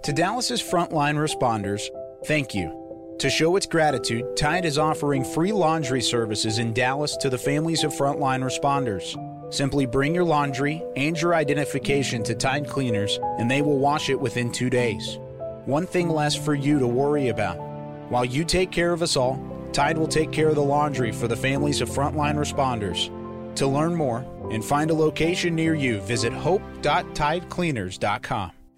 To 0.05 0.13
Dallas's 0.13 0.63
frontline 0.63 1.17
responders, 1.17 1.83
thank 2.27 2.55
you. 2.55 3.17
To 3.19 3.31
show 3.31 3.57
its 3.57 3.67
gratitude, 3.67 4.37
Tide 4.37 4.65
is 4.65 4.79
offering 4.79 5.25
free 5.25 5.53
laundry 5.53 6.03
services 6.03 6.59
in 6.59 6.73
Dallas 6.73 7.17
to 7.19 7.31
the 7.31 7.39
families 7.39 7.85
of 7.85 7.93
frontline 7.93 8.43
responders. 8.43 9.17
Simply 9.53 9.85
bring 9.85 10.15
your 10.15 10.25
laundry 10.25 10.83
and 10.97 11.21
your 11.21 11.35
identification 11.35 12.23
to 12.23 12.35
Tide 12.35 12.67
Cleaners, 12.67 13.19
and 13.39 13.51
they 13.51 13.61
will 13.61 13.79
wash 13.79 14.09
it 14.09 14.19
within 14.19 14.51
two 14.51 14.71
days. 14.71 15.19
One 15.67 15.87
thing 15.87 16.09
less 16.09 16.35
for 16.35 16.55
you 16.55 16.79
to 16.79 16.87
worry 16.87 17.29
about. 17.29 17.59
While 18.11 18.25
you 18.25 18.47
take 18.47 18.71
care 18.71 18.95
of 18.95 19.03
us 19.03 19.15
all, 19.15 19.39
Tide 19.73 19.99
will 19.99 20.09
take 20.09 20.33
care 20.33 20.49
of 20.49 20.55
the 20.55 20.63
laundry 20.63 21.13
for 21.13 21.29
the 21.29 21.37
families 21.37 21.83
of 21.83 21.91
frontline 21.91 22.37
responders. 22.37 23.11
To 23.57 23.67
learn 23.67 23.95
more 23.95 24.25
and 24.51 24.65
find 24.65 24.91
a 24.91 24.95
location 24.95 25.55
near 25.55 25.75
you, 25.75 26.01
visit 26.01 26.33
hope.tidecleaners.com. 26.33 28.53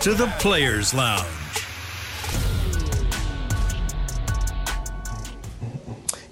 To 0.00 0.14
the 0.14 0.28
Players 0.38 0.94
Lounge. 0.94 1.39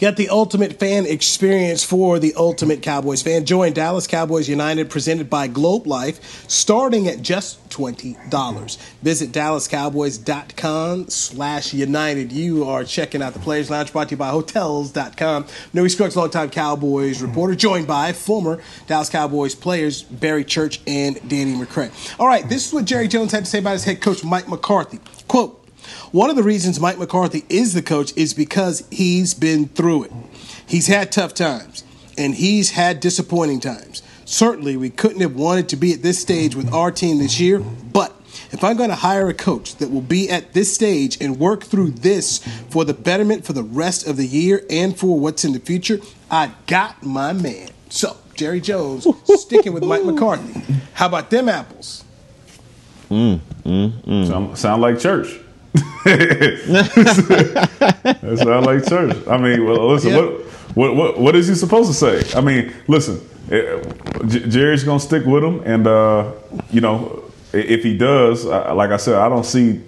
Got 0.00 0.16
the 0.16 0.28
ultimate 0.28 0.78
fan 0.78 1.06
experience 1.06 1.82
for 1.82 2.20
the 2.20 2.32
ultimate 2.36 2.82
Cowboys 2.82 3.20
fan. 3.20 3.44
Join 3.44 3.72
Dallas 3.72 4.06
Cowboys 4.06 4.48
United 4.48 4.90
presented 4.90 5.28
by 5.28 5.48
Globe 5.48 5.88
Life 5.88 6.48
starting 6.48 7.08
at 7.08 7.20
just 7.20 7.68
$20. 7.70 8.78
Visit 9.02 9.32
dallascowboys.com 9.32 11.08
slash 11.08 11.74
united. 11.74 12.30
You 12.30 12.64
are 12.64 12.84
checking 12.84 13.22
out 13.22 13.32
the 13.32 13.40
Players 13.40 13.70
Lounge 13.70 13.90
brought 13.90 14.08
to 14.10 14.12
you 14.12 14.18
by 14.18 14.28
Hotels.com. 14.28 15.46
Newy 15.72 15.88
Scruggs, 15.88 16.16
longtime 16.16 16.50
Cowboys 16.50 17.20
reporter, 17.20 17.56
joined 17.56 17.88
by 17.88 18.12
former 18.12 18.62
Dallas 18.86 19.08
Cowboys 19.08 19.56
players 19.56 20.02
Barry 20.02 20.44
Church 20.44 20.80
and 20.86 21.16
Danny 21.28 21.54
McCray. 21.54 21.90
All 22.20 22.28
right, 22.28 22.48
this 22.48 22.68
is 22.68 22.72
what 22.72 22.84
Jerry 22.84 23.08
Jones 23.08 23.32
had 23.32 23.46
to 23.46 23.50
say 23.50 23.58
about 23.58 23.72
his 23.72 23.84
head 23.84 24.00
coach, 24.00 24.22
Mike 24.22 24.48
McCarthy. 24.48 25.00
Quote, 25.26 25.57
one 26.12 26.30
of 26.30 26.36
the 26.36 26.42
reasons 26.42 26.80
Mike 26.80 26.98
McCarthy 26.98 27.44
is 27.48 27.74
the 27.74 27.82
coach 27.82 28.16
is 28.16 28.32
because 28.32 28.86
he's 28.90 29.34
been 29.34 29.68
through 29.68 30.04
it. 30.04 30.12
He's 30.66 30.86
had 30.86 31.12
tough 31.12 31.34
times 31.34 31.84
and 32.16 32.34
he's 32.34 32.70
had 32.70 33.00
disappointing 33.00 33.60
times. 33.60 34.02
Certainly, 34.24 34.76
we 34.76 34.90
couldn't 34.90 35.20
have 35.20 35.36
wanted 35.36 35.70
to 35.70 35.76
be 35.76 35.92
at 35.94 36.02
this 36.02 36.18
stage 36.18 36.54
with 36.54 36.72
our 36.72 36.90
team 36.90 37.18
this 37.18 37.40
year, 37.40 37.60
but 37.60 38.14
if 38.50 38.62
I'm 38.62 38.76
going 38.76 38.90
to 38.90 38.96
hire 38.96 39.28
a 39.28 39.34
coach 39.34 39.76
that 39.76 39.90
will 39.90 40.02
be 40.02 40.28
at 40.28 40.52
this 40.52 40.74
stage 40.74 41.18
and 41.20 41.38
work 41.38 41.64
through 41.64 41.92
this 41.92 42.38
for 42.70 42.84
the 42.84 42.94
betterment 42.94 43.46
for 43.46 43.54
the 43.54 43.62
rest 43.62 44.06
of 44.06 44.16
the 44.16 44.26
year 44.26 44.64
and 44.68 44.98
for 44.98 45.18
what's 45.18 45.44
in 45.44 45.52
the 45.52 45.60
future, 45.60 46.00
I 46.30 46.52
got 46.66 47.02
my 47.02 47.32
man. 47.32 47.70
So, 47.88 48.16
Jerry 48.34 48.60
Jones 48.60 49.06
sticking 49.24 49.72
with 49.72 49.84
Mike 49.84 50.04
McCarthy. 50.04 50.60
How 50.92 51.06
about 51.06 51.30
them 51.30 51.48
apples? 51.48 52.04
Mm, 53.10 53.40
mm, 53.64 53.90
mm. 54.02 54.26
Sound, 54.26 54.58
sound 54.58 54.82
like 54.82 54.98
church. 54.98 55.40
That 58.22 58.40
sound 58.42 58.66
like 58.66 58.86
church. 58.86 59.16
I 59.28 59.36
mean, 59.36 59.64
well, 59.64 59.92
listen, 59.92 60.10
Yeah. 60.10 60.16
what, 60.16 60.44
what, 60.74 60.96
what, 60.96 61.18
what 61.20 61.36
is 61.36 61.48
he 61.48 61.54
supposed 61.54 61.88
to 61.90 61.94
say? 61.94 62.38
I 62.38 62.40
mean, 62.40 62.72
listen, 62.86 63.20
eh, 63.50 63.82
J- 64.26 64.48
Jerry's 64.48 64.84
gonna 64.84 65.00
stick 65.00 65.24
with 65.24 65.42
him, 65.44 65.60
and 65.64 65.86
uh, 65.86 66.32
you 66.70 66.80
know, 66.80 67.24
if 67.52 67.82
he 67.82 67.96
does, 67.96 68.44
like 68.44 68.90
I 68.90 68.96
said, 68.96 69.14
I 69.14 69.28
don't 69.28 69.46
see 69.46 69.82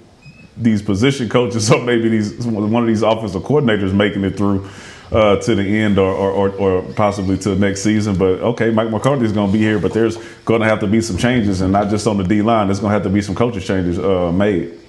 these 0.56 0.82
position 0.82 1.28
coaches 1.28 1.70
or 1.72 1.82
maybe 1.82 2.08
these 2.08 2.44
one 2.46 2.82
of 2.82 2.88
these 2.88 3.02
offensive 3.02 3.42
coordinators 3.42 3.92
making 3.94 4.24
it 4.24 4.36
through 4.36 4.68
uh, 5.12 5.36
to 5.36 5.54
the 5.54 5.62
end 5.62 5.98
or, 5.98 6.12
or, 6.12 6.50
or, 6.50 6.82
possibly 6.92 7.36
to 7.36 7.50
the 7.50 7.56
next 7.56 7.82
season. 7.82 8.16
But 8.16 8.40
okay, 8.40 8.70
Mike 8.70 8.90
McCarthy's 8.90 9.32
going 9.32 9.48
to 9.48 9.52
be 9.52 9.58
here, 9.58 9.78
but 9.78 9.92
there's 9.92 10.16
going 10.44 10.60
to 10.60 10.68
have 10.68 10.80
to 10.80 10.86
be 10.86 11.00
some 11.00 11.16
changes, 11.16 11.60
and 11.62 11.72
not 11.72 11.88
just 11.90 12.06
on 12.06 12.16
the 12.16 12.24
D 12.24 12.42
line. 12.42 12.68
There's 12.68 12.78
going 12.80 12.90
to 12.90 12.94
have 12.94 13.02
to 13.02 13.10
be 13.10 13.20
some 13.20 13.34
coaching 13.34 13.60
changes 13.60 13.98
uh, 13.98 14.30
made. 14.32 14.79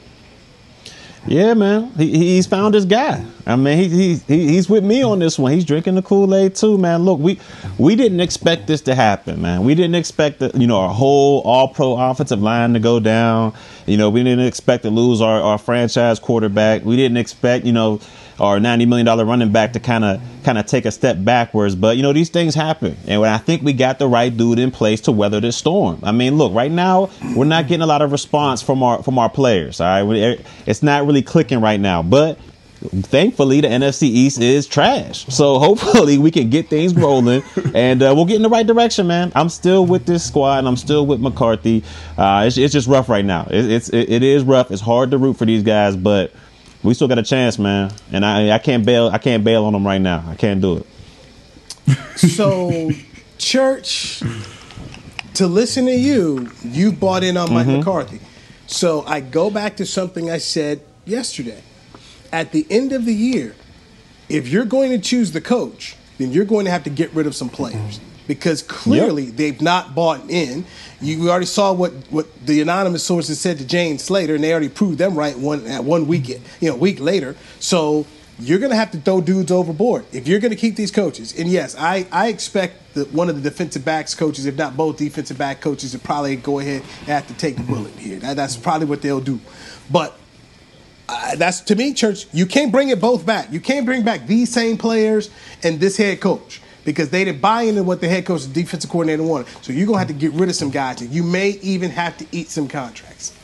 Yeah, 1.27 1.53
man. 1.53 1.91
He, 1.97 2.35
he's 2.35 2.47
found 2.47 2.73
his 2.73 2.85
guy. 2.85 3.23
I 3.45 3.55
mean, 3.55 3.77
he, 3.77 3.87
he, 3.89 4.15
he 4.15 4.47
he's 4.49 4.69
with 4.69 4.83
me 4.83 5.03
on 5.03 5.19
this 5.19 5.37
one. 5.37 5.51
He's 5.51 5.65
drinking 5.65 5.95
the 5.95 6.01
Kool 6.01 6.33
Aid 6.33 6.55
too, 6.55 6.77
man. 6.79 7.03
Look, 7.03 7.19
we 7.19 7.39
we 7.77 7.95
didn't 7.95 8.21
expect 8.21 8.65
this 8.67 8.81
to 8.81 8.95
happen, 8.95 9.41
man. 9.41 9.63
We 9.63 9.75
didn't 9.75 9.95
expect 9.95 10.39
the, 10.39 10.51
you 10.55 10.65
know 10.65 10.77
our 10.79 10.93
whole 10.93 11.41
All 11.41 11.67
Pro 11.67 11.95
offensive 11.95 12.41
line 12.41 12.73
to 12.73 12.79
go 12.79 12.99
down. 12.99 13.53
You 13.85 13.97
know, 13.97 14.09
we 14.09 14.23
didn't 14.23 14.45
expect 14.45 14.83
to 14.83 14.89
lose 14.89 15.21
our, 15.21 15.39
our 15.41 15.57
franchise 15.59 16.19
quarterback. 16.19 16.83
We 16.85 16.95
didn't 16.95 17.17
expect 17.17 17.65
you 17.65 17.73
know 17.73 17.99
our 18.39 18.59
ninety 18.59 18.85
million 18.85 19.05
dollar 19.05 19.25
running 19.25 19.51
back 19.51 19.73
to 19.73 19.79
kind 19.79 20.03
of 20.03 20.21
kind 20.43 20.57
of 20.57 20.65
take 20.65 20.85
a 20.85 20.91
step 20.91 21.17
backwards. 21.19 21.75
But 21.75 21.97
you 21.97 22.03
know 22.03 22.13
these 22.13 22.29
things 22.29 22.55
happen, 22.55 22.97
and 23.07 23.23
I 23.25 23.37
think 23.37 23.61
we 23.61 23.73
got 23.73 23.99
the 23.99 24.07
right 24.07 24.35
dude 24.35 24.59
in 24.59 24.71
place 24.71 25.01
to 25.01 25.11
weather 25.11 25.39
this 25.39 25.57
storm. 25.57 25.99
I 26.03 26.11
mean, 26.11 26.37
look, 26.37 26.53
right 26.53 26.71
now 26.71 27.09
we're 27.35 27.45
not 27.45 27.67
getting 27.67 27.81
a 27.81 27.87
lot 27.87 28.01
of 28.01 28.11
response 28.11 28.61
from 28.61 28.83
our 28.83 29.03
from 29.03 29.19
our 29.19 29.29
players. 29.29 29.81
All 29.81 30.03
right, 30.05 30.39
it's 30.65 30.83
not 30.83 31.05
really 31.05 31.21
clicking 31.21 31.61
right 31.61 31.79
now, 31.79 32.01
but 32.01 32.39
thankfully 32.89 33.61
the 33.61 33.67
NFC 33.67 34.03
East 34.03 34.39
is 34.41 34.67
trash. 34.67 35.25
So 35.27 35.59
hopefully 35.59 36.17
we 36.17 36.31
can 36.31 36.49
get 36.49 36.67
things 36.67 36.95
rolling 36.95 37.43
and 37.73 38.01
uh, 38.01 38.13
we'll 38.15 38.25
get 38.25 38.37
in 38.37 38.41
the 38.41 38.49
right 38.49 38.65
direction, 38.65 39.07
man. 39.07 39.31
I'm 39.35 39.49
still 39.49 39.85
with 39.85 40.05
this 40.05 40.25
squad 40.25 40.59
and 40.59 40.67
I'm 40.67 40.77
still 40.77 41.05
with 41.05 41.19
McCarthy. 41.19 41.83
Uh, 42.17 42.45
it's, 42.47 42.57
it's 42.57 42.73
just 42.73 42.87
rough 42.87 43.09
right 43.09 43.25
now. 43.25 43.47
It, 43.49 43.71
it's 43.71 43.89
it, 43.89 44.09
it 44.09 44.23
is 44.23 44.43
rough. 44.43 44.71
It's 44.71 44.81
hard 44.81 45.11
to 45.11 45.17
root 45.17 45.37
for 45.37 45.45
these 45.45 45.63
guys, 45.63 45.95
but 45.95 46.33
we 46.83 46.93
still 46.93 47.07
got 47.07 47.17
a 47.19 47.23
chance, 47.23 47.57
man. 47.59 47.91
And 48.11 48.25
I 48.25 48.51
I 48.51 48.57
can't 48.59 48.85
bail 48.85 49.07
I 49.09 49.17
can't 49.17 49.43
bail 49.43 49.65
on 49.65 49.73
them 49.73 49.85
right 49.85 50.01
now. 50.01 50.23
I 50.27 50.35
can't 50.35 50.61
do 50.61 50.77
it. 50.77 50.85
So, 52.17 52.91
church, 53.37 54.21
to 55.35 55.47
listen 55.47 55.85
to 55.85 55.95
you, 55.95 56.49
you 56.63 56.91
bought 56.91 57.23
in 57.23 57.37
on 57.37 57.51
Mike 57.53 57.67
Mhm. 57.67 57.77
McCarthy. 57.79 58.19
So 58.67 59.03
I 59.07 59.19
go 59.19 59.49
back 59.49 59.75
to 59.77 59.85
something 59.85 60.29
I 60.29 60.37
said 60.37 60.81
yesterday. 61.05 61.61
At 62.31 62.51
the 62.51 62.65
end 62.69 62.93
of 62.93 63.05
the 63.05 63.13
year, 63.13 63.55
if 64.29 64.47
you're 64.47 64.65
going 64.65 64.91
to 64.91 64.99
choose 64.99 65.31
the 65.31 65.41
coach, 65.41 65.95
then 66.17 66.31
you're 66.31 66.45
going 66.45 66.65
to 66.65 66.71
have 66.71 66.83
to 66.85 66.89
get 66.89 67.13
rid 67.13 67.27
of 67.27 67.35
some 67.35 67.49
players 67.49 67.99
because 68.31 68.63
clearly 68.63 69.25
yep. 69.25 69.35
they've 69.35 69.61
not 69.61 69.93
bought 69.93 70.29
in. 70.29 70.63
You 71.01 71.29
already 71.29 71.45
saw 71.45 71.73
what, 71.73 71.91
what 72.09 72.27
the 72.45 72.61
anonymous 72.61 73.03
sources 73.03 73.41
said 73.41 73.57
to 73.57 73.65
Jane 73.65 73.99
Slater, 73.99 74.35
and 74.35 74.43
they 74.43 74.51
already 74.53 74.69
proved 74.69 74.99
them 74.99 75.15
right 75.15 75.37
one 75.37 75.67
at 75.67 75.83
one 75.83 76.07
week, 76.07 76.29
you 76.29 76.69
know, 76.69 76.77
week 76.77 77.01
later. 77.01 77.35
So 77.59 78.05
you're 78.39 78.59
going 78.59 78.69
to 78.69 78.77
have 78.77 78.91
to 78.91 78.99
throw 78.99 79.19
dudes 79.19 79.51
overboard 79.51 80.05
if 80.13 80.29
you're 80.29 80.39
going 80.39 80.51
to 80.51 80.57
keep 80.57 80.77
these 80.77 80.91
coaches. 80.91 81.37
And 81.37 81.49
yes, 81.49 81.75
I, 81.77 82.07
I 82.09 82.29
expect 82.29 82.93
that 82.93 83.11
one 83.11 83.27
of 83.27 83.35
the 83.35 83.41
defensive 83.41 83.83
backs 83.83 84.15
coaches, 84.15 84.45
if 84.45 84.55
not 84.55 84.77
both 84.77 84.95
defensive 84.95 85.37
back 85.37 85.59
coaches, 85.59 85.91
to 85.91 85.99
probably 85.99 86.37
go 86.37 86.59
ahead 86.59 86.83
and 86.99 87.07
have 87.07 87.27
to 87.27 87.33
take 87.33 87.57
the 87.57 87.63
bullet 87.63 87.93
here. 87.95 88.17
That, 88.19 88.37
that's 88.37 88.55
probably 88.55 88.87
what 88.87 89.01
they'll 89.01 89.19
do. 89.19 89.41
But 89.91 90.17
uh, 91.09 91.35
that's 91.35 91.59
to 91.61 91.75
me, 91.75 91.93
church. 91.93 92.27
You 92.31 92.45
can't 92.45 92.71
bring 92.71 92.87
it 92.87 93.01
both 93.01 93.25
back. 93.25 93.51
You 93.51 93.59
can't 93.59 93.85
bring 93.85 94.03
back 94.03 94.25
these 94.25 94.53
same 94.53 94.77
players 94.77 95.29
and 95.63 95.81
this 95.81 95.97
head 95.97 96.21
coach 96.21 96.61
because 96.85 97.09
they 97.09 97.25
didn't 97.25 97.41
buy 97.41 97.63
into 97.63 97.83
what 97.83 98.01
the 98.01 98.07
head 98.07 98.25
coach, 98.25 98.43
the 98.43 98.53
defensive 98.53 98.89
coordinator 98.89 99.23
wanted. 99.23 99.47
So 99.63 99.73
you're 99.73 99.87
gonna 99.87 99.99
have 99.99 100.07
to 100.07 100.13
get 100.13 100.33
rid 100.33 100.49
of 100.49 100.55
some 100.55 100.69
guys. 100.69 101.01
You 101.01 101.23
may 101.23 101.49
even 101.61 101.91
have 101.91 102.17
to 102.17 102.25
eat 102.31 102.49
some 102.49 102.67
contracts. 102.67 103.37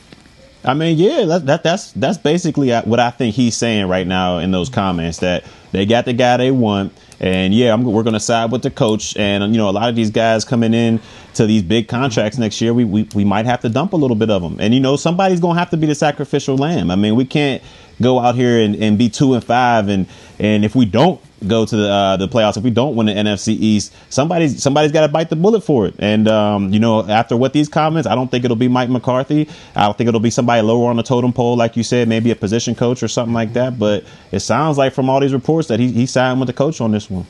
I 0.63 0.73
mean, 0.73 0.97
yeah, 0.97 1.25
that, 1.25 1.45
that, 1.45 1.63
that's 1.63 1.91
that's 1.93 2.17
basically 2.17 2.73
uh, 2.73 2.81
what 2.83 2.99
I 2.99 3.11
think 3.11 3.35
he's 3.35 3.55
saying 3.55 3.87
right 3.87 4.05
now 4.05 4.39
in 4.39 4.51
those 4.51 4.69
comments 4.69 5.19
that 5.19 5.45
they 5.71 5.85
got 5.85 6.05
the 6.05 6.13
guy 6.13 6.37
they 6.37 6.51
want, 6.51 6.93
and 7.19 7.53
yeah, 7.53 7.73
I'm, 7.73 7.83
we're 7.83 8.03
going 8.03 8.15
to 8.15 8.19
side 8.19 8.51
with 8.51 8.63
the 8.63 8.71
coach. 8.71 9.15
And 9.15 9.53
you 9.53 9.57
know, 9.57 9.69
a 9.69 9.71
lot 9.71 9.87
of 9.87 9.95
these 9.95 10.11
guys 10.11 10.43
coming 10.43 10.73
in 10.73 10.99
to 11.35 11.45
these 11.45 11.61
big 11.61 11.87
contracts 11.87 12.37
next 12.37 12.59
year, 12.59 12.73
we, 12.73 12.83
we 12.83 13.07
we 13.15 13.23
might 13.23 13.45
have 13.45 13.61
to 13.61 13.69
dump 13.69 13.93
a 13.93 13.95
little 13.95 14.15
bit 14.15 14.29
of 14.29 14.41
them. 14.41 14.57
And 14.59 14.73
you 14.73 14.79
know, 14.79 14.97
somebody's 14.97 15.39
going 15.39 15.55
to 15.55 15.59
have 15.59 15.69
to 15.69 15.77
be 15.77 15.87
the 15.87 15.95
sacrificial 15.95 16.57
lamb. 16.57 16.91
I 16.91 16.95
mean, 16.95 17.15
we 17.15 17.23
can't 17.23 17.61
go 18.01 18.19
out 18.19 18.35
here 18.35 18.59
and, 18.59 18.75
and 18.75 18.97
be 18.97 19.09
two 19.09 19.33
and 19.33 19.43
five, 19.43 19.87
and 19.89 20.07
and 20.39 20.63
if 20.63 20.75
we 20.75 20.85
don't 20.85 21.21
go 21.47 21.65
to 21.65 21.75
the 21.75 21.89
uh, 21.89 22.17
the 22.17 22.27
playoffs, 22.27 22.57
if 22.57 22.63
we 22.63 22.71
don't 22.71 22.95
win 22.95 23.07
the 23.07 23.13
NFC 23.13 23.49
East, 23.49 23.93
somebody's 24.09 24.61
somebody's 24.61 24.91
got 24.91 25.01
to 25.01 25.07
bite 25.07 25.29
the 25.29 25.35
bullet 25.35 25.61
for 25.61 25.85
it. 25.87 25.95
And 25.99 26.27
um, 26.27 26.73
you 26.73 26.79
know, 26.79 27.07
after 27.07 27.37
what 27.37 27.53
these 27.53 27.69
comments, 27.69 28.07
I 28.07 28.15
don't 28.15 28.29
think 28.29 28.45
it'll 28.45 28.57
be 28.57 28.67
Mike 28.67 28.89
McCarthy. 28.89 29.47
I 29.75 29.85
don't 29.85 29.97
think 29.97 30.07
it'll 30.07 30.19
be 30.19 30.29
somebody 30.29 30.61
lower 30.61 30.89
on 30.89 30.95
the 30.97 31.03
totem 31.03 31.33
pole, 31.33 31.55
like 31.55 31.77
you 31.77 31.83
said, 31.83 32.07
maybe 32.07 32.31
a 32.31 32.35
position 32.35 32.75
coach 32.75 33.03
or 33.03 33.07
something 33.07 33.33
like 33.33 33.53
that. 33.53 33.77
But 33.77 34.05
it 34.31 34.39
sounds 34.39 34.77
like 34.77 34.93
from 34.93 35.09
all 35.09 35.19
these 35.19 35.33
reports 35.33 35.67
that 35.67 35.79
he 35.79 35.91
he 35.91 36.05
signed 36.05 36.39
with 36.39 36.47
the 36.47 36.53
coach 36.53 36.81
on 36.81 36.91
this 36.91 37.09
one. 37.09 37.25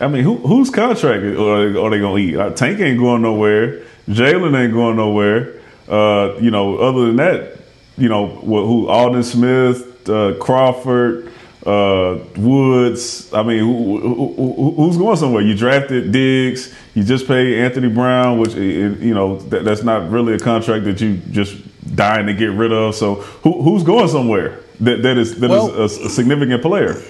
I 0.00 0.08
mean, 0.08 0.22
who 0.22 0.36
whose 0.36 0.70
contract 0.70 1.24
are, 1.24 1.78
are 1.78 1.90
they 1.90 1.98
gonna 1.98 2.18
eat? 2.18 2.36
Uh, 2.36 2.50
Tank 2.50 2.80
ain't 2.80 2.98
going 2.98 3.22
nowhere. 3.22 3.84
Jaylon 4.08 4.58
ain't 4.58 4.72
going 4.72 4.96
nowhere. 4.96 5.54
Uh, 5.88 6.36
you 6.40 6.50
know, 6.50 6.76
other 6.76 7.06
than 7.06 7.16
that, 7.16 7.57
you 7.98 8.08
know, 8.08 8.26
who 8.26 8.88
Aldon 8.88 9.22
Smith, 9.22 10.08
uh, 10.08 10.34
Crawford 10.40 11.32
uh, 11.66 12.18
Woods. 12.36 13.32
I 13.32 13.42
mean, 13.42 13.58
who, 13.58 14.00
who, 14.00 14.72
who's 14.76 14.96
going 14.96 15.16
somewhere? 15.16 15.42
You 15.42 15.54
drafted 15.54 16.12
Diggs. 16.12 16.74
You 16.94 17.04
just 17.04 17.26
paid 17.26 17.58
Anthony 17.58 17.88
Brown, 17.88 18.38
which 18.38 18.54
you 18.54 19.14
know 19.14 19.38
that, 19.50 19.64
that's 19.64 19.82
not 19.82 20.10
really 20.10 20.34
a 20.34 20.38
contract 20.38 20.84
that 20.84 21.00
you 21.00 21.16
just 21.30 21.56
dying 21.94 22.26
to 22.26 22.34
get 22.34 22.50
rid 22.52 22.72
of. 22.72 22.94
So 22.94 23.16
who, 23.16 23.62
who's 23.62 23.82
going 23.82 24.08
somewhere 24.08 24.60
that 24.80 25.02
that 25.02 25.18
is 25.18 25.38
that 25.40 25.50
well, 25.50 25.82
is 25.82 25.98
a, 25.98 26.06
a 26.06 26.08
significant 26.08 26.62
player? 26.62 27.02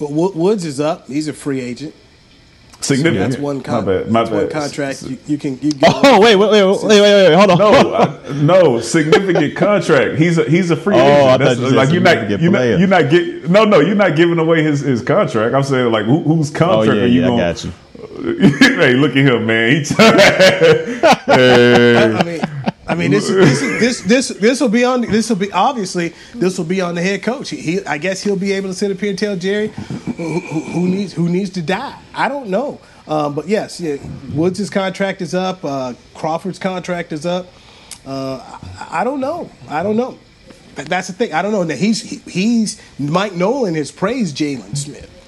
Well, 0.00 0.32
Woods 0.32 0.64
is 0.64 0.80
up. 0.80 1.06
He's 1.06 1.28
a 1.28 1.32
free 1.32 1.60
agent. 1.60 1.94
Significant. 2.80 3.32
that's 3.32 3.42
one, 3.42 3.60
con- 3.60 3.84
my 3.84 3.92
bad. 3.92 4.10
My 4.10 4.20
that's 4.20 4.30
bad. 4.30 4.42
one 4.42 4.50
contract. 4.50 5.02
You, 5.02 5.18
you 5.26 5.38
can. 5.38 5.58
You 5.60 5.70
oh 5.82 6.20
wait, 6.20 6.36
wait, 6.36 6.50
wait, 6.50 6.64
wait, 6.64 6.82
wait, 6.82 7.00
wait, 7.00 7.28
wait, 7.28 7.34
hold 7.34 7.50
on. 7.50 7.58
No, 7.58 7.94
I, 7.94 8.32
no, 8.32 8.80
significant 8.80 9.56
contract. 9.56 10.18
He's 10.18 10.38
a 10.38 10.44
he's 10.44 10.70
a 10.70 10.76
free 10.76 10.96
oh, 10.96 11.34
agent. 11.34 11.40
That's, 11.40 11.60
you 11.60 11.70
like 11.70 11.90
you're 11.90 12.00
not 12.00 12.30
you're 12.40 12.50
not, 12.50 12.62
you're 12.62 12.88
not 12.88 13.10
get 13.10 13.50
no 13.50 13.64
no 13.64 13.80
you're 13.80 13.94
not 13.94 14.16
giving 14.16 14.38
away 14.38 14.62
his, 14.62 14.80
his 14.80 15.02
contract. 15.02 15.54
I'm 15.54 15.62
saying 15.62 15.92
like 15.92 16.06
who, 16.06 16.22
whose 16.22 16.50
contract 16.50 16.90
oh, 16.90 16.92
yeah, 16.94 17.02
are 17.02 17.06
you 17.06 17.20
yeah, 17.20 17.26
going? 17.26 17.40
I 17.40 17.52
got 17.52 17.64
you. 17.64 17.72
hey, 18.58 18.94
look 18.94 19.10
at 19.12 19.18
him, 19.18 19.46
man. 19.46 19.72
He 19.72 19.84
t- 19.84 19.94
hey. 21.26 22.14
I 22.14 22.22
mean. 22.24 22.40
I 22.90 22.94
mean, 22.96 23.12
this 23.12 23.28
this 23.28 23.60
this 23.60 24.00
this 24.00 24.28
this 24.28 24.60
will 24.60 24.68
be 24.68 24.84
on 24.84 25.02
this 25.02 25.28
will 25.28 25.36
be 25.36 25.52
obviously 25.52 26.12
this 26.34 26.58
will 26.58 26.64
be 26.64 26.80
on 26.80 26.96
the 26.96 27.02
head 27.02 27.22
coach. 27.22 27.50
He, 27.50 27.84
I 27.84 27.98
guess 27.98 28.22
he'll 28.22 28.36
be 28.36 28.52
able 28.52 28.68
to 28.68 28.74
sit 28.74 28.90
up 28.90 28.98
here 28.98 29.10
and 29.10 29.18
tell 29.18 29.36
Jerry 29.36 29.68
who, 29.68 30.40
who, 30.40 30.60
who 30.60 30.88
needs 30.88 31.12
who 31.12 31.28
needs 31.28 31.50
to 31.50 31.62
die. 31.62 31.96
I 32.12 32.28
don't 32.28 32.48
know, 32.48 32.80
um, 33.06 33.34
but 33.34 33.46
yes, 33.46 33.80
yeah, 33.80 33.96
Woods' 34.34 34.68
contract 34.70 35.22
is 35.22 35.34
up. 35.34 35.64
Uh, 35.64 35.94
Crawford's 36.14 36.58
contract 36.58 37.12
is 37.12 37.26
up. 37.26 37.46
Uh, 38.04 38.38
I, 38.80 39.02
I, 39.02 39.04
don't 39.04 39.20
know. 39.20 39.50
I 39.68 39.82
don't 39.82 39.96
know. 39.96 40.18
That's 40.74 41.06
the 41.06 41.12
thing. 41.12 41.32
I 41.32 41.42
don't 41.42 41.52
know. 41.52 41.62
Now 41.62 41.76
he's 41.76 42.24
he's 42.26 42.80
Mike 42.98 43.34
Nolan 43.34 43.76
has 43.76 43.92
praised 43.92 44.36
Jaylon 44.36 44.76
Smith 44.76 45.19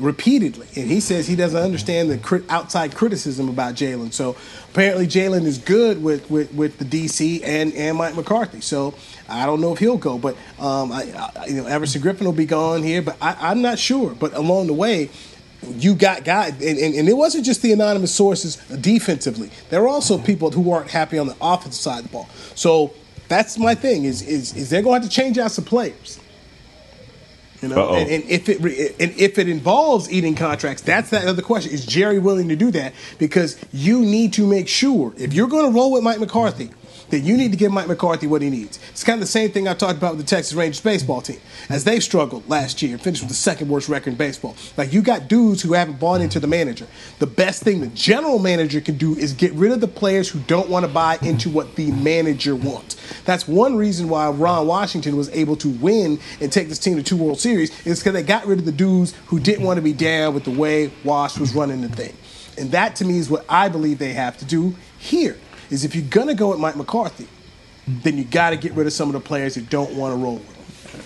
repeatedly, 0.00 0.66
and 0.76 0.90
he 0.90 1.00
says 1.00 1.28
he 1.28 1.36
doesn't 1.36 1.60
understand 1.60 2.10
the 2.10 2.44
outside 2.48 2.94
criticism 2.94 3.48
about 3.48 3.74
Jaylon. 3.74 4.12
So 4.12 4.36
apparently 4.70 5.06
Jaylon 5.06 5.44
is 5.44 5.58
good 5.58 6.02
with, 6.02 6.30
with, 6.30 6.52
with 6.54 6.78
the 6.78 6.84
DC 6.84 7.42
and, 7.44 7.72
and 7.74 7.98
Mike 7.98 8.16
McCarthy. 8.16 8.60
So 8.60 8.94
I 9.28 9.46
don't 9.46 9.60
know 9.60 9.72
if 9.72 9.78
he'll 9.78 9.98
go, 9.98 10.18
but 10.18 10.36
um, 10.58 10.90
I, 10.90 11.32
I, 11.36 11.46
you 11.46 11.54
know 11.54 11.66
Everson 11.66 12.02
Griffen 12.02 12.22
will 12.22 12.32
be 12.32 12.46
gone 12.46 12.82
here, 12.82 13.02
but 13.02 13.16
I, 13.20 13.52
am 13.52 13.62
not 13.62 13.78
sure. 13.78 14.14
But 14.14 14.34
along 14.34 14.66
the 14.66 14.74
way. 14.74 15.10
You 15.76 15.94
got 15.94 16.24
guys, 16.24 16.52
and, 16.52 16.78
and, 16.78 16.94
and, 16.94 17.06
it 17.06 17.12
wasn't 17.12 17.44
just 17.44 17.60
the 17.60 17.70
anonymous 17.70 18.14
sources 18.14 18.56
defensively. 18.80 19.50
There 19.68 19.82
were 19.82 19.88
also 19.88 20.16
people 20.16 20.50
who 20.50 20.62
weren't 20.62 20.88
happy 20.88 21.18
on 21.18 21.26
the 21.26 21.36
offensive 21.38 21.74
side 21.74 21.98
of 21.98 22.04
the 22.04 22.08
ball. 22.12 22.30
So 22.54 22.94
that's 23.28 23.58
my 23.58 23.74
thing: 23.74 24.04
is 24.04 24.22
is, 24.22 24.56
is 24.56 24.70
they're 24.70 24.80
going 24.80 25.02
to 25.02 25.04
have 25.04 25.10
to 25.10 25.14
change 25.14 25.36
out 25.36 25.50
some 25.50 25.66
players. 25.66 26.18
You 27.62 27.68
know, 27.68 27.94
and, 27.94 28.10
and, 28.10 28.24
if 28.24 28.48
it 28.48 28.58
and 29.00 29.12
if 29.18 29.38
it 29.38 29.48
involves 29.48 30.10
eating 30.10 30.34
contracts, 30.34 30.82
that's 30.82 31.10
that 31.10 31.26
other 31.26 31.42
question. 31.42 31.72
Is 31.72 31.84
Jerry 31.84 32.18
willing 32.18 32.48
to 32.48 32.56
do 32.56 32.70
that? 32.70 32.94
Because 33.18 33.58
you 33.72 34.00
need 34.00 34.32
to 34.34 34.46
make 34.46 34.66
sure 34.66 35.12
if 35.18 35.34
you're 35.34 35.48
going 35.48 35.70
to 35.70 35.76
roll 35.76 35.92
with 35.92 36.02
Mike 36.02 36.20
McCarthy, 36.20 36.70
then 37.10 37.24
you 37.24 37.36
need 37.36 37.50
to 37.52 37.58
give 37.58 37.72
Mike 37.72 37.88
McCarthy 37.88 38.26
what 38.26 38.42
he 38.42 38.50
needs. 38.50 38.78
It's 38.90 39.04
kind 39.04 39.16
of 39.16 39.20
the 39.20 39.26
same 39.26 39.50
thing 39.50 39.68
I 39.68 39.74
talked 39.74 39.98
about 39.98 40.16
with 40.16 40.26
the 40.26 40.30
Texas 40.30 40.54
Rangers 40.54 40.80
baseball 40.80 41.20
team, 41.20 41.40
as 41.68 41.84
they 41.84 42.00
struggled 42.00 42.48
last 42.48 42.82
year 42.82 42.92
and 42.92 43.02
finished 43.02 43.22
with 43.22 43.28
the 43.28 43.34
second 43.34 43.68
worst 43.68 43.88
record 43.88 44.10
in 44.10 44.16
baseball. 44.16 44.56
Like 44.76 44.92
you 44.92 45.02
got 45.02 45.28
dudes 45.28 45.62
who 45.62 45.72
haven't 45.72 45.98
bought 45.98 46.20
into 46.20 46.40
the 46.40 46.46
manager. 46.46 46.86
The 47.18 47.26
best 47.26 47.62
thing 47.62 47.80
the 47.80 47.88
general 47.88 48.38
manager 48.38 48.80
can 48.80 48.96
do 48.96 49.16
is 49.16 49.32
get 49.32 49.52
rid 49.52 49.72
of 49.72 49.80
the 49.80 49.88
players 49.88 50.28
who 50.28 50.40
don't 50.40 50.68
want 50.68 50.86
to 50.86 50.92
buy 50.92 51.18
into 51.22 51.50
what 51.50 51.76
the 51.76 51.90
manager 51.92 52.54
wants. 52.54 52.96
That's 53.24 53.46
one 53.48 53.76
reason 53.76 54.08
why 54.08 54.28
Ron 54.30 54.66
Washington 54.66 55.16
was 55.16 55.28
able 55.30 55.56
to 55.56 55.68
win 55.68 56.18
and 56.40 56.52
take 56.52 56.68
this 56.68 56.78
team 56.78 56.96
to 56.96 57.02
two 57.02 57.16
World 57.16 57.40
Series 57.40 57.70
is 57.86 58.00
because 58.00 58.12
they 58.12 58.22
got 58.22 58.46
rid 58.46 58.58
of 58.58 58.64
the 58.64 58.72
dudes 58.72 59.14
who 59.26 59.40
didn't 59.40 59.64
want 59.64 59.76
to 59.76 59.82
be 59.82 59.92
down 59.92 60.34
with 60.34 60.44
the 60.44 60.50
way 60.50 60.90
Wash 61.04 61.38
was 61.38 61.54
running 61.54 61.80
the 61.80 61.88
thing. 61.88 62.16
And 62.58 62.70
that 62.72 62.96
to 62.96 63.04
me 63.04 63.18
is 63.18 63.30
what 63.30 63.44
I 63.48 63.68
believe 63.68 63.98
they 63.98 64.12
have 64.12 64.36
to 64.38 64.44
do 64.44 64.76
here 64.98 65.36
is 65.70 65.84
if 65.84 65.94
you're 65.94 66.04
gonna 66.08 66.34
go 66.34 66.50
with 66.50 66.58
Mike 66.58 66.76
McCarthy, 66.76 67.28
then 67.86 68.18
you 68.18 68.24
got 68.24 68.50
to 68.50 68.56
get 68.56 68.72
rid 68.72 68.86
of 68.86 68.92
some 68.92 69.08
of 69.08 69.12
the 69.14 69.20
players 69.20 69.54
that 69.54 69.68
don't 69.68 69.92
want 69.94 70.12
to 70.12 70.16
roll 70.16 70.34
with 70.36 70.56
him. 70.94 71.02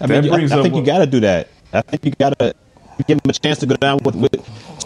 I 0.00 0.06
mean, 0.06 0.32
I, 0.32 0.58
I 0.58 0.62
think 0.62 0.74
you 0.74 0.84
got 0.84 0.98
to 0.98 1.06
do 1.06 1.20
that. 1.20 1.48
I 1.72 1.80
think 1.82 2.04
you 2.04 2.12
got 2.12 2.38
to 2.38 2.54
give 3.06 3.18
him 3.18 3.30
a 3.30 3.32
chance 3.32 3.58
to 3.60 3.66
go 3.66 3.76
down 3.76 3.98
with, 4.04 4.14
with 4.14 4.34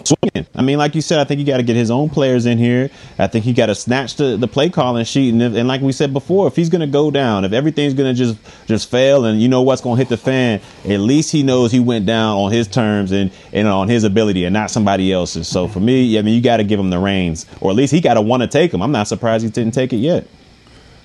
swinging. 0.07 0.47
I 0.55 0.61
mean, 0.61 0.77
like 0.77 0.95
you 0.95 1.01
said, 1.01 1.19
I 1.19 1.23
think 1.23 1.39
you 1.39 1.45
got 1.45 1.57
to 1.57 1.63
get 1.63 1.75
his 1.75 1.91
own 1.91 2.09
players 2.09 2.45
in 2.45 2.57
here. 2.57 2.89
I 3.17 3.27
think 3.27 3.45
he 3.45 3.53
got 3.53 3.67
to 3.67 3.75
snatch 3.75 4.15
the, 4.15 4.37
the 4.37 4.47
play 4.47 4.69
calling 4.69 5.05
sheet. 5.05 5.33
And, 5.33 5.41
if, 5.41 5.55
and 5.55 5.67
like 5.67 5.81
we 5.81 5.91
said 5.91 6.13
before, 6.13 6.47
if 6.47 6.55
he's 6.55 6.69
going 6.69 6.81
to 6.81 6.87
go 6.87 7.11
down, 7.11 7.45
if 7.45 7.53
everything's 7.53 7.93
going 7.93 8.13
to 8.13 8.17
just 8.17 8.37
just 8.67 8.89
fail, 8.89 9.25
and 9.25 9.41
you 9.41 9.47
know 9.47 9.61
what's 9.61 9.81
going 9.81 9.97
to 9.97 9.99
hit 9.99 10.09
the 10.09 10.17
fan, 10.17 10.61
at 10.85 10.99
least 10.99 11.31
he 11.31 11.43
knows 11.43 11.71
he 11.71 11.79
went 11.79 12.05
down 12.05 12.37
on 12.37 12.51
his 12.51 12.67
terms 12.67 13.11
and, 13.11 13.31
and 13.51 13.67
on 13.67 13.87
his 13.87 14.03
ability, 14.03 14.45
and 14.45 14.53
not 14.53 14.71
somebody 14.71 15.11
else's. 15.11 15.47
So 15.47 15.67
for 15.67 15.79
me, 15.79 16.17
I 16.17 16.21
mean, 16.21 16.35
you 16.35 16.41
got 16.41 16.57
to 16.57 16.63
give 16.63 16.79
him 16.79 16.89
the 16.89 16.99
reins, 16.99 17.45
or 17.61 17.71
at 17.71 17.75
least 17.75 17.93
he 17.93 18.01
got 18.01 18.15
to 18.15 18.21
want 18.21 18.41
to 18.43 18.47
take 18.47 18.71
them. 18.71 18.81
I'm 18.81 18.91
not 18.91 19.07
surprised 19.07 19.43
he 19.43 19.49
didn't 19.49 19.73
take 19.73 19.93
it 19.93 19.97
yet. 19.97 20.27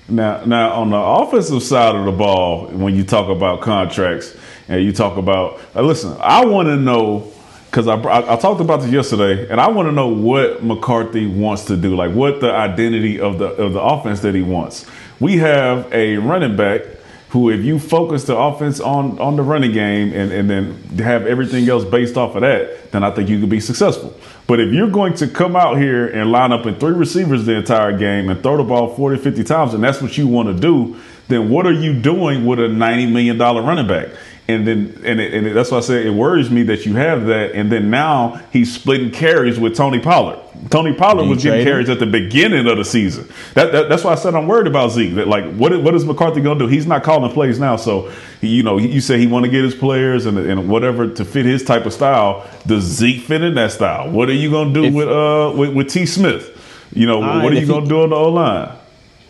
Now, 0.07 0.43
now 0.45 0.71
on 0.73 0.89
the 0.89 0.97
offensive 0.97 1.61
side 1.61 1.95
of 1.95 2.05
the 2.05 2.11
ball, 2.11 2.67
when 2.67 2.95
you 2.95 3.03
talk 3.03 3.29
about 3.29 3.61
contracts 3.61 4.35
and 4.67 4.83
you 4.83 4.91
talk 4.91 5.17
about, 5.17 5.59
uh, 5.75 5.81
listen, 5.81 6.17
I 6.19 6.45
want 6.45 6.67
to 6.67 6.75
know 6.75 7.31
because 7.69 7.87
I, 7.87 7.95
I, 7.95 8.33
I, 8.33 8.35
talked 8.37 8.61
about 8.61 8.81
this 8.81 8.91
yesterday, 8.91 9.47
and 9.49 9.61
I 9.61 9.69
want 9.69 9.87
to 9.87 9.91
know 9.91 10.07
what 10.07 10.63
McCarthy 10.63 11.27
wants 11.27 11.65
to 11.65 11.77
do, 11.77 11.95
like 11.95 12.11
what 12.11 12.41
the 12.41 12.51
identity 12.51 13.19
of 13.19 13.37
the 13.37 13.47
of 13.47 13.73
the 13.73 13.81
offense 13.81 14.21
that 14.21 14.33
he 14.33 14.41
wants. 14.41 14.85
We 15.19 15.37
have 15.37 15.91
a 15.93 16.17
running 16.17 16.55
back 16.55 16.81
who, 17.29 17.51
if 17.51 17.63
you 17.63 17.77
focus 17.77 18.23
the 18.23 18.35
offense 18.35 18.79
on 18.79 19.19
on 19.19 19.35
the 19.35 19.43
running 19.43 19.71
game 19.71 20.13
and, 20.13 20.31
and 20.31 20.49
then 20.49 20.73
have 20.97 21.27
everything 21.27 21.69
else 21.69 21.85
based 21.85 22.17
off 22.17 22.35
of 22.35 22.41
that, 22.41 22.91
then 22.91 23.03
I 23.03 23.11
think 23.11 23.29
you 23.29 23.39
could 23.39 23.49
be 23.49 23.59
successful. 23.59 24.17
But 24.47 24.59
if 24.59 24.73
you're 24.73 24.89
going 24.89 25.13
to 25.15 25.27
come 25.27 25.55
out 25.55 25.77
here 25.77 26.07
and 26.07 26.31
line 26.31 26.51
up 26.51 26.65
in 26.65 26.79
three 26.79 26.93
receivers 26.93 27.45
the 27.45 27.55
entire 27.55 27.95
game 27.95 28.29
and 28.29 28.41
throw 28.41 28.57
the 28.57 28.63
ball 28.63 28.95
40, 28.95 29.21
50 29.21 29.43
times, 29.43 29.75
and 29.75 29.83
that's 29.83 30.01
what 30.01 30.17
you 30.17 30.27
want 30.27 30.47
to 30.47 30.59
do, 30.59 30.99
then 31.27 31.49
what 31.51 31.67
are 31.67 31.71
you 31.71 31.93
doing 31.93 32.47
with 32.47 32.57
a 32.57 32.63
$90 32.63 33.11
million 33.11 33.37
running 33.37 33.87
back? 33.87 34.09
And 34.49 34.67
then 34.67 35.01
and, 35.05 35.19
it, 35.19 35.33
and 35.33 35.47
it, 35.47 35.53
that's 35.53 35.69
why 35.69 35.77
I 35.77 35.81
say 35.81 36.07
it 36.07 36.09
worries 36.09 36.49
me 36.49 36.63
that 36.63 36.85
you 36.85 36.95
have 36.95 37.25
that, 37.27 37.51
and 37.53 37.71
then 37.71 37.89
now 37.89 38.41
he's 38.51 38.73
splitting 38.73 39.11
carries 39.11 39.59
with 39.59 39.75
Tony 39.75 39.99
Pollard. 39.99 40.39
Tony 40.69 40.93
Pollard 40.93 41.27
was 41.27 41.43
getting 41.43 41.63
carries 41.63 41.87
at 41.87 41.99
the 41.99 42.05
beginning 42.05 42.67
of 42.67 42.77
the 42.77 42.83
season. 42.83 43.29
That, 43.53 43.71
that, 43.71 43.89
that's 43.89 44.03
why 44.03 44.11
I 44.11 44.15
said 44.15 44.35
I'm 44.35 44.47
worried 44.47 44.67
about 44.67 44.91
Zeke. 44.91 45.15
That 45.15 45.27
like 45.27 45.53
what 45.53 45.81
what 45.83 45.93
is 45.93 46.03
McCarthy 46.03 46.41
going 46.41 46.57
to 46.59 46.65
do? 46.65 46.69
He's 46.69 46.87
not 46.87 47.03
calling 47.03 47.31
plays 47.31 47.59
now, 47.59 47.75
so 47.75 48.11
he, 48.41 48.47
you 48.47 48.63
know 48.63 48.77
you 48.77 49.01
say 49.01 49.19
he 49.19 49.27
want 49.27 49.45
to 49.45 49.51
get 49.51 49.63
his 49.63 49.75
players 49.75 50.25
and 50.25 50.37
and 50.37 50.67
whatever 50.67 51.07
to 51.07 51.23
fit 51.23 51.45
his 51.45 51.63
type 51.63 51.85
of 51.85 51.93
style. 51.93 52.49
Does 52.65 52.83
Zeke 52.83 53.21
fit 53.21 53.43
in 53.43 53.53
that 53.53 53.71
style? 53.71 54.09
What 54.09 54.29
are 54.29 54.33
you 54.33 54.49
going 54.49 54.73
to 54.73 54.81
do 54.81 54.87
if, 54.87 54.93
with 54.93 55.07
uh 55.07 55.53
with, 55.55 55.73
with 55.75 55.89
T 55.89 56.05
Smith? 56.05 56.55
You 56.93 57.05
know 57.05 57.19
what 57.19 57.53
are 57.53 57.53
you 57.53 57.67
going 57.67 57.83
to 57.83 57.89
do 57.89 58.01
on 58.01 58.09
the 58.09 58.15
O 58.15 58.29
line? 58.29 58.78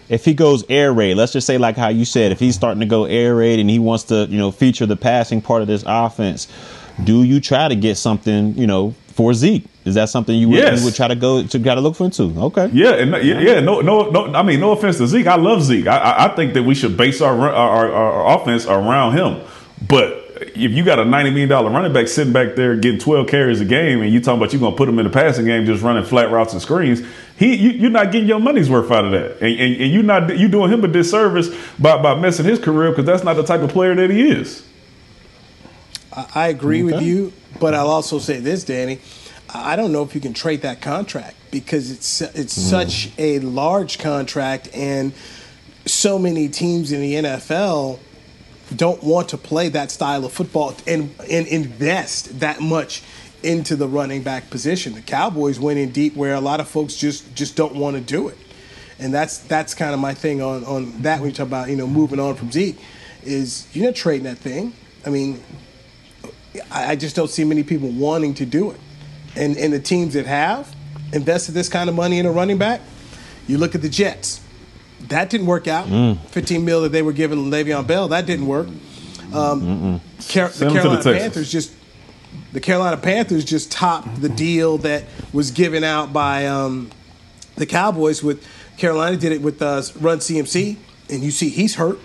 If 0.09 0.25
he 0.25 0.33
goes 0.33 0.63
air 0.69 0.91
raid, 0.91 1.15
let's 1.15 1.31
just 1.31 1.47
say 1.47 1.57
like 1.57 1.77
how 1.77 1.89
you 1.89 2.03
said, 2.03 2.31
if 2.31 2.39
he's 2.39 2.55
starting 2.55 2.79
to 2.81 2.85
go 2.85 3.05
air 3.05 3.35
raid 3.35 3.59
and 3.59 3.69
he 3.69 3.79
wants 3.79 4.05
to, 4.05 4.27
you 4.29 4.37
know, 4.37 4.51
feature 4.51 4.85
the 4.85 4.97
passing 4.97 5.41
part 5.41 5.61
of 5.61 5.67
this 5.67 5.83
offense, 5.85 6.47
do 7.03 7.23
you 7.23 7.39
try 7.39 7.67
to 7.67 7.75
get 7.75 7.95
something, 7.95 8.57
you 8.57 8.67
know, 8.67 8.95
for 9.13 9.33
Zeke? 9.33 9.65
Is 9.85 9.95
that 9.95 10.09
something 10.09 10.35
you 10.35 10.49
would, 10.49 10.57
yes. 10.57 10.79
you 10.79 10.85
would 10.85 10.95
try 10.95 11.07
to 11.07 11.15
go 11.15 11.43
to 11.43 11.59
try 11.59 11.75
to 11.75 11.81
look 11.81 11.95
for 11.95 12.05
into? 12.05 12.23
Okay. 12.23 12.69
Yeah, 12.73 12.93
and 12.93 13.11
yeah, 13.25 13.39
yeah, 13.39 13.59
no, 13.59 13.81
no, 13.81 14.09
no. 14.09 14.33
I 14.33 14.43
mean, 14.43 14.59
no 14.59 14.71
offense 14.71 14.97
to 14.97 15.07
Zeke. 15.07 15.27
I 15.27 15.35
love 15.35 15.63
Zeke. 15.63 15.87
I, 15.87 16.25
I 16.25 16.35
think 16.35 16.53
that 16.53 16.63
we 16.63 16.75
should 16.75 16.97
base 16.97 17.21
our, 17.21 17.49
our, 17.49 17.91
our 17.91 18.39
offense 18.39 18.65
around 18.65 19.13
him. 19.13 19.41
But 19.87 20.28
if 20.41 20.71
you 20.71 20.83
got 20.83 20.99
a 20.99 21.05
ninety 21.05 21.31
million 21.31 21.49
dollar 21.49 21.69
running 21.69 21.91
back 21.91 22.07
sitting 22.07 22.33
back 22.33 22.55
there 22.55 22.75
getting 22.75 22.99
twelve 22.99 23.27
carries 23.27 23.59
a 23.61 23.65
game, 23.65 24.01
and 24.01 24.11
you 24.11 24.21
talking 24.21 24.39
about 24.39 24.53
you're 24.53 24.59
gonna 24.59 24.75
put 24.75 24.87
him 24.87 24.99
in 24.99 25.05
the 25.05 25.11
passing 25.11 25.45
game 25.45 25.65
just 25.65 25.83
running 25.83 26.03
flat 26.03 26.31
routes 26.31 26.53
and 26.53 26.61
screens, 26.61 27.01
he 27.37 27.55
you, 27.55 27.87
are 27.87 27.91
not 27.91 28.11
getting 28.11 28.27
your 28.27 28.39
money's 28.39 28.69
worth 28.69 28.91
out 28.91 29.05
of 29.05 29.11
that, 29.11 29.41
and, 29.41 29.59
and, 29.59 29.81
and 29.81 29.91
you 29.91 30.03
not 30.03 30.37
you 30.37 30.47
doing 30.47 30.71
him 30.71 30.83
a 30.83 30.87
disservice 30.87 31.49
by 31.77 32.01
by 32.01 32.15
messing 32.15 32.45
his 32.45 32.59
career 32.59 32.91
because 32.91 33.05
that's 33.05 33.23
not 33.23 33.35
the 33.35 33.43
type 33.43 33.61
of 33.61 33.69
player 33.69 33.95
that 33.95 34.09
he 34.09 34.29
is. 34.29 34.65
I 36.33 36.47
agree 36.47 36.83
okay. 36.83 36.93
with 36.95 37.03
you, 37.03 37.33
but 37.59 37.73
I'll 37.73 37.89
also 37.89 38.19
say 38.19 38.39
this, 38.39 38.63
Danny. 38.63 38.99
I 39.53 39.75
don't 39.75 39.91
know 39.91 40.03
if 40.03 40.13
you 40.13 40.21
can 40.21 40.33
trade 40.33 40.61
that 40.61 40.81
contract 40.81 41.35
because 41.51 41.91
it's 41.91 42.21
it's 42.21 42.57
mm. 42.57 42.69
such 42.69 43.11
a 43.17 43.39
large 43.39 43.99
contract, 43.99 44.69
and 44.73 45.13
so 45.85 46.19
many 46.19 46.47
teams 46.49 46.91
in 46.91 47.01
the 47.01 47.13
NFL 47.15 47.99
don't 48.75 49.03
want 49.03 49.29
to 49.29 49.37
play 49.37 49.69
that 49.69 49.91
style 49.91 50.25
of 50.25 50.31
football 50.31 50.75
and 50.85 51.13
and 51.29 51.47
invest 51.47 52.39
that 52.39 52.61
much 52.61 53.03
into 53.41 53.75
the 53.75 53.87
running 53.87 54.21
back 54.21 54.49
position. 54.49 54.93
The 54.93 55.01
Cowboys 55.01 55.59
went 55.59 55.79
in 55.79 55.91
deep 55.91 56.15
where 56.15 56.33
a 56.35 56.41
lot 56.41 56.59
of 56.59 56.67
folks 56.67 56.95
just 56.95 57.33
just 57.35 57.55
don't 57.55 57.75
want 57.75 57.95
to 57.95 58.01
do 58.01 58.27
it. 58.27 58.37
And 58.99 59.13
that's 59.13 59.39
that's 59.39 59.73
kind 59.73 59.93
of 59.93 59.99
my 59.99 60.13
thing 60.13 60.41
on 60.41 60.63
on 60.65 61.01
that 61.01 61.19
when 61.19 61.29
you 61.29 61.35
talk 61.35 61.47
about, 61.47 61.69
you 61.69 61.75
know, 61.75 61.87
moving 61.87 62.19
on 62.19 62.35
from 62.35 62.51
Zeke 62.51 62.77
is 63.23 63.67
you're 63.73 63.85
not 63.85 63.95
trading 63.95 64.23
that 64.25 64.37
thing. 64.37 64.73
I 65.05 65.09
mean, 65.09 65.41
I 66.71 66.95
just 66.95 67.15
don't 67.15 67.29
see 67.29 67.43
many 67.43 67.63
people 67.63 67.89
wanting 67.89 68.33
to 68.35 68.45
do 68.45 68.71
it. 68.71 68.79
And 69.35 69.57
and 69.57 69.73
the 69.73 69.79
teams 69.79 70.13
that 70.13 70.25
have 70.25 70.75
invested 71.13 71.53
this 71.53 71.69
kind 71.69 71.89
of 71.89 71.95
money 71.95 72.19
in 72.19 72.25
a 72.25 72.31
running 72.31 72.57
back, 72.57 72.81
you 73.47 73.57
look 73.57 73.73
at 73.73 73.81
the 73.81 73.89
Jets. 73.89 74.41
That 75.07 75.29
didn't 75.29 75.47
work 75.47 75.67
out. 75.67 75.87
Mm. 75.87 76.19
15 76.27 76.63
mil 76.63 76.81
that 76.81 76.89
they 76.89 77.01
were 77.01 77.13
giving 77.13 77.49
Le'Veon 77.49 77.87
Bell, 77.87 78.09
that 78.09 78.25
didn't 78.25 78.47
work. 78.47 78.67
Um, 79.33 80.01
Car- 80.31 80.49
the 80.49 80.69
Carolina 80.71 81.03
the 81.03 81.13
Panthers 81.13 81.51
just 81.51 81.73
the 82.51 82.59
Carolina 82.59 82.97
Panthers 82.97 83.45
just 83.45 83.71
topped 83.71 84.21
the 84.21 84.29
deal 84.29 84.79
that 84.79 85.05
was 85.33 85.51
given 85.51 85.83
out 85.83 86.11
by 86.11 86.47
um, 86.47 86.89
the 87.55 87.65
Cowboys 87.65 88.23
with 88.23 88.45
Carolina 88.77 89.17
did 89.17 89.31
it 89.31 89.41
with 89.41 89.61
uh, 89.61 89.81
Run 89.99 90.19
CMC, 90.19 90.77
and 91.09 91.23
you 91.23 91.31
see 91.31 91.49
he's 91.49 91.75
hurt. 91.75 91.99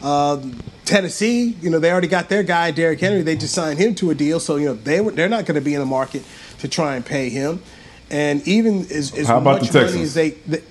Uh, 0.00 0.40
Tennessee, 0.84 1.56
you 1.60 1.70
know, 1.70 1.78
they 1.78 1.90
already 1.90 2.08
got 2.08 2.28
their 2.28 2.42
guy 2.42 2.70
Derrick 2.70 3.00
Henry. 3.00 3.22
They 3.22 3.36
just 3.36 3.54
signed 3.54 3.78
him 3.78 3.94
to 3.96 4.10
a 4.10 4.14
deal, 4.14 4.38
so 4.38 4.56
you 4.56 4.66
know 4.66 4.74
they 4.74 5.00
were, 5.00 5.10
they're 5.10 5.28
not 5.28 5.44
going 5.44 5.56
to 5.56 5.60
be 5.60 5.74
in 5.74 5.80
the 5.80 5.86
market 5.86 6.22
to 6.60 6.68
try 6.68 6.94
and 6.94 7.04
pay 7.04 7.30
him. 7.30 7.62
And 8.10 8.46
even 8.46 8.80
as, 8.80 9.14
as 9.14 9.26
How 9.26 9.38
about 9.38 9.62
much 9.62 9.70
the 9.70 9.84
money 9.84 10.02
as 10.02 10.14
they, 10.14 10.36
as, 10.50 10.62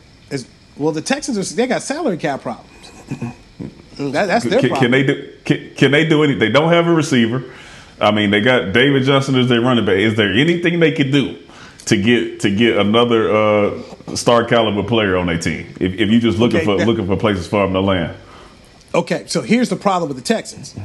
well, 0.77 0.91
the 0.91 1.01
Texans 1.01 1.37
are, 1.37 1.55
they 1.55 1.67
got 1.67 1.81
salary 1.81 2.17
cap 2.17 2.41
problems. 2.41 2.91
that, 3.97 4.27
that's 4.27 4.45
their 4.45 4.59
can, 4.59 4.69
problem. 4.69 4.79
Can 4.79 4.91
they 4.91 5.03
do? 5.03 5.33
Can, 5.45 5.75
can 5.75 5.91
they 5.91 6.07
do 6.07 6.23
anything? 6.23 6.39
They 6.39 6.49
don't 6.49 6.71
have 6.71 6.87
a 6.87 6.93
receiver. 6.93 7.43
I 7.99 8.11
mean, 8.11 8.29
they 8.29 8.41
got 8.41 8.73
David 8.73 9.03
Johnson 9.03 9.35
as 9.35 9.49
their 9.49 9.61
running 9.61 9.85
back. 9.85 9.95
Is 9.95 10.15
there 10.15 10.31
anything 10.31 10.79
they 10.79 10.91
could 10.91 11.11
do 11.11 11.39
to 11.85 12.01
get 12.01 12.41
to 12.41 12.55
get 12.55 12.77
another 12.77 13.33
uh, 13.33 14.15
star 14.15 14.45
caliber 14.45 14.87
player 14.87 15.17
on 15.17 15.27
their 15.27 15.39
team? 15.39 15.73
If, 15.79 15.93
if 15.93 16.09
you 16.09 16.19
just 16.19 16.37
looking 16.37 16.57
okay, 16.57 16.65
for 16.65 16.77
now, 16.77 16.85
looking 16.85 17.07
for 17.07 17.17
places 17.17 17.47
for 17.47 17.63
them 17.63 17.73
to 17.73 17.81
land. 17.81 18.15
Okay, 18.93 19.25
so 19.27 19.41
here's 19.41 19.69
the 19.69 19.75
problem 19.75 20.09
with 20.09 20.17
the 20.17 20.23
Texans. 20.23 20.75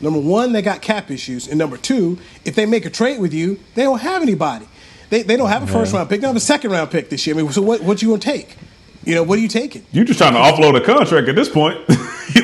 Number 0.00 0.18
one, 0.18 0.52
they 0.52 0.62
got 0.62 0.80
cap 0.80 1.10
issues, 1.10 1.46
and 1.46 1.58
number 1.58 1.76
two, 1.76 2.18
if 2.44 2.54
they 2.54 2.64
make 2.66 2.86
a 2.86 2.90
trade 2.90 3.20
with 3.20 3.34
you, 3.34 3.60
they 3.74 3.82
don't 3.82 4.00
have 4.00 4.22
anybody. 4.22 4.66
They, 5.10 5.22
they 5.22 5.36
don't 5.36 5.48
have 5.48 5.64
a 5.64 5.66
first 5.66 5.92
round 5.92 6.08
pick. 6.08 6.20
They 6.20 6.26
don't 6.26 6.34
have 6.34 6.36
a 6.36 6.40
second 6.40 6.70
round 6.70 6.90
pick 6.90 7.10
this 7.10 7.26
year. 7.26 7.36
I 7.36 7.42
mean, 7.42 7.52
so 7.52 7.62
what 7.62 7.82
what 7.82 8.00
you 8.00 8.08
gonna 8.08 8.20
take? 8.20 8.56
You 9.04 9.14
know, 9.14 9.22
what 9.22 9.38
are 9.38 9.42
you 9.42 9.48
taking? 9.48 9.84
You're 9.92 10.04
just 10.04 10.18
trying 10.18 10.34
to 10.34 10.38
offload 10.38 10.76
a 10.76 10.84
contract 10.84 11.28
at 11.28 11.34
this 11.34 11.48
point, 11.48 11.78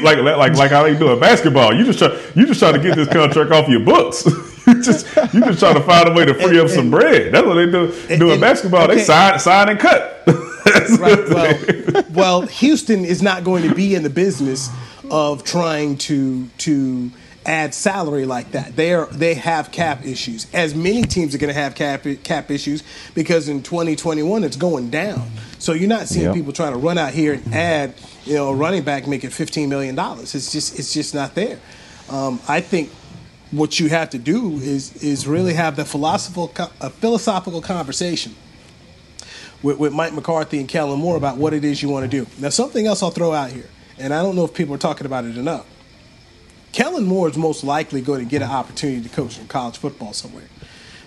like 0.03 0.19
like 0.19 0.55
like 0.55 0.71
how 0.71 0.85
they 0.85 0.97
do 0.97 1.13
in 1.13 1.21
basketball. 1.21 1.75
You 1.75 1.85
just 1.85 1.99
try 1.99 2.09
you 2.35 2.47
just 2.47 2.61
trying 2.61 2.75
to 2.75 2.81
get 2.81 2.97
this 2.97 3.09
contract 3.09 3.51
off 3.51 3.69
your 3.69 3.81
books. 3.81 4.25
you 4.67 4.83
just 4.83 5.07
you 5.35 5.41
just 5.41 5.61
trying 5.61 5.75
to 5.75 5.83
find 5.83 6.09
a 6.09 6.13
way 6.13 6.25
to 6.25 6.33
free 6.35 6.59
and, 6.59 6.61
up 6.61 6.69
some 6.69 6.91
bread. 6.91 7.33
That's 7.33 7.47
what 7.47 7.55
they 7.55 7.71
do 7.71 7.93
and, 8.09 8.19
do 8.19 8.41
basketball. 8.41 8.85
Okay. 8.85 8.97
They 8.97 9.05
sign 9.05 9.39
sign 9.39 9.69
and 9.69 9.79
cut. 9.79 10.23
right. 10.99 11.29
Well, 11.29 12.05
well, 12.11 12.43
Houston 12.43 13.05
is 13.05 13.23
not 13.23 13.45
going 13.45 13.69
to 13.69 13.75
be 13.75 13.95
in 13.95 14.03
the 14.03 14.11
business 14.11 14.71
of 15.11 15.45
trying 15.45 15.99
to 15.99 16.47
to 16.59 17.11
add 17.47 17.75
salary 17.75 18.27
like 18.27 18.53
that. 18.53 18.77
They 18.77 18.93
are 18.93 19.07
they 19.07 19.35
have 19.35 19.71
cap 19.71 20.05
issues. 20.05 20.47
As 20.53 20.75
many 20.75 21.03
teams 21.03 21.35
are 21.35 21.39
going 21.39 21.53
to 21.53 21.59
have 21.59 21.75
cap 21.75 22.05
cap 22.23 22.51
issues 22.51 22.83
because 23.15 23.49
in 23.49 23.63
2021 23.63 24.45
it's 24.45 24.57
going 24.57 24.91
down. 24.91 25.31
So 25.59 25.73
you're 25.73 25.89
not 25.89 26.09
seeing 26.09 26.27
yep. 26.27 26.35
people 26.35 26.53
trying 26.53 26.73
to 26.73 26.79
run 26.79 26.99
out 26.99 27.13
here 27.13 27.35
and 27.35 27.55
add, 27.55 27.95
you 28.25 28.35
know, 28.35 28.51
a 28.51 28.55
running 28.55 28.83
back 28.83 29.07
making 29.07 29.31
15 29.31 29.69
million 29.69 29.95
dollars. 29.95 30.35
It's 30.35 30.53
just 30.53 30.79
it's 30.79 30.93
just 30.93 31.15
not 31.15 31.35
there. 31.35 31.59
Um, 32.11 32.41
I 32.49 32.61
think 32.61 32.91
what 33.53 33.79
you 33.79 33.89
have 33.89 34.11
to 34.11 34.19
do 34.19 34.57
is 34.57 35.03
is 35.03 35.27
really 35.27 35.55
have 35.55 35.77
the 35.77 35.85
philosophical 35.85 36.71
a 36.81 36.91
philosophical 36.91 37.63
conversation 37.63 38.35
with, 39.63 39.79
with 39.79 39.93
Mike 39.93 40.13
McCarthy 40.13 40.59
and 40.59 40.69
Kellen 40.69 40.99
Moore 40.99 41.17
about 41.17 41.39
what 41.39 41.55
it 41.55 41.65
is 41.65 41.83
you 41.83 41.89
want 41.89 42.11
to 42.11 42.25
do. 42.25 42.27
Now 42.39 42.49
something 42.49 42.87
else 42.87 43.03
I'll 43.03 43.11
throw 43.11 43.33
out 43.33 43.53
here, 43.53 43.69
and 43.99 44.13
I 44.13 44.23
don't 44.23 44.37
know 44.37 44.45
if 44.45 44.53
people 44.53 44.75
are 44.75 44.79
talking 44.79 45.07
about 45.07 45.25
it 45.25 45.37
enough 45.37 45.67
Kellen 46.77 47.05
Moore 47.05 47.31
is 47.31 47.39
most 47.39 47.65
likely 47.65 48.03
going 48.03 48.23
to 48.23 48.31
get 48.31 48.43
an 48.43 48.51
opportunity 48.51 49.01
to 49.01 49.09
coach 49.09 49.39
in 49.39 49.49
college 49.49 49.79
football 49.79 50.13
somewhere 50.13 50.45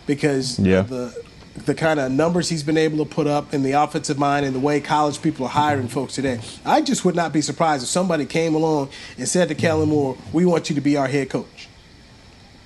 because 0.07 0.57
yeah. 0.57 0.81
the 0.81 1.15
the 1.57 1.75
kind 1.75 1.99
of 1.99 2.11
numbers 2.11 2.49
he's 2.49 2.63
been 2.63 2.77
able 2.77 3.05
to 3.05 3.05
put 3.05 3.27
up 3.27 3.53
in 3.53 3.61
the 3.61 3.73
offensive 3.73 4.17
mind 4.17 4.47
and 4.47 4.55
the 4.55 4.59
way 4.59 4.79
college 4.79 5.21
people 5.21 5.45
are 5.45 5.49
hiring 5.49 5.87
folks 5.87 6.15
today. 6.15 6.39
I 6.65 6.81
just 6.81 7.05
would 7.05 7.15
not 7.15 7.33
be 7.33 7.41
surprised 7.41 7.83
if 7.83 7.89
somebody 7.89 8.25
came 8.25 8.55
along 8.55 8.89
and 9.19 9.27
said 9.27 9.47
to 9.49 9.55
Kellen 9.55 9.89
Moore, 9.89 10.17
"We 10.33 10.43
want 10.43 10.71
you 10.71 10.75
to 10.75 10.81
be 10.81 10.97
our 10.97 11.07
head 11.07 11.29
coach." 11.29 11.67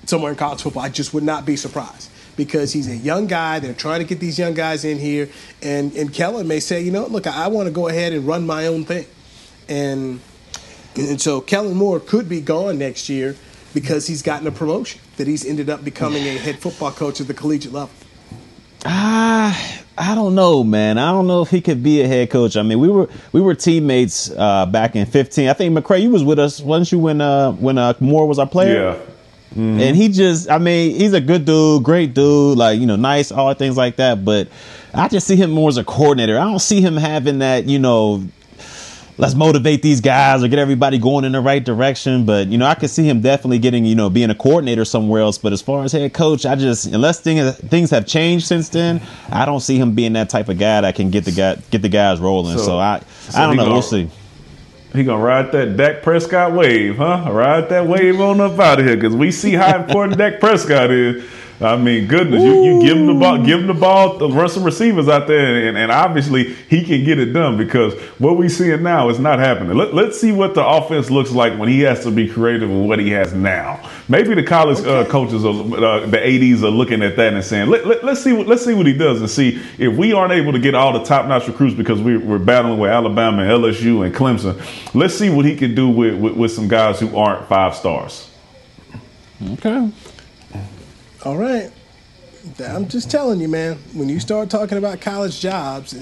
Somewhere 0.06 0.30
in 0.30 0.38
college 0.38 0.62
football, 0.62 0.82
I 0.82 0.88
just 0.88 1.12
would 1.12 1.24
not 1.24 1.44
be 1.44 1.56
surprised 1.56 2.08
because 2.36 2.72
he's 2.72 2.88
a 2.88 2.96
young 2.96 3.26
guy. 3.26 3.58
They're 3.58 3.74
trying 3.74 4.00
to 4.00 4.06
get 4.06 4.18
these 4.18 4.38
young 4.38 4.54
guys 4.54 4.82
in 4.82 4.98
here, 4.98 5.28
and 5.60 5.94
and 5.94 6.10
Kellen 6.10 6.48
may 6.48 6.58
say, 6.60 6.80
you 6.80 6.90
know, 6.90 7.04
look, 7.04 7.26
I 7.26 7.48
want 7.48 7.66
to 7.66 7.70
go 7.70 7.86
ahead 7.86 8.14
and 8.14 8.26
run 8.26 8.46
my 8.46 8.66
own 8.66 8.86
thing, 8.86 9.04
and 9.68 10.20
and 10.96 11.20
so 11.20 11.40
Kellen 11.40 11.76
Moore 11.76 12.00
could 12.00 12.28
be 12.28 12.40
gone 12.40 12.78
next 12.78 13.08
year 13.08 13.36
because 13.72 14.06
he's 14.06 14.22
gotten 14.22 14.46
a 14.46 14.52
promotion, 14.52 15.00
that 15.16 15.26
he's 15.26 15.44
ended 15.44 15.68
up 15.68 15.84
becoming 15.84 16.22
a 16.22 16.38
head 16.38 16.58
football 16.58 16.92
coach 16.92 17.20
at 17.20 17.26
the 17.26 17.34
collegiate 17.34 17.72
level. 17.72 17.94
Ah, 18.86 19.82
I 19.96 20.14
don't 20.14 20.34
know, 20.34 20.62
man. 20.62 20.98
I 20.98 21.10
don't 21.10 21.26
know 21.26 21.42
if 21.42 21.50
he 21.50 21.60
could 21.60 21.82
be 21.82 22.02
a 22.02 22.06
head 22.06 22.30
coach. 22.30 22.56
I 22.56 22.62
mean, 22.62 22.78
we 22.78 22.88
were 22.88 23.08
we 23.32 23.40
were 23.40 23.54
teammates 23.54 24.30
uh, 24.30 24.66
back 24.66 24.94
in 24.94 25.06
15. 25.06 25.48
I 25.48 25.52
think 25.52 25.76
McCray, 25.76 26.02
you 26.02 26.10
was 26.10 26.22
with 26.22 26.38
us, 26.38 26.60
wasn't 26.60 26.92
you, 26.92 26.98
when 26.98 27.20
uh, 27.20 27.52
when 27.52 27.78
uh, 27.78 27.94
Moore 28.00 28.28
was 28.28 28.38
our 28.38 28.46
player? 28.46 28.74
Yeah. 28.74 28.98
Mm-hmm. 29.54 29.80
And 29.80 29.96
he 29.96 30.08
just, 30.08 30.50
I 30.50 30.58
mean, 30.58 30.96
he's 30.96 31.12
a 31.12 31.20
good 31.20 31.44
dude, 31.44 31.84
great 31.84 32.12
dude, 32.12 32.58
like, 32.58 32.80
you 32.80 32.86
know, 32.86 32.96
nice, 32.96 33.30
all 33.30 33.54
things 33.54 33.76
like 33.76 33.96
that. 33.96 34.24
But 34.24 34.48
I 34.92 35.06
just 35.06 35.28
see 35.28 35.36
him 35.36 35.52
more 35.52 35.68
as 35.68 35.76
a 35.76 35.84
coordinator. 35.84 36.36
I 36.36 36.44
don't 36.44 36.58
see 36.58 36.80
him 36.80 36.96
having 36.96 37.38
that, 37.38 37.66
you 37.66 37.78
know, 37.78 38.24
let's 39.16 39.34
motivate 39.34 39.82
these 39.82 40.00
guys 40.00 40.42
or 40.42 40.48
get 40.48 40.58
everybody 40.58 40.98
going 40.98 41.24
in 41.24 41.32
the 41.32 41.40
right 41.40 41.64
direction. 41.64 42.24
But 42.24 42.48
you 42.48 42.58
know, 42.58 42.66
I 42.66 42.74
could 42.74 42.90
see 42.90 43.08
him 43.08 43.20
definitely 43.20 43.58
getting 43.58 43.84
you 43.84 43.94
know 43.94 44.10
being 44.10 44.30
a 44.30 44.34
coordinator 44.34 44.84
somewhere 44.84 45.22
else. 45.22 45.38
But 45.38 45.52
as 45.52 45.62
far 45.62 45.84
as 45.84 45.92
head 45.92 46.12
coach, 46.12 46.46
I 46.46 46.54
just 46.56 46.86
unless 46.86 47.20
things 47.20 47.56
things 47.56 47.90
have 47.90 48.06
changed 48.06 48.46
since 48.46 48.68
then, 48.68 49.00
I 49.30 49.44
don't 49.44 49.60
see 49.60 49.78
him 49.78 49.94
being 49.94 50.14
that 50.14 50.30
type 50.30 50.48
of 50.48 50.58
guy 50.58 50.80
that 50.80 50.94
can 50.94 51.10
get 51.10 51.24
the 51.24 51.32
guy 51.32 51.56
get 51.70 51.82
the 51.82 51.88
guys 51.88 52.20
rolling. 52.20 52.58
So, 52.58 52.64
so 52.64 52.78
I 52.78 53.00
so 53.28 53.38
I 53.38 53.46
don't 53.46 53.56
know. 53.56 53.64
Gonna, 53.64 53.74
we'll 53.74 53.82
see. 53.82 54.10
He 54.92 55.02
gonna 55.02 55.22
ride 55.22 55.50
that 55.52 55.76
Dak 55.76 56.02
Prescott 56.02 56.52
wave, 56.52 56.98
huh? 56.98 57.28
Ride 57.30 57.68
that 57.70 57.86
wave 57.86 58.20
on 58.20 58.40
up 58.40 58.58
out 58.60 58.78
of 58.78 58.86
here 58.86 58.94
because 58.94 59.14
we 59.14 59.32
see 59.32 59.52
how 59.52 59.76
important 59.76 60.18
Dak 60.18 60.38
Prescott 60.38 60.90
is. 60.90 61.24
I 61.64 61.76
mean, 61.76 62.06
goodness, 62.06 62.42
you, 62.42 62.64
you 62.64 62.82
give 62.82 62.96
him 62.96 63.06
the 63.06 63.14
ball, 63.14 63.38
give 63.42 63.60
him 63.60 63.66
the 63.66 63.74
ball, 63.74 64.18
the 64.18 64.28
run 64.28 64.48
some 64.48 64.64
receivers 64.64 65.08
out 65.08 65.26
there, 65.26 65.66
and, 65.68 65.76
and 65.76 65.90
obviously 65.90 66.54
he 66.68 66.84
can 66.84 67.04
get 67.04 67.18
it 67.18 67.32
done 67.32 67.56
because 67.56 67.94
what 68.18 68.36
we 68.36 68.48
seeing 68.48 68.82
now 68.82 69.08
is 69.08 69.18
not 69.18 69.38
happening. 69.38 69.76
Let, 69.76 69.94
let's 69.94 70.20
see 70.20 70.32
what 70.32 70.54
the 70.54 70.64
offense 70.64 71.10
looks 71.10 71.30
like 71.30 71.58
when 71.58 71.68
he 71.68 71.80
has 71.80 72.04
to 72.04 72.10
be 72.10 72.28
creative 72.28 72.68
with 72.68 72.86
what 72.86 72.98
he 72.98 73.10
has 73.10 73.32
now. 73.32 73.88
Maybe 74.08 74.34
the 74.34 74.42
college 74.42 74.78
uh, 74.78 74.98
okay. 74.98 75.08
uh, 75.08 75.10
coaches, 75.10 75.44
are, 75.44 75.50
uh, 75.50 76.06
the 76.06 76.26
ads, 76.26 76.62
are 76.62 76.70
looking 76.70 77.02
at 77.02 77.16
that 77.16 77.32
and 77.32 77.44
saying, 77.44 77.70
let, 77.70 77.86
let, 77.86 78.04
us 78.04 78.22
see 78.22 78.32
what 78.32 78.46
let's 78.46 78.64
see 78.64 78.74
what 78.74 78.86
he 78.86 78.92
does 78.92 79.20
and 79.20 79.30
see 79.30 79.60
if 79.78 79.96
we 79.96 80.12
aren't 80.12 80.32
able 80.32 80.52
to 80.52 80.58
get 80.58 80.74
all 80.74 80.92
the 80.92 81.04
top 81.04 81.26
notch 81.26 81.48
recruits 81.48 81.74
because 81.74 82.00
we, 82.00 82.16
are 82.16 82.38
battling 82.38 82.78
with 82.78 82.90
Alabama, 82.90 83.42
and 83.42 83.50
LSU, 83.50 84.04
and 84.04 84.14
Clemson. 84.14 84.54
Let's 84.94 85.14
see 85.14 85.30
what 85.30 85.44
he 85.44 85.56
can 85.56 85.74
do 85.74 85.88
with, 85.88 86.20
with, 86.20 86.36
with 86.36 86.52
some 86.52 86.68
guys 86.68 87.00
who 87.00 87.16
aren't 87.16 87.48
five 87.48 87.74
stars. 87.74 88.30
Okay. 89.52 89.90
All 91.24 91.38
right. 91.38 91.70
I'm 92.62 92.86
just 92.88 93.10
telling 93.10 93.40
you, 93.40 93.48
man. 93.48 93.76
When 93.94 94.10
you 94.10 94.20
start 94.20 94.50
talking 94.50 94.76
about 94.76 95.00
college 95.00 95.40
jobs, 95.40 95.92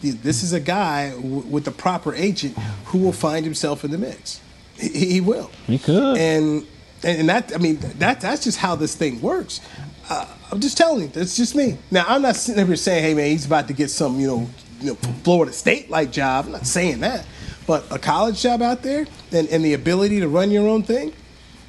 this 0.00 0.44
is 0.44 0.52
a 0.52 0.60
guy 0.60 1.12
with 1.16 1.64
the 1.64 1.72
proper 1.72 2.14
agent 2.14 2.56
who 2.86 2.98
will 2.98 3.12
find 3.12 3.44
himself 3.44 3.84
in 3.84 3.90
the 3.90 3.98
mix. 3.98 4.40
He, 4.76 5.20
will. 5.20 5.50
He 5.66 5.78
could. 5.78 6.16
And 6.16 6.64
and 7.02 7.28
that 7.28 7.52
I 7.52 7.58
mean 7.58 7.78
that 7.98 8.20
that's 8.20 8.44
just 8.44 8.58
how 8.58 8.76
this 8.76 8.94
thing 8.94 9.20
works. 9.20 9.60
Uh, 10.08 10.26
I'm 10.52 10.60
just 10.60 10.78
telling 10.78 11.02
you, 11.02 11.08
that's 11.08 11.36
just 11.36 11.56
me. 11.56 11.76
Now 11.90 12.04
I'm 12.06 12.22
not 12.22 12.36
sitting 12.36 12.64
here 12.64 12.76
saying, 12.76 13.02
hey 13.02 13.14
man, 13.14 13.30
he's 13.30 13.46
about 13.46 13.66
to 13.68 13.74
get 13.74 13.90
some 13.90 14.20
you 14.20 14.28
know, 14.28 14.50
you 14.80 14.90
know 14.90 14.94
Florida 15.24 15.52
State 15.52 15.90
like 15.90 16.12
job. 16.12 16.46
I'm 16.46 16.52
not 16.52 16.66
saying 16.66 17.00
that, 17.00 17.26
but 17.66 17.84
a 17.90 17.98
college 17.98 18.40
job 18.40 18.62
out 18.62 18.82
there 18.82 19.06
and, 19.32 19.48
and 19.48 19.64
the 19.64 19.74
ability 19.74 20.20
to 20.20 20.28
run 20.28 20.52
your 20.52 20.68
own 20.68 20.84
thing, 20.84 21.12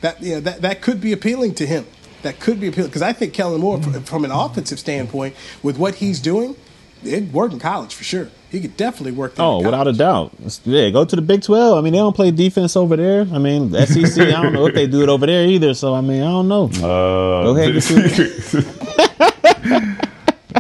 that 0.02 0.22
you 0.22 0.36
know 0.36 0.42
that 0.42 0.62
that 0.62 0.82
could 0.84 1.02
be 1.02 1.12
appealing 1.12 1.56
to 1.56 1.66
him 1.66 1.88
that 2.22 2.40
could 2.40 2.60
be 2.60 2.68
appealing 2.68 2.90
because 2.90 3.02
I 3.02 3.14
think 3.14 3.34
Kellen 3.34 3.62
Moore, 3.62 3.78
mm-hmm. 3.78 4.02
from 4.02 4.26
an 4.26 4.32
offensive 4.32 4.80
standpoint, 4.80 5.36
with 5.64 5.78
what 5.78 5.96
he's 5.96 6.20
doing, 6.20 6.56
it 7.04 7.32
worked 7.32 7.54
in 7.54 7.60
college 7.60 7.94
for 7.94 8.04
sure. 8.04 8.30
He 8.50 8.60
could 8.60 8.76
definitely 8.76 9.12
work. 9.12 9.36
There 9.36 9.46
oh, 9.46 9.64
without 9.64 9.88
a 9.88 9.94
doubt. 9.94 10.34
Yeah, 10.66 10.90
go 10.90 11.06
to 11.06 11.16
the 11.16 11.22
Big 11.22 11.44
Twelve. 11.44 11.78
I 11.78 11.82
mean, 11.82 11.94
they 11.94 12.00
don't 12.00 12.16
play 12.16 12.32
defense 12.32 12.76
over 12.76 12.96
there. 12.96 13.28
I 13.32 13.38
mean, 13.38 13.72
SEC. 13.72 14.18
I 14.18 14.42
don't 14.42 14.54
know 14.54 14.66
if 14.66 14.74
they 14.74 14.88
do 14.88 15.04
it 15.04 15.10
over 15.10 15.28
there 15.28 15.46
either. 15.46 15.76
So 15.76 15.94
I 15.94 16.02
mean, 16.02 16.24
I 16.24 16.26
don't 16.26 16.48
know. 16.48 16.66
Uh, 16.66 17.44
go 17.44 17.56
ahead. 17.56 17.76
And 17.76 17.84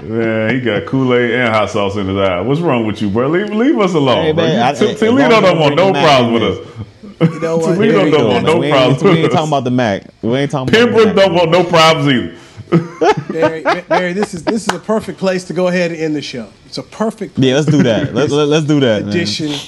Man, 0.03 0.55
he 0.55 0.62
got 0.62 0.86
Kool 0.86 1.14
Aid 1.14 1.32
and 1.32 1.53
hot 1.53 1.70
sauce 1.70 1.95
in 1.95 2.07
his 2.07 2.18
eye. 2.18 2.41
What's 2.41 2.62
wrong 2.62 2.86
with 2.86 3.01
you, 3.01 3.10
bro? 3.10 3.28
Leave, 3.28 3.49
leave 3.49 3.80
us 3.80 3.93
alone. 3.93 4.26
Hey, 4.26 4.34
man, 4.34 4.76
bro. 4.76 4.93
Toledo 4.95 5.41
don't 5.41 5.60
want 5.60 5.76
no 5.76 5.91
problems 5.91 6.34
with 6.34 6.43
us. 6.43 6.88
You 7.22 7.39
know 7.39 7.57
what? 7.59 7.78
we 7.78 7.88
don't, 7.88 8.11
want 8.11 8.45
no 8.45 8.57
we 8.57 8.70
problems. 8.70 9.03
We 9.03 9.09
ain't 9.11 9.32
talking 9.32 9.47
about 9.47 9.63
the 9.63 9.72
Mac. 9.72 10.03
We 10.22 10.36
ain't 10.36 10.51
talking. 10.51 10.74
Pembroke 10.74 11.15
don't 11.15 11.34
want 11.34 11.51
no 11.51 11.63
problems 11.63 12.07
either. 12.07 12.36
Barry, 13.32 13.63
Barry, 13.63 14.13
this 14.13 14.36
is 14.36 14.43
this 14.43 14.67
is 14.67 14.74
a 14.76 14.80
perfect 14.80 15.17
place 15.17 15.43
to 15.45 15.53
go 15.53 15.67
ahead 15.67 15.91
and 15.91 15.99
end 15.99 16.15
the 16.15 16.22
show. 16.22 16.49
It's 16.67 16.78
a 16.78 16.84
perfect. 16.84 17.39
Yeah, 17.39 17.55
let's 17.55 17.65
do 17.65 17.82
that. 17.84 18.13
Let's 18.13 18.32
let's 18.32 18.65
do 18.65 18.80
that. 18.82 19.07
Edition 19.07 19.49
man 19.49 19.59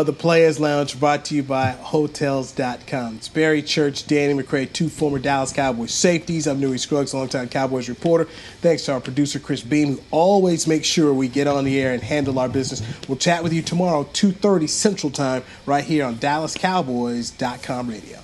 of 0.00 0.06
the 0.06 0.12
Players 0.12 0.58
Lounge 0.58 0.98
brought 0.98 1.24
to 1.26 1.36
you 1.36 1.44
by 1.44 1.70
Hotels.com. 1.70 3.16
It's 3.16 3.28
Barry 3.28 3.62
Church, 3.62 4.08
Danny 4.08 4.34
McCray, 4.34 4.70
two 4.72 4.88
former 4.88 5.20
Dallas 5.20 5.52
Cowboys 5.52 5.94
safeties. 5.94 6.48
I'm 6.48 6.58
Newy 6.58 6.78
Scruggs, 6.78 7.14
longtime 7.14 7.48
Cowboys 7.48 7.88
reporter. 7.88 8.24
Thanks 8.60 8.84
to 8.86 8.94
our 8.94 9.00
producer, 9.00 9.38
Chris 9.38 9.62
Beam, 9.62 9.94
who 9.94 10.02
always 10.10 10.66
makes 10.66 10.88
sure 10.88 11.14
we 11.14 11.28
get 11.28 11.46
on 11.46 11.64
the 11.64 11.80
air 11.80 11.92
and 11.92 12.02
handle 12.02 12.40
our 12.40 12.48
business. 12.48 12.82
We'll 13.08 13.18
chat 13.18 13.44
with 13.44 13.52
you 13.52 13.62
tomorrow, 13.62 14.02
2.30 14.02 14.68
Central 14.68 15.12
Time, 15.12 15.44
right 15.64 15.84
here 15.84 16.04
on 16.04 16.16
DallasCowboys.com 16.16 17.88
radio. 17.88 18.18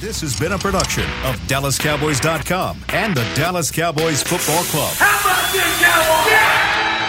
This 0.00 0.20
has 0.20 0.38
been 0.38 0.52
a 0.52 0.58
production 0.58 1.04
of 1.24 1.36
DallasCowboys.com 1.48 2.84
and 2.90 3.16
the 3.16 3.24
Dallas 3.34 3.70
Cowboys 3.70 4.22
Football 4.22 4.64
Club. 4.64 4.92
How 4.96 5.20
about 5.20 5.50
this, 5.50 5.82
Cowboys? 5.82 6.30
Yeah! 6.30 7.03